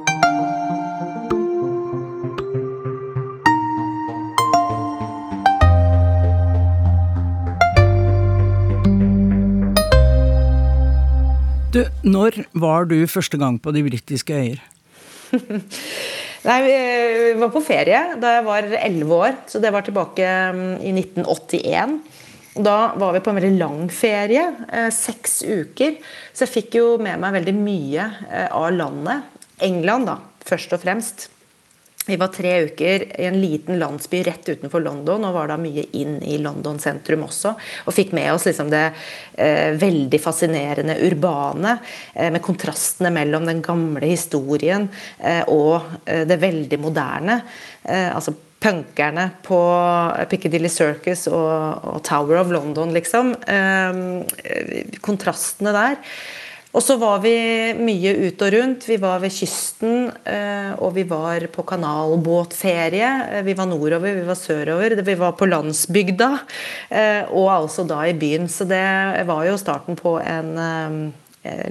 Du, 11.70 11.84
når 12.02 12.48
var 12.58 12.88
du 12.90 12.96
første 13.06 13.38
gang 13.38 13.60
på 13.62 13.70
de 13.76 13.84
britiske 13.86 14.34
øyer? 14.34 14.62
Nei, 16.48 16.56
Vi 16.66 16.78
var 17.38 17.52
på 17.54 17.62
ferie 17.62 18.00
da 18.18 18.32
jeg 18.40 18.46
var 18.48 18.70
elleve 18.80 19.20
år, 19.28 19.36
så 19.46 19.62
det 19.62 19.70
var 19.76 19.86
tilbake 19.86 20.26
mm, 20.56 20.80
i 20.82 20.96
1981. 20.98 21.94
Da 22.66 22.78
var 22.98 23.14
vi 23.14 23.22
på 23.22 23.30
en 23.30 23.38
veldig 23.38 23.60
lang 23.60 23.84
ferie, 23.94 24.48
eh, 24.74 24.90
seks 24.90 25.44
uker. 25.46 26.00
Så 26.34 26.48
jeg 26.48 26.56
fikk 26.56 26.80
jo 26.80 26.88
med 26.98 27.22
meg 27.22 27.38
veldig 27.38 27.54
mye 27.60 28.08
eh, 28.32 28.50
av 28.50 28.72
landet. 28.74 29.30
England, 29.62 30.10
da, 30.10 30.18
først 30.50 30.74
og 30.74 30.82
fremst. 30.82 31.28
Vi 32.10 32.16
var 32.18 32.32
tre 32.34 32.64
uker 32.66 33.04
i 33.22 33.26
en 33.26 33.42
liten 33.42 33.78
landsby 33.80 34.24
rett 34.26 34.50
utenfor 34.50 34.82
London 34.82 35.28
og 35.28 35.36
var 35.36 35.52
da 35.52 35.60
mye 35.62 35.84
inn 35.94 36.16
i 36.26 36.40
London 36.42 36.80
sentrum 36.82 37.28
også. 37.28 37.52
Og 37.86 37.94
fikk 37.94 38.16
med 38.18 38.32
oss 38.34 38.48
liksom 38.50 38.72
det 38.74 38.88
eh, 39.38 39.78
veldig 39.78 40.20
fascinerende 40.24 40.96
urbane, 41.06 41.76
eh, 42.16 42.32
med 42.34 42.42
kontrastene 42.42 43.14
mellom 43.14 43.46
den 43.46 43.62
gamle 43.62 44.10
historien 44.10 44.90
eh, 45.22 45.44
og 45.54 45.86
eh, 46.10 46.26
det 46.26 46.40
veldig 46.42 46.82
moderne. 46.82 47.44
Eh, 47.84 48.10
altså 48.10 48.34
punkerne 48.60 49.30
på 49.46 49.62
Piccadilly 50.34 50.74
Circus 50.74 51.28
og, 51.30 51.86
og 51.94 52.02
Tower 52.10 52.42
of 52.42 52.50
London, 52.58 52.90
liksom. 52.98 53.36
Eh, 53.46 54.98
kontrastene 55.06 55.78
der. 55.78 56.02
Og 56.70 56.84
så 56.86 57.00
var 57.02 57.18
vi 57.24 57.34
mye 57.82 58.12
ut 58.28 58.44
og 58.46 58.52
rundt. 58.54 58.84
Vi 58.86 59.00
var 59.02 59.22
ved 59.24 59.34
kysten, 59.34 60.12
eh, 60.30 60.76
og 60.78 60.94
vi 61.00 61.06
var 61.10 61.48
på 61.50 61.66
kanalbåtferie. 61.66 63.10
Eh, 63.40 63.46
vi 63.48 63.56
var 63.58 63.66
nordover, 63.72 64.14
vi 64.20 64.28
var 64.28 64.38
sørover, 64.38 65.02
vi 65.02 65.16
var 65.18 65.34
på 65.34 65.50
landsbygda, 65.50 66.30
eh, 66.90 67.24
og 67.34 67.50
altså 67.56 67.88
da 67.90 68.04
i 68.06 68.14
byen. 68.14 68.46
Så 68.46 68.70
det 68.70 69.26
var 69.26 69.48
jo 69.50 69.58
starten 69.58 69.98
på 69.98 70.20
en 70.22 70.54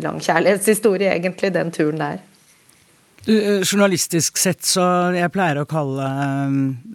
lang 0.03 0.19
kjærlighetshistorie, 0.19 1.13
egentlig, 1.15 1.53
den 1.55 1.71
turen 1.71 2.03
der. 2.03 2.19
Journalistisk 3.29 4.39
sett 4.39 4.63
så 4.65 5.13
Jeg 5.13 5.29
pleier 5.35 5.59
å 5.61 5.67
kalle 5.69 6.07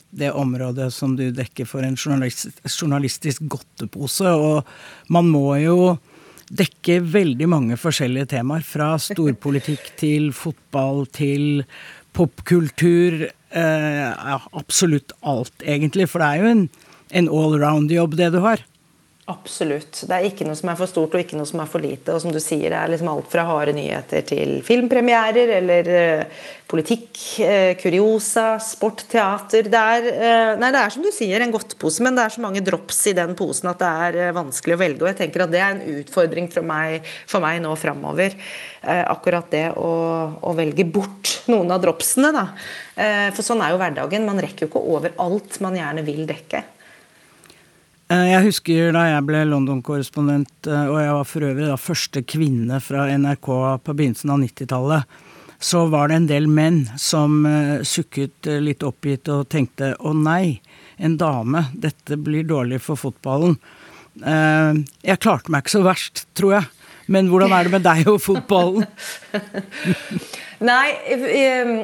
det 0.09 0.31
området 0.31 0.87
som 0.91 1.15
du 1.15 1.29
dekker 1.31 1.67
for 1.69 1.85
en 1.85 1.95
journalist, 1.95 2.49
journalistisk 2.65 3.45
godtepose, 3.45 4.27
og 4.33 4.65
man 5.13 5.29
må 5.29 5.55
jo 5.61 5.77
dekker 6.51 7.05
veldig 7.13 7.47
mange 7.51 7.77
forskjellige 7.79 8.33
temaer. 8.35 8.65
Fra 8.65 8.93
storpolitikk 9.01 9.93
til 9.99 10.31
fotball 10.35 11.05
til 11.13 11.63
popkultur. 12.13 13.27
Eh, 13.53 14.37
absolutt 14.57 15.13
alt, 15.21 15.55
egentlig. 15.61 16.09
For 16.11 16.23
det 16.23 16.29
er 16.29 16.43
jo 16.43 16.51
en, 16.51 16.63
en 17.21 17.29
allround-jobb, 17.29 18.17
det 18.19 18.33
du 18.35 18.41
har. 18.45 18.63
Absolutt. 19.31 20.01
Det 20.03 20.15
er 20.17 20.25
ikke 20.27 20.43
noe 20.43 20.57
som 20.59 20.67
er 20.67 20.75
for 20.75 20.91
stort 20.91 21.13
og 21.15 21.21
ikke 21.21 21.37
noe 21.39 21.47
som 21.47 21.61
er 21.63 21.67
for 21.71 21.79
lite. 21.79 22.11
Og 22.11 22.19
som 22.19 22.33
du 22.35 22.41
sier, 22.43 22.73
det 22.73 22.75
er 22.75 22.89
liksom 22.91 23.07
alt 23.07 23.29
fra 23.31 23.45
harde 23.47 23.71
nyheter 23.77 24.25
til 24.27 24.57
filmpremierer 24.67 25.53
eller 25.61 25.87
uh, 25.87 26.41
politikk, 26.67 27.21
uh, 27.39 27.71
kuriosa, 27.79 28.57
sport, 28.59 29.05
teater. 29.13 29.69
Det 29.71 29.83
er, 29.93 30.09
uh, 30.11 30.51
nei, 30.59 30.73
det 30.75 30.81
er 30.81 30.91
som 30.97 31.07
du 31.07 31.11
sier, 31.15 31.39
en 31.39 31.55
godtpose, 31.55 32.03
men 32.03 32.19
det 32.19 32.25
er 32.25 32.35
så 32.35 32.43
mange 32.43 32.65
drops 32.67 32.99
i 33.13 33.15
den 33.15 33.31
posen 33.39 33.71
at 33.71 33.79
det 33.79 33.93
er 34.09 34.35
vanskelig 34.35 34.75
å 34.75 34.81
velge. 34.83 35.05
Og 35.05 35.11
jeg 35.13 35.21
tenker 35.21 35.47
at 35.47 35.55
det 35.55 35.63
er 35.63 35.77
en 35.77 36.03
utfordring 36.03 36.51
for 36.51 36.67
meg, 36.67 37.07
for 37.23 37.47
meg 37.47 37.63
nå 37.63 37.71
framover. 37.79 38.35
akkurat 38.83 39.47
det 39.55 39.65
å, 39.79 39.95
å, 40.43 40.51
velge 40.59 40.83
bort 40.83 41.37
noen 41.47 41.71
av 41.71 41.79
dropsene, 41.79 42.35
da. 42.35 42.49
for 43.31 43.45
sånn 43.47 43.63
er 43.63 43.71
jo 43.71 43.79
hverdagen. 43.79 44.27
Man 44.27 44.43
rekker 44.43 44.67
jo 44.67 44.73
ikke 44.73 44.87
over 44.97 45.15
alt 45.23 45.61
man 45.63 45.79
gjerne 45.79 46.03
vil 46.03 46.25
dekke. 46.27 46.65
Eh, 48.11 48.29
jeg 48.33 48.47
husker 48.49 48.95
da 48.95 49.05
jeg 49.07 49.25
ble 49.27 49.43
London-korrespondent, 49.47 50.67
eh, 50.67 50.87
og 50.91 50.97
jeg 50.99 51.13
var 51.15 51.29
for 51.29 51.47
øvrig 51.47 51.69
da 51.69 51.77
første 51.79 52.23
kvinne 52.27 52.79
fra 52.83 53.05
NRK 53.15 53.47
på 53.85 53.95
begynnelsen 53.95 54.33
av 54.33 54.41
90-tallet, 54.43 55.21
så 55.63 55.85
var 55.87 56.11
det 56.11 56.17
en 56.19 56.27
del 56.27 56.49
menn 56.51 56.81
som 56.99 57.45
eh, 57.47 57.79
sukket 57.87 58.51
litt 58.59 58.83
oppgitt 58.83 59.31
og 59.31 59.47
tenkte 59.53 59.93
å 60.03 60.11
nei, 60.17 60.59
en 60.99 61.15
dame, 61.17 61.67
dette 61.73 62.19
blir 62.19 62.43
dårlig 62.47 62.81
for 62.83 62.99
fotballen. 62.99 63.55
Jeg 64.13 65.19
klarte 65.23 65.49
meg 65.49 65.63
ikke 65.63 65.73
så 65.73 65.79
verst, 65.81 66.21
tror 66.37 66.51
jeg. 66.53 66.67
Men 67.09 67.31
hvordan 67.31 67.51
er 67.51 67.65
det 67.65 67.73
med 67.73 67.83
deg 67.83 68.11
og 68.11 68.19
fotballen? 68.21 68.85
Nei, 70.63 70.93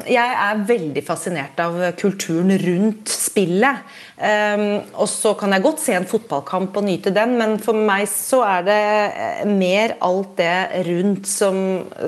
jeg 0.07 0.15
er 0.15 0.61
veldig 0.63 1.01
fascinert 1.03 1.57
av 1.59 1.75
kulturen 1.99 2.53
rundt 2.61 3.11
spillet. 3.11 3.81
Um, 4.19 4.63
og 4.99 5.07
så 5.11 5.33
kan 5.39 5.51
jeg 5.55 5.63
godt 5.65 5.81
se 5.83 5.95
en 5.97 6.07
fotballkamp 6.07 6.79
og 6.79 6.85
nyte 6.87 7.11
den, 7.15 7.35
men 7.39 7.57
for 7.63 7.75
meg 7.75 8.05
så 8.11 8.41
er 8.47 8.65
det 8.67 8.79
eh, 8.79 9.43
mer 9.47 9.97
alt 10.03 10.33
det 10.39 10.85
rundt 10.87 11.27
som, 11.27 11.59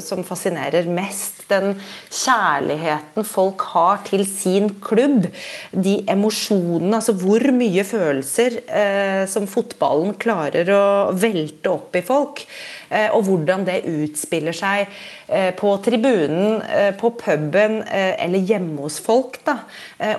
som 0.03 0.23
fascinerer 0.27 0.87
mest. 0.91 1.40
Den 1.51 1.75
kjærligheten 2.09 3.27
folk 3.27 3.65
har 3.73 4.01
til 4.07 4.23
sin 4.27 4.69
klubb. 4.83 5.27
De 5.71 5.97
emosjonene, 6.11 6.97
altså 6.99 7.15
hvor 7.19 7.43
mye 7.55 7.85
følelser 7.87 8.59
eh, 8.65 9.23
som 9.31 9.47
fotballen 9.49 10.15
klarer 10.21 10.71
å 10.75 10.85
velte 11.13 11.73
opp 11.73 11.97
i 11.99 12.03
folk. 12.05 12.45
eh, 12.89 13.09
og 13.11 13.25
hvordan 13.27 13.65
det 13.67 13.81
utspiller 13.87 14.55
seg 14.55 14.87
eh, 15.27 15.51
på 15.55 15.75
tribunen, 15.83 16.61
på 16.99 17.11
puben 17.19 17.81
eller 17.91 18.47
hjemme 18.47 18.81
hos 18.81 18.99
folk. 19.03 19.39
Da. 19.45 19.57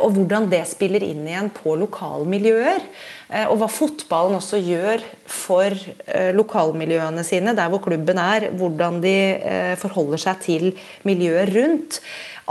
og 0.02 0.14
hvordan 0.16 0.48
det 0.50 0.64
spiller 0.68 1.02
inn 1.04 1.26
igjen 1.28 1.50
på 1.54 1.74
lokalmiljøer. 1.78 2.80
Eh, 3.32 3.48
og 3.48 3.62
hva 3.62 3.68
fotballen 3.72 4.36
også 4.36 4.58
gjør 4.60 5.00
for 5.24 5.72
eh, 5.72 6.34
lokalmiljøene 6.36 7.24
sine, 7.24 7.54
der 7.56 7.70
hvor 7.72 7.80
klubben 7.80 8.20
er. 8.20 8.50
Hvordan 8.60 9.00
de 9.00 9.14
eh, 9.38 9.72
forholder 9.80 10.20
seg 10.20 10.42
til 10.44 10.68
miljøet 11.08 11.54
rundt. 11.54 12.02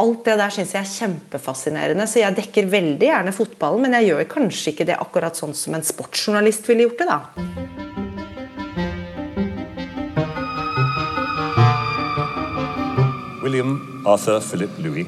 Alt 0.01 0.25
det 0.25 0.39
der 0.41 0.55
syns 0.55 0.73
jeg 0.73 0.81
er 0.81 0.89
kjempefascinerende. 0.95 2.09
Så 2.09 2.23
jeg 2.23 2.33
dekker 2.39 2.71
veldig 2.71 3.11
gjerne 3.11 3.35
fotballen, 3.35 3.85
men 3.85 3.99
jeg 3.99 4.09
gjør 4.09 4.29
kanskje 4.33 4.73
ikke 4.73 4.89
det 4.89 4.97
akkurat 4.97 5.37
sånn 5.37 5.53
som 5.53 5.77
en 5.77 5.85
sportsjournalist 5.85 6.65
ville 6.71 6.89
gjort 6.89 7.03
det, 7.03 7.11
da. 7.11 7.21
William 13.43 14.01
Arthur 14.07 14.39
Philip 14.41 14.71
Louis, 14.79 15.05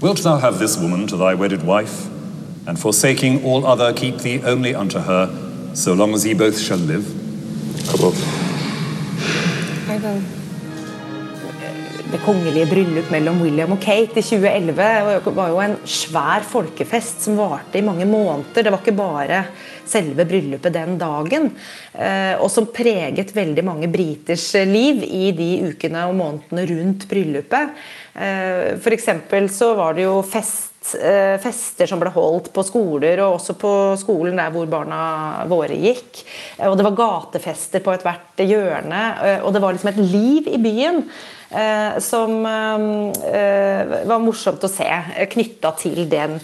wilt 0.00 0.22
thou 0.22 0.38
have 0.38 0.58
this 0.58 0.78
woman 0.78 1.06
to 1.08 1.16
thy 1.16 1.34
wedded 1.34 1.66
wife? 1.66 2.08
And 2.68 2.78
forsaking 2.78 3.44
all 3.44 3.66
other, 3.66 3.92
keep 3.94 4.18
thee 4.18 4.42
only 4.44 4.74
unto 4.74 4.98
her, 4.98 5.26
so 5.74 5.94
long 5.94 6.14
as 6.14 6.26
ye 6.26 6.34
both 6.34 6.58
shall 6.58 6.78
live? 6.78 7.06
Det 12.08 12.18
kongelige 12.24 12.66
bryllup 12.66 13.10
mellom 13.12 13.40
William 13.42 13.72
og 13.72 13.80
Kate 13.84 14.20
i 14.20 14.24
2011 14.24 15.32
var 15.36 15.50
jo 15.50 15.58
en 15.60 15.74
svær 15.88 16.44
folkefest 16.44 17.24
som 17.24 17.36
varte 17.40 17.80
i 17.80 17.84
mange 17.84 18.06
måneder. 18.08 18.64
Det 18.64 18.72
var 18.72 18.80
ikke 18.80 18.96
bare 18.96 19.42
selve 19.88 20.24
bryllupet 20.28 20.72
den 20.72 20.96
dagen. 21.00 21.50
Eh, 21.92 22.34
og 22.36 22.48
som 22.52 22.68
preget 22.72 23.34
veldig 23.36 23.64
mange 23.64 23.90
briters 23.92 24.46
liv 24.68 25.04
i 25.04 25.32
de 25.36 25.50
ukene 25.68 26.06
og 26.08 26.16
månedene 26.20 26.68
rundt 26.72 27.08
bryllupet. 27.08 27.76
For 28.18 28.96
F.eks. 28.96 29.12
så 29.54 29.74
var 29.78 29.94
det 29.94 30.08
jo 30.08 30.16
fest 30.26 30.77
Eh, 30.94 31.36
fester 31.42 31.88
som 31.88 32.00
ble 32.00 32.10
holdt 32.14 32.52
på 32.54 32.64
skoler, 32.66 33.20
og 33.24 33.38
også 33.38 33.56
på 33.60 33.72
skolen 34.00 34.38
der 34.40 34.52
hvor 34.54 34.68
barna 34.70 35.00
våre 35.50 35.76
gikk. 35.76 36.22
Og 36.68 36.76
det 36.78 36.86
var 36.86 36.98
gatefester 36.98 37.82
på 37.84 37.92
ethvert 37.94 38.40
hjørne, 38.40 39.02
eh, 39.24 39.40
og 39.42 39.52
det 39.54 39.62
var 39.64 39.76
liksom 39.76 39.92
et 39.92 40.00
liv 40.04 40.48
i 40.48 40.60
byen. 40.62 41.02
Eh, 41.48 41.96
som 42.04 42.42
var 42.44 44.20
morsomt 44.20 44.64
å 44.64 44.68
se, 44.68 44.88
knytta 45.32 45.72
til 45.80 46.04
den 46.10 46.36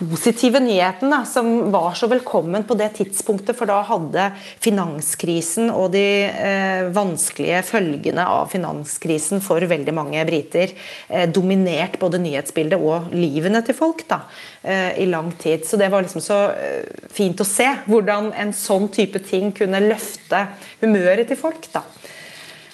positive 0.00 0.60
nyheten 0.60 1.10
da, 1.12 1.24
som 1.28 1.70
var 1.70 1.92
så 1.94 2.08
velkommen 2.08 2.64
på 2.64 2.74
det 2.78 2.88
tidspunktet. 2.96 3.56
For 3.58 3.68
da 3.68 3.80
hadde 3.84 4.30
finanskrisen 4.62 5.68
og 5.74 5.90
de 5.94 6.04
eh, 6.26 6.88
vanskelige 6.94 7.60
følgene 7.68 8.24
av 8.24 8.48
finanskrisen 8.52 9.44
for 9.44 9.60
veldig 9.68 9.94
mange 9.96 10.24
briter 10.28 10.72
eh, 10.72 11.28
dominert 11.28 11.98
både 12.00 12.22
nyhetsbildet 12.24 12.80
og 12.80 13.12
livene 13.12 13.62
til 13.66 13.76
folk 13.76 14.06
da, 14.08 14.22
eh, 14.62 14.96
i 15.04 15.06
lang 15.10 15.32
tid. 15.38 15.68
Så 15.68 15.80
det 15.80 15.90
var 15.92 16.06
liksom 16.06 16.24
så 16.24 16.40
eh, 16.56 17.06
fint 17.12 17.40
å 17.40 17.48
se 17.48 17.68
hvordan 17.84 18.32
en 18.40 18.56
sånn 18.56 18.88
type 18.92 19.20
ting 19.28 19.52
kunne 19.56 19.84
løfte 19.84 20.46
humøret 20.80 21.28
til 21.28 21.40
folk. 21.40 21.68
da. 21.74 21.84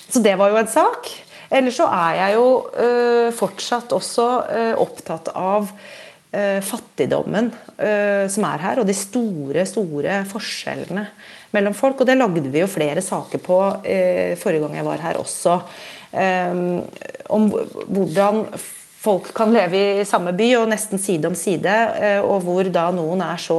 Så 0.06 0.22
det 0.22 0.38
var 0.38 0.54
jo 0.54 0.62
en 0.62 0.70
sak. 0.70 1.10
Eller 1.50 1.70
så 1.70 1.86
er 1.94 2.16
jeg 2.18 2.34
jo 2.34 2.46
øh, 2.74 3.28
fortsatt 3.34 3.92
også 3.94 4.26
øh, 4.50 4.74
opptatt 4.82 5.30
av 5.34 5.70
fattigdommen 6.64 7.50
uh, 7.50 8.24
som 8.32 8.46
er 8.48 8.62
her, 8.62 8.80
og 8.80 8.88
de 8.88 8.96
store, 8.96 9.66
store 9.68 10.20
forskjellene 10.30 11.06
mellom 11.56 11.76
folk. 11.76 12.00
Og 12.00 12.08
det 12.08 12.18
lagde 12.18 12.46
vi 12.52 12.62
jo 12.62 12.70
flere 12.70 13.04
saker 13.04 13.42
på 13.42 13.60
uh, 13.82 14.32
forrige 14.40 14.64
gang 14.64 14.80
jeg 14.80 14.88
var 14.88 15.04
her 15.08 15.20
også. 15.20 15.60
Om 16.16 17.48
hvordan 17.92 18.38
folk 19.02 19.26
kan 19.36 19.50
leve 19.52 19.80
i 20.00 20.04
samme 20.08 20.32
by 20.38 20.46
og 20.62 20.70
nesten 20.70 21.02
side 21.02 21.28
om 21.28 21.34
side, 21.36 21.74
og 22.24 22.46
hvor 22.46 22.70
da 22.72 22.86
noen 22.94 23.20
er 23.26 23.42
så 23.42 23.58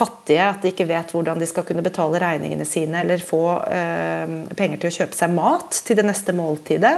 fattige 0.00 0.44
at 0.46 0.62
de 0.64 0.72
ikke 0.72 0.88
vet 0.88 1.12
hvordan 1.14 1.40
de 1.40 1.48
skal 1.48 1.64
kunne 1.68 1.84
betale 1.84 2.20
regningene 2.22 2.66
sine 2.68 3.02
eller 3.02 3.22
få 3.24 3.42
eh, 3.68 4.34
penger 4.56 4.80
til 4.80 4.90
å 4.90 4.96
kjøpe 4.98 5.18
seg 5.18 5.34
mat 5.36 5.80
til 5.86 5.98
det 5.98 6.06
neste 6.08 6.34
måltidet. 6.36 6.96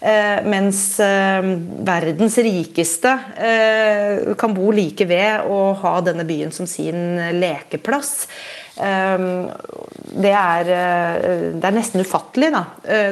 Eh, 0.00 0.40
mens 0.48 0.82
eh, 1.02 1.50
verdens 1.86 2.38
rikeste 2.44 3.12
eh, 3.36 4.32
kan 4.38 4.56
bo 4.56 4.72
like 4.74 5.06
ved 5.08 5.48
å 5.48 5.60
ha 5.82 5.94
denne 6.04 6.26
byen 6.28 6.52
som 6.54 6.68
sin 6.70 7.20
lekeplass. 7.38 8.12
Eh, 8.76 9.28
det 10.12 10.34
er, 10.36 10.72
eh, 10.76 11.46
det 11.56 11.68
er, 11.68 11.78
nesten 11.78 12.04
ufattelig, 12.04 12.52
da, 12.54 12.66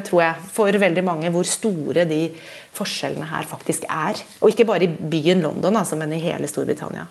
tror 0.07 0.25
jeg, 0.27 0.51
for 0.53 0.83
veldig 0.85 1.07
mange 1.07 1.33
hvor 1.33 1.49
store 1.49 2.05
de 2.09 2.27
forskjellene 2.77 3.31
her 3.33 3.49
faktisk 3.49 3.89
er. 3.89 4.21
Og 4.41 4.53
ikke 4.53 4.69
bare 4.69 4.87
i 4.87 4.93
byen 4.93 5.43
London, 5.47 5.81
altså, 5.81 5.99
men 6.01 6.15
i 6.17 6.23
hele 6.23 6.51
Storbritannia. 6.51 7.09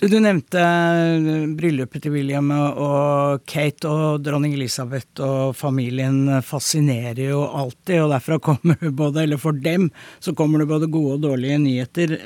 Du 0.00 0.14
nevnte 0.16 0.60
eh, 0.64 1.42
bryllupet 1.52 2.00
til 2.06 2.14
William 2.14 2.46
og 2.56 3.42
Kate 3.44 3.90
og 3.90 4.22
dronning 4.24 4.54
Elisabeth 4.56 5.20
og 5.20 5.52
familien 5.58 6.40
fascinerer 6.40 7.20
jo 7.26 7.42
alltid, 7.44 7.98
og 8.00 8.14
derfra 8.14 8.38
kommer 8.40 8.80
både, 9.02 9.26
eller 9.26 9.40
for 9.42 9.52
dem, 9.52 9.90
så 10.24 10.32
kommer 10.32 10.62
det 10.62 10.70
både 10.70 10.88
gode 10.88 11.18
og 11.18 11.26
dårlige 11.26 11.58
nyheter. 11.60 12.16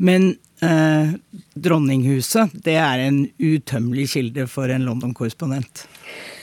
Men 0.00 0.30
eh, 0.64 1.14
dronninghuset, 1.54 2.54
det 2.64 2.76
er 2.80 3.04
en 3.06 3.22
utømmelig 3.38 4.08
kilde 4.14 4.46
for 4.50 4.70
en 4.72 4.86
London-korrespondent. 4.86 5.86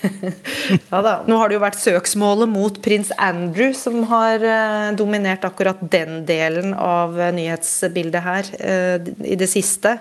ja 0.91 1.01
da. 1.01 1.15
Nå 1.25 1.37
har 1.39 1.49
det 1.49 1.57
jo 1.57 1.63
vært 1.63 1.79
søksmålet 1.81 2.51
mot 2.51 2.77
prins 2.83 3.11
Andrew 3.21 3.73
som 3.77 4.03
har 4.11 4.43
eh, 4.43 4.89
dominert 4.97 5.45
akkurat 5.47 5.81
den 5.81 6.23
delen 6.27 6.75
av 6.77 7.17
uh, 7.17 7.31
nyhetsbildet 7.35 8.25
her 8.25 8.51
eh, 8.59 9.13
i 9.25 9.37
det 9.39 9.49
siste. 9.51 9.97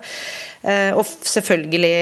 og 0.64 1.04
selvfølgelig 1.04 1.96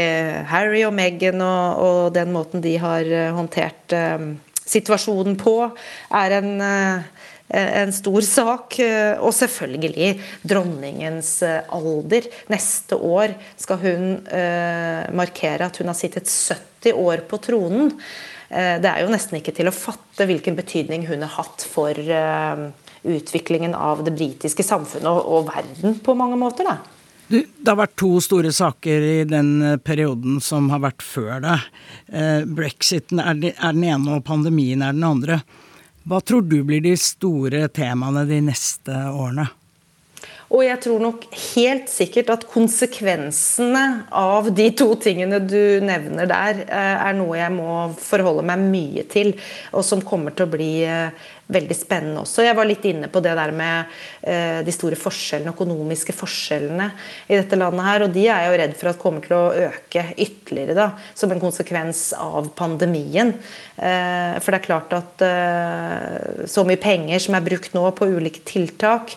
Harry 0.46 0.84
og 0.86 0.92
Meghan 0.94 1.40
og, 1.42 1.80
og, 1.82 2.02
den 2.14 2.30
måten 2.30 2.62
de 2.62 2.76
har 2.78 3.08
håndtert 3.34 3.90
situasjonen 4.62 5.34
på, 5.40 5.56
er 6.14 6.36
en 6.36 6.52
en 7.52 7.92
stor 7.92 8.24
sak. 8.26 8.78
Og 9.20 9.32
selvfølgelig 9.36 10.12
dronningens 10.48 11.30
alder. 11.44 12.28
Neste 12.52 12.96
år 12.96 13.36
skal 13.60 13.80
hun 13.82 14.06
markere 15.20 15.68
at 15.68 15.80
hun 15.82 15.92
har 15.92 15.98
sittet 15.98 16.30
70 16.32 16.72
70 16.82 16.92
år 16.92 17.16
på 17.16 17.38
tronen. 17.38 17.92
Eh, 18.48 18.80
det 18.80 18.88
er 18.88 19.02
jo 19.02 19.12
nesten 19.12 19.38
ikke 19.38 19.54
til 19.54 19.68
å 19.68 19.74
fatte 19.74 20.26
hvilken 20.26 20.56
betydning 20.58 21.06
hun 21.06 21.22
har 21.22 21.34
hatt 21.38 21.66
for 21.68 21.96
eh, 21.96 22.64
utviklingen 23.02 23.74
av 23.74 24.04
det 24.04 24.14
britiske 24.16 24.62
samfunnet 24.62 25.08
og, 25.08 25.48
verden 25.50 25.98
på 26.04 26.14
mange 26.14 26.36
måter. 26.36 26.68
da. 26.68 26.78
Det 27.32 27.64
har 27.64 27.78
vært 27.78 27.96
to 27.96 28.18
store 28.20 28.52
saker 28.52 29.06
i 29.08 29.18
den 29.24 29.54
eh, 29.62 29.78
perioden 29.78 30.40
som 30.44 30.70
har 30.70 30.82
vært 30.82 31.02
før 31.02 31.42
det. 31.44 31.58
Brexiten 32.46 33.22
er 33.22 33.38
den 33.38 33.84
ene, 33.86 34.18
og 34.18 34.26
pandemien 34.26 34.82
er 34.84 34.92
den 34.92 35.06
andre. 35.06 35.40
Hva 36.02 36.18
tror 36.20 36.42
du 36.42 36.62
blir 36.66 36.82
de 36.82 36.96
store 36.98 37.68
temaene 37.70 38.24
de 38.26 38.40
neste 38.42 38.94
årene? 39.12 39.46
Og 40.52 40.60
jeg 40.66 40.82
tror 40.84 41.00
nok 41.00 41.22
helt 41.54 41.88
sikkert 41.88 42.28
at 42.34 42.42
konsekvensene 42.50 43.84
av 44.12 44.50
de 44.52 44.66
to 44.76 44.90
tingene 45.00 45.38
du 45.40 45.80
nevner 45.80 46.28
der, 46.28 46.60
eh, 46.66 46.96
er 47.08 47.14
noe 47.16 47.38
jeg 47.38 47.54
må 47.54 47.76
forholde 47.96 48.44
meg 48.44 48.60
mye 48.66 49.06
til, 49.08 49.32
og 49.72 49.86
som 49.88 50.04
kommer 50.04 50.36
til 50.36 50.44
å 50.44 50.52
bli 50.52 50.72
eh, 50.84 51.30
veldig 51.52 51.76
spennende 51.76 52.22
også. 52.22 52.44
Jeg 52.46 52.56
var 52.58 52.68
litt 52.68 52.84
inne 52.88 53.08
på 53.12 53.22
det 53.24 53.34
der 53.38 53.52
med 53.54 53.92
eh, 54.20 54.60
de 54.64 54.74
store 54.74 54.98
forskjellene, 54.98 55.52
økonomiske 55.54 56.14
forskjellene 56.16 56.88
i 57.28 57.38
dette 57.38 57.58
landet 57.58 57.86
her. 57.86 58.06
Og 58.06 58.14
de 58.14 58.26
er 58.26 58.44
jeg 58.44 58.52
jo 58.52 58.60
redd 58.62 58.76
for 58.78 58.92
at 58.92 59.00
kommer 59.02 59.24
til 59.24 59.36
å 59.36 59.68
øke 59.68 60.06
ytterligere 60.16 60.76
da, 60.78 60.88
som 61.18 61.32
en 61.32 61.42
konsekvens 61.42 62.04
av 62.18 62.52
pandemien. 62.58 63.34
Eh, 63.76 64.38
for 64.42 64.52
det 64.52 64.60
er 64.60 64.66
klart 64.66 64.96
at 64.96 65.24
eh, 65.26 66.46
så 66.50 66.66
mye 66.68 66.80
penger 66.82 67.22
som 67.22 67.36
er 67.38 67.46
brukt 67.46 67.76
nå 67.76 67.84
på 67.96 68.10
ulike 68.12 68.44
tiltak, 68.48 69.16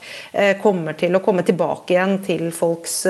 kommer 0.61 0.95
til 0.97 1.15
å 1.15 1.21
komme 1.23 1.43
tilbake 1.45 1.93
igjen 1.93 2.17
til 2.25 2.49
folks 2.53 3.05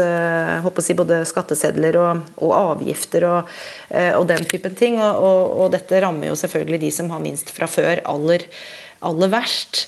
håper 0.64 0.84
si, 0.84 0.96
både 0.98 1.18
skattesedler 1.28 1.98
og, 2.00 2.22
og 2.44 2.54
avgifter 2.56 3.26
og, 3.28 3.52
og, 3.90 4.26
den 4.30 4.46
typen 4.50 4.76
ting. 4.78 5.00
Og, 5.02 5.56
og 5.66 5.72
dette 5.74 6.00
rammer 6.04 6.30
jo 6.30 6.38
selvfølgelig 6.40 6.82
de 6.86 6.92
som 6.94 7.12
har 7.14 7.24
minst 7.24 7.52
fra 7.56 7.70
før, 7.72 8.04
aller 8.06 8.46
aller 9.06 9.34
verst. 9.34 9.86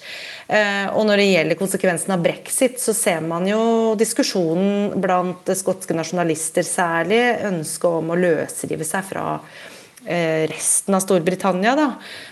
Eh, 0.48 0.88
og 0.96 1.04
når 1.08 1.20
det 1.20 1.32
gjelder 1.32 1.60
konsekvensen 1.60 2.14
av 2.16 2.24
brexit, 2.24 2.80
så 2.80 2.96
ser 2.96 3.24
man 3.26 3.48
jo 3.50 3.96
diskusjonen 4.00 4.94
blant 5.04 5.50
skotske 5.60 5.96
nasjonalister 5.98 6.64
særlig, 6.64 7.24
ønsket 7.50 7.98
om 8.00 8.14
å 8.14 8.20
løsrive 8.20 8.88
seg 8.88 9.04
fra 9.10 9.26
eh, 10.06 10.48
resten 10.48 10.96
av 10.96 11.04
Storbritannia. 11.04 11.76
Da. 11.76 11.90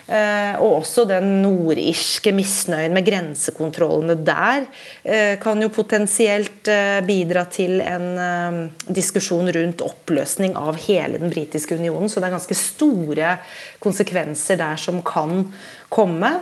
Eh, 0.08 0.54
og 0.64 0.78
også 0.78 1.04
den 1.12 1.28
nordirske 1.44 2.32
misnøyen 2.38 2.96
med 2.96 3.10
grensekontrollene 3.10 4.16
der 4.24 4.70
kan 5.44 5.60
jo 5.60 5.68
potensielt 5.76 6.70
bidra 7.06 7.44
til 7.52 7.82
en 7.84 8.70
diskusjon 8.88 9.52
rundt 9.54 9.84
oppløsning 9.84 10.56
av 10.58 10.80
hele 10.88 11.20
den 11.20 11.36
britiske 11.36 11.76
unionen. 11.76 12.08
Så 12.08 12.24
det 12.24 12.30
er 12.30 12.38
ganske 12.40 12.58
store 12.58 13.38
konsekvenser 13.84 14.64
der 14.64 14.80
som 14.82 15.04
kan 15.06 15.50
komme. 15.92 16.38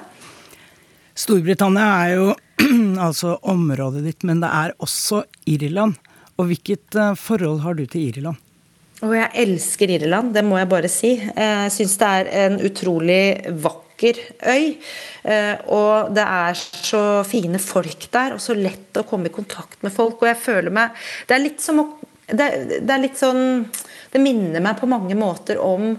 Storbritannia 1.14 1.90
er 2.06 2.16
jo 2.18 2.30
altså 3.08 3.38
området 3.50 4.04
ditt, 4.08 4.26
men 4.26 4.42
det 4.42 4.50
er 4.50 4.74
også 4.82 5.24
Irland. 5.50 6.00
Og 6.42 6.50
hvilket 6.50 6.98
eh, 6.98 7.14
forhold 7.20 7.62
har 7.66 7.78
du 7.78 7.86
til 7.86 8.10
Irland? 8.10 8.40
Og 9.04 9.12
jeg 9.18 9.30
elsker 9.44 9.92
Irland, 9.98 10.32
det 10.34 10.46
må 10.48 10.58
jeg 10.58 10.70
bare 10.72 10.90
si. 10.92 11.18
Jeg 11.20 11.74
syns 11.76 11.98
det 12.00 12.10
er 12.20 12.30
en 12.46 12.56
utrolig 12.64 13.24
vakker 13.66 14.22
øy. 14.48 14.70
Eh, 15.28 15.56
og 15.76 16.14
det 16.16 16.24
er 16.24 16.58
så 16.58 17.04
fine 17.28 17.62
folk 17.62 18.08
der, 18.14 18.38
og 18.38 18.42
så 18.42 18.56
lett 18.58 18.98
å 18.98 19.06
komme 19.08 19.30
i 19.30 19.36
kontakt 19.36 19.84
med 19.84 19.94
folk. 19.94 20.22
Og 20.24 20.32
jeg 20.32 20.42
føler 20.42 20.74
meg 20.74 21.06
Det 21.28 21.36
er 21.36 21.46
litt 21.46 21.62
som 21.62 21.84
det, 22.24 22.48
det 22.80 22.94
er 22.94 23.02
litt 23.04 23.20
sånn 23.20 23.66
Det 24.14 24.22
minner 24.24 24.64
meg 24.64 24.78
på 24.80 24.88
mange 24.88 25.16
måter 25.20 25.60
om 25.60 25.98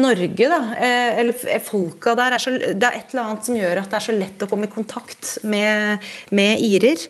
Norge, 0.00 0.48
da, 0.50 0.60
eh, 0.76 1.20
eller 1.20 1.60
folka 1.64 2.14
der, 2.18 2.36
er 2.36 2.42
så, 2.42 2.54
det 2.56 2.86
er 2.86 2.98
et 2.98 3.12
eller 3.12 3.26
annet 3.26 3.46
som 3.48 3.58
gjør 3.58 3.82
at 3.82 3.90
det 3.92 3.98
er 3.98 4.06
så 4.06 4.16
lett 4.16 4.44
å 4.44 4.48
komme 4.50 4.68
i 4.68 4.72
kontakt 4.72 5.36
med, 5.48 6.08
med 6.36 6.64
irer. 6.64 7.04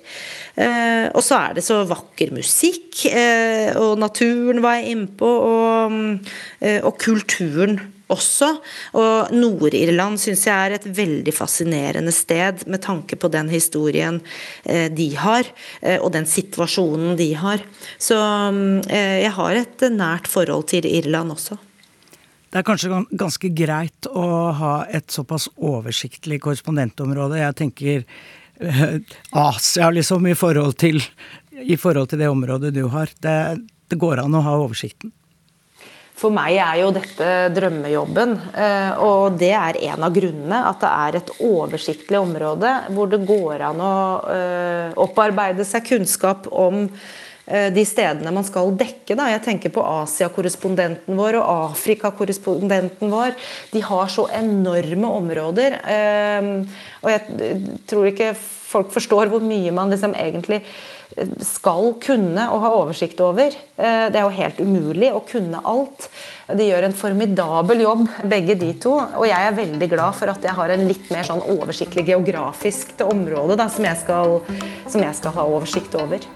Eh, 0.56 1.06
og 1.14 1.22
så 1.24 1.38
er 1.38 1.56
det 1.58 1.64
så 1.66 1.80
vakker 1.88 2.34
musikk, 2.36 3.04
eh, 3.10 3.70
og 3.78 3.96
naturen 4.02 4.60
var 4.64 4.80
jeg 4.80 4.96
innpå, 4.96 5.30
og, 5.54 5.96
eh, 6.60 6.80
og 6.84 6.98
kulturen 7.00 7.78
også. 8.10 8.50
Og 8.98 9.32
Nord-Irland 9.34 10.18
syns 10.20 10.44
jeg 10.48 10.54
er 10.54 10.76
et 10.76 10.88
veldig 10.96 11.34
fascinerende 11.34 12.14
sted 12.14 12.66
med 12.70 12.82
tanke 12.84 13.18
på 13.20 13.30
den 13.32 13.50
historien 13.52 14.20
eh, 14.64 14.88
de 14.92 15.12
har, 15.20 15.48
eh, 15.80 15.98
og 16.00 16.12
den 16.16 16.28
situasjonen 16.28 17.16
de 17.20 17.32
har. 17.38 17.62
Så 18.00 18.18
jeg 18.90 19.30
har 19.36 19.56
et 19.56 19.82
nært 19.94 20.28
forhold 20.30 20.70
til 20.72 20.86
Irland 20.88 21.36
også. 21.36 21.58
Det 22.50 22.58
er 22.58 22.66
kanskje 22.66 23.04
ganske 23.14 23.52
greit 23.54 24.08
å 24.10 24.26
ha 24.58 24.72
et 24.90 25.12
såpass 25.14 25.46
oversiktlig 25.54 26.40
korrespondentområde. 26.42 27.38
Jeg 27.38 27.56
tenker 27.60 28.02
eh, 28.58 28.96
Asia, 29.38 29.92
liksom, 29.94 30.26
i 30.26 30.34
forhold, 30.34 30.74
til, 30.82 30.98
i 31.62 31.78
forhold 31.78 32.10
til 32.10 32.24
det 32.24 32.32
området 32.32 32.74
du 32.74 32.88
har. 32.90 33.12
Det, 33.22 33.36
det 33.86 34.00
går 34.02 34.24
an 34.24 34.34
å 34.34 34.42
ha 34.48 34.56
oversikten. 34.64 35.14
For 36.20 36.34
meg 36.34 36.58
er 36.60 36.82
jo 36.82 36.90
dette 36.92 37.28
drømmejobben, 37.54 38.34
eh, 38.52 38.98
og 39.00 39.38
det 39.40 39.54
er 39.56 39.78
en 39.94 40.04
av 40.04 40.12
grunnene. 40.12 40.58
At 40.68 40.82
det 40.82 40.90
er 40.90 41.20
et 41.20 41.32
oversiktlig 41.46 42.18
område 42.18 42.74
hvor 42.92 43.14
det 43.14 43.22
går 43.30 43.64
an 43.70 43.80
å 43.80 43.94
eh, 44.34 44.98
opparbeide 45.00 45.64
seg 45.64 45.86
kunnskap 45.86 46.50
om 46.50 46.88
de 47.50 47.82
stedene 47.88 48.30
man 48.34 48.46
skal 48.46 48.70
dekke. 48.78 49.16
Da. 49.18 49.26
Jeg 49.32 49.42
tenker 49.46 49.72
på 49.74 49.82
Asia-korrespondenten 49.82 51.18
vår 51.18 51.40
og 51.40 51.72
Afrika-korrespondenten 51.72 53.10
vår. 53.10 53.34
De 53.72 53.82
har 53.84 54.12
så 54.12 54.28
enorme 54.38 55.10
områder. 55.20 55.80
Eh, 55.82 56.48
og 57.02 57.12
jeg 57.14 57.58
tror 57.90 58.10
ikke 58.12 58.32
folk 58.70 58.94
forstår 58.94 59.30
hvor 59.32 59.42
mye 59.42 59.74
man 59.74 59.90
liksom 59.90 60.14
egentlig 60.14 60.62
skal 61.42 61.94
kunne 62.02 62.44
og 62.54 62.62
ha 62.62 62.70
oversikt 62.78 63.20
over. 63.24 63.50
Eh, 63.50 64.04
det 64.12 64.20
er 64.20 64.22
jo 64.22 64.36
helt 64.36 64.60
umulig 64.62 65.10
å 65.12 65.24
kunne 65.26 65.62
alt. 65.66 66.06
De 66.46 66.68
gjør 66.68 66.86
en 66.86 66.96
formidabel 66.96 67.82
jobb, 67.84 68.06
begge 68.30 68.56
de 68.60 68.72
to. 68.82 68.94
Og 69.18 69.26
jeg 69.28 69.48
er 69.48 69.58
veldig 69.58 69.90
glad 69.90 70.16
for 70.18 70.32
at 70.32 70.46
jeg 70.46 70.56
har 70.56 70.74
en 70.74 70.86
litt 70.88 71.10
mer 71.12 71.26
sånn 71.26 71.42
oversiktlig 71.56 72.06
geografisk 72.12 72.94
område 73.06 73.58
da, 73.58 73.68
som, 73.72 73.86
jeg 73.90 74.00
skal, 74.04 74.40
som 74.86 75.02
jeg 75.02 75.18
skal 75.18 75.38
ha 75.38 75.50
oversikt 75.50 75.98
over. 75.98 76.30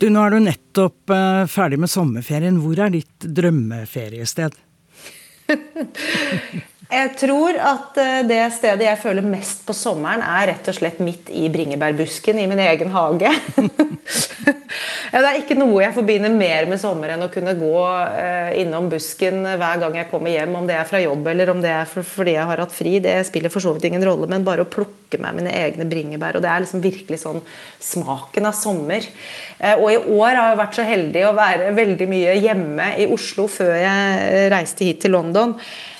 Du, 0.00 0.06
nå 0.08 0.20
er 0.24 0.32
du 0.32 0.38
nettopp 0.40 1.12
uh, 1.12 1.44
ferdig 1.44 1.76
med 1.82 1.90
sommerferien. 1.92 2.62
Hvor 2.64 2.78
er 2.80 2.94
ditt 2.94 3.26
drømmeferiested? 3.36 4.56
jeg 6.90 7.12
tror 7.20 7.56
at 7.56 7.98
uh, 8.00 8.20
det 8.28 8.40
stedet 8.56 8.86
jeg 8.86 9.00
føler 9.02 9.26
mest 9.26 9.64
på 9.66 9.76
sommeren, 9.76 10.24
er 10.24 10.50
rett 10.52 10.70
og 10.72 10.76
slett 10.76 11.00
midt 11.04 11.30
i 11.32 11.48
bringebærbusken 11.52 12.40
i 12.40 12.48
min 12.50 12.62
egen 12.66 12.94
hage. 12.94 13.34
Det 15.10 15.18
er 15.18 15.40
ikke 15.40 15.56
noe 15.58 15.80
jeg 15.82 15.94
forbinder 15.96 16.30
mer 16.30 16.68
med 16.70 16.78
sommer 16.78 17.10
enn 17.10 17.24
å 17.24 17.30
kunne 17.32 17.56
gå 17.58 17.78
eh, 18.14 18.60
innom 18.62 18.86
busken 18.92 19.42
hver 19.42 19.80
gang 19.82 19.96
jeg 19.98 20.08
kommer 20.12 20.30
hjem, 20.30 20.54
om 20.60 20.68
det 20.68 20.76
er 20.78 20.86
fra 20.86 21.00
jobb 21.02 21.26
eller 21.32 21.50
om 21.50 21.62
det 21.62 21.72
er 21.74 21.88
fordi 21.90 22.36
jeg 22.36 22.46
har 22.46 22.62
hatt 22.62 22.74
fri. 22.74 22.92
Det 23.02 23.16
spiller 23.26 23.52
for 23.52 23.64
så 23.64 23.74
vidt 23.74 23.88
ingen 23.90 24.06
rolle, 24.06 24.28
men 24.30 24.46
bare 24.46 24.62
å 24.62 24.70
plukke 24.70 25.18
meg 25.22 25.40
mine 25.40 25.54
egne 25.64 25.88
bringebær. 25.90 26.38
Og 26.38 26.44
det 26.44 26.52
er 26.52 26.62
liksom 26.62 26.84
virkelig 26.84 27.20
sånn 27.24 27.42
smaken 27.82 28.46
av 28.52 28.56
sommer. 28.56 29.10
Eh, 29.58 29.74
og 29.74 29.88
i 29.90 29.98
år 29.98 30.30
har 30.30 30.52
jeg 30.52 30.62
vært 30.62 30.78
så 30.78 30.86
heldig 30.86 31.26
å 31.26 31.36
være 31.40 31.74
veldig 31.80 32.10
mye 32.14 32.38
hjemme 32.38 32.90
i 33.02 33.10
Oslo 33.10 33.50
før 33.50 33.74
jeg 33.82 34.50
reiste 34.54 34.86
hit 34.86 35.02
til 35.02 35.18
London. 35.18 35.58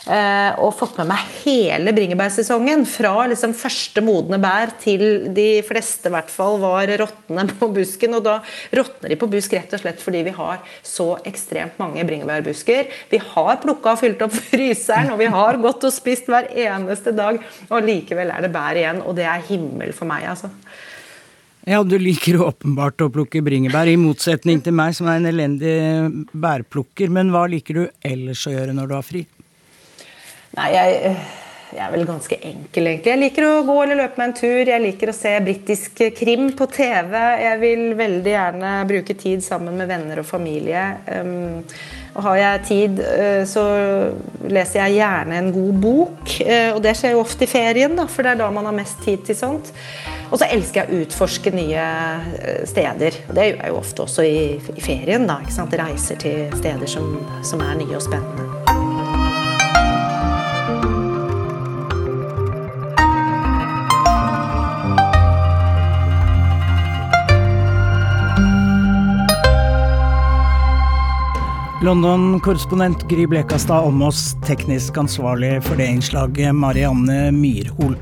Eh, 0.09 0.53
og 0.65 0.73
fått 0.79 0.97
med 0.97 1.11
meg 1.11 1.25
hele 1.43 1.93
bringebærsesongen. 1.93 2.87
Fra 2.89 3.13
liksom 3.29 3.53
første 3.57 4.01
modne 4.05 4.39
bær 4.41 4.73
til 4.81 5.33
de 5.37 5.49
fleste 5.67 6.09
i 6.09 6.15
hvert 6.15 6.31
fall 6.33 6.57
var 6.63 6.89
råtne 7.03 7.45
på 7.53 7.69
busken. 7.75 8.17
Og 8.17 8.25
da 8.25 8.39
råtner 8.77 9.13
de 9.13 9.19
på 9.21 9.29
busk 9.31 9.57
rett 9.59 9.75
og 9.77 9.83
slett 9.83 10.01
fordi 10.01 10.23
vi 10.31 10.37
har 10.37 10.63
så 10.87 11.13
ekstremt 11.29 11.77
mange 11.83 12.05
bringebærbusker. 12.09 12.89
Vi 13.13 13.21
har 13.33 13.61
plukka 13.65 13.95
og 13.95 14.01
fylt 14.01 14.25
opp 14.25 14.37
fryseren, 14.53 15.13
og 15.13 15.21
vi 15.21 15.29
har 15.33 15.61
gått 15.61 15.85
og 15.85 15.95
spist 15.95 16.31
hver 16.31 16.49
eneste 16.55 17.13
dag. 17.17 17.43
Og 17.69 17.85
likevel 17.85 18.33
er 18.33 18.47
det 18.47 18.55
bær 18.55 18.79
igjen, 18.79 19.05
og 19.05 19.19
det 19.19 19.29
er 19.29 19.45
himmel 19.51 19.93
for 19.97 20.09
meg, 20.09 20.25
altså. 20.33 20.53
Ja, 21.69 21.83
du 21.85 21.99
liker 22.01 22.41
åpenbart 22.41 23.03
å 23.05 23.11
plukke 23.13 23.43
bringebær, 23.45 23.91
i 23.91 23.99
motsetning 24.01 24.63
til 24.65 24.73
meg 24.75 24.95
som 24.97 25.11
er 25.13 25.21
en 25.21 25.29
elendig 25.29 25.75
bærplukker. 26.33 27.13
Men 27.13 27.29
hva 27.35 27.45
liker 27.53 27.77
du 27.77 27.85
ellers 28.01 28.47
å 28.49 28.55
gjøre 28.55 28.73
når 28.79 28.89
du 28.89 28.97
har 28.97 29.05
fri? 29.05 29.23
Nei, 30.59 30.71
jeg, 30.75 31.13
jeg, 31.71 31.79
er 31.85 31.93
vel 31.93 32.09
ganske 32.09 32.37
enkel, 32.43 32.89
egentlig. 32.91 33.13
Jeg 33.13 33.21
liker 33.21 33.47
å 33.47 33.63
gå 33.69 33.77
eller 33.85 34.01
løpe 34.01 34.19
meg 34.19 34.33
en 34.33 34.37
tur. 34.41 34.67
Jeg 34.67 34.83
liker 34.83 35.13
å 35.13 35.15
se 35.15 35.37
britisk 35.47 36.03
krim 36.19 36.51
på 36.59 36.67
TV. 36.75 37.15
Jeg 37.45 37.61
vil 37.63 37.85
veldig 37.99 38.35
gjerne 38.35 38.75
bruke 38.91 39.15
tid 39.19 39.45
sammen 39.47 39.79
med 39.79 39.91
venner 39.93 40.23
og 40.23 40.27
familie. 40.27 40.85
Um, 41.07 41.63
og 42.11 42.25
har 42.27 42.41
jeg 42.41 42.65
tid, 42.67 42.99
uh, 42.99 43.45
så 43.47 43.65
leser 44.51 44.83
jeg 44.83 44.99
gjerne 44.99 45.39
en 45.39 45.53
god 45.55 45.83
bok. 45.87 46.37
Uh, 46.43 46.73
og 46.75 46.83
det 46.83 46.97
skjer 46.99 47.15
jo 47.15 47.23
ofte 47.23 47.47
i 47.47 47.53
ferien, 47.53 47.95
da, 47.95 48.09
for 48.11 48.27
det 48.27 48.35
er 48.35 48.43
da 48.43 48.51
man 48.55 48.67
har 48.67 48.75
mest 48.75 48.99
tid 49.07 49.23
til 49.29 49.39
sånt. 49.39 49.71
Og 50.31 50.39
så 50.39 50.51
elsker 50.51 50.83
jeg 50.83 50.91
å 50.91 51.05
utforske 51.05 51.55
nye 51.55 51.85
uh, 52.35 52.65
steder. 52.67 53.23
Og 53.29 53.39
det 53.39 53.47
gjør 53.53 53.61
jeg 53.63 53.71
jo 53.71 53.83
ofte 53.85 54.09
også 54.09 54.27
i, 54.27 54.41
i 54.59 54.83
ferien. 54.83 55.31
da, 55.31 55.39
ikke 55.45 55.61
sant? 55.61 55.79
Reiser 55.79 56.19
til 56.27 56.49
steder 56.59 56.91
som, 56.91 57.21
som 57.47 57.63
er 57.63 57.79
nye 57.79 57.95
og 57.95 58.11
spennende. 58.11 58.60
London-korrespondent 71.83 73.09
Gry 73.09 73.27
Blekastad 73.27 73.75
Almås, 73.75 74.37
teknisk 74.47 74.99
ansvarlig 75.01 75.63
for 75.65 75.81
det 75.81 75.87
innslaget 75.89 76.55
Marianne 76.55 77.31
Myrhol. 77.33 77.95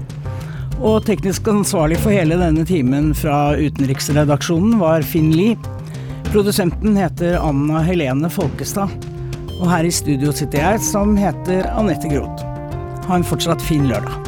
Og 0.83 1.05
teknisk 1.07 1.47
ansvarlig 1.51 2.01
for 2.03 2.11
hele 2.11 2.41
denne 2.41 2.65
timen 2.67 3.13
fra 3.15 3.55
utenriksredaksjonen 3.55 4.81
var 4.83 5.07
Finn 5.07 5.31
Lie. 5.31 5.55
Produsenten 6.33 6.99
heter 6.99 7.39
Anna 7.39 7.85
Helene 7.87 8.31
Folkestad. 8.31 8.91
Og 9.61 9.71
her 9.71 9.87
i 9.87 9.95
studio 9.95 10.35
sitter 10.35 10.65
jeg, 10.65 10.83
som 10.83 11.15
heter 11.19 11.71
Anette 11.71 12.11
Groth. 12.11 12.43
Ha 13.07 13.21
en 13.21 13.27
fortsatt 13.27 13.63
fin 13.63 13.87
lørdag. 13.91 14.28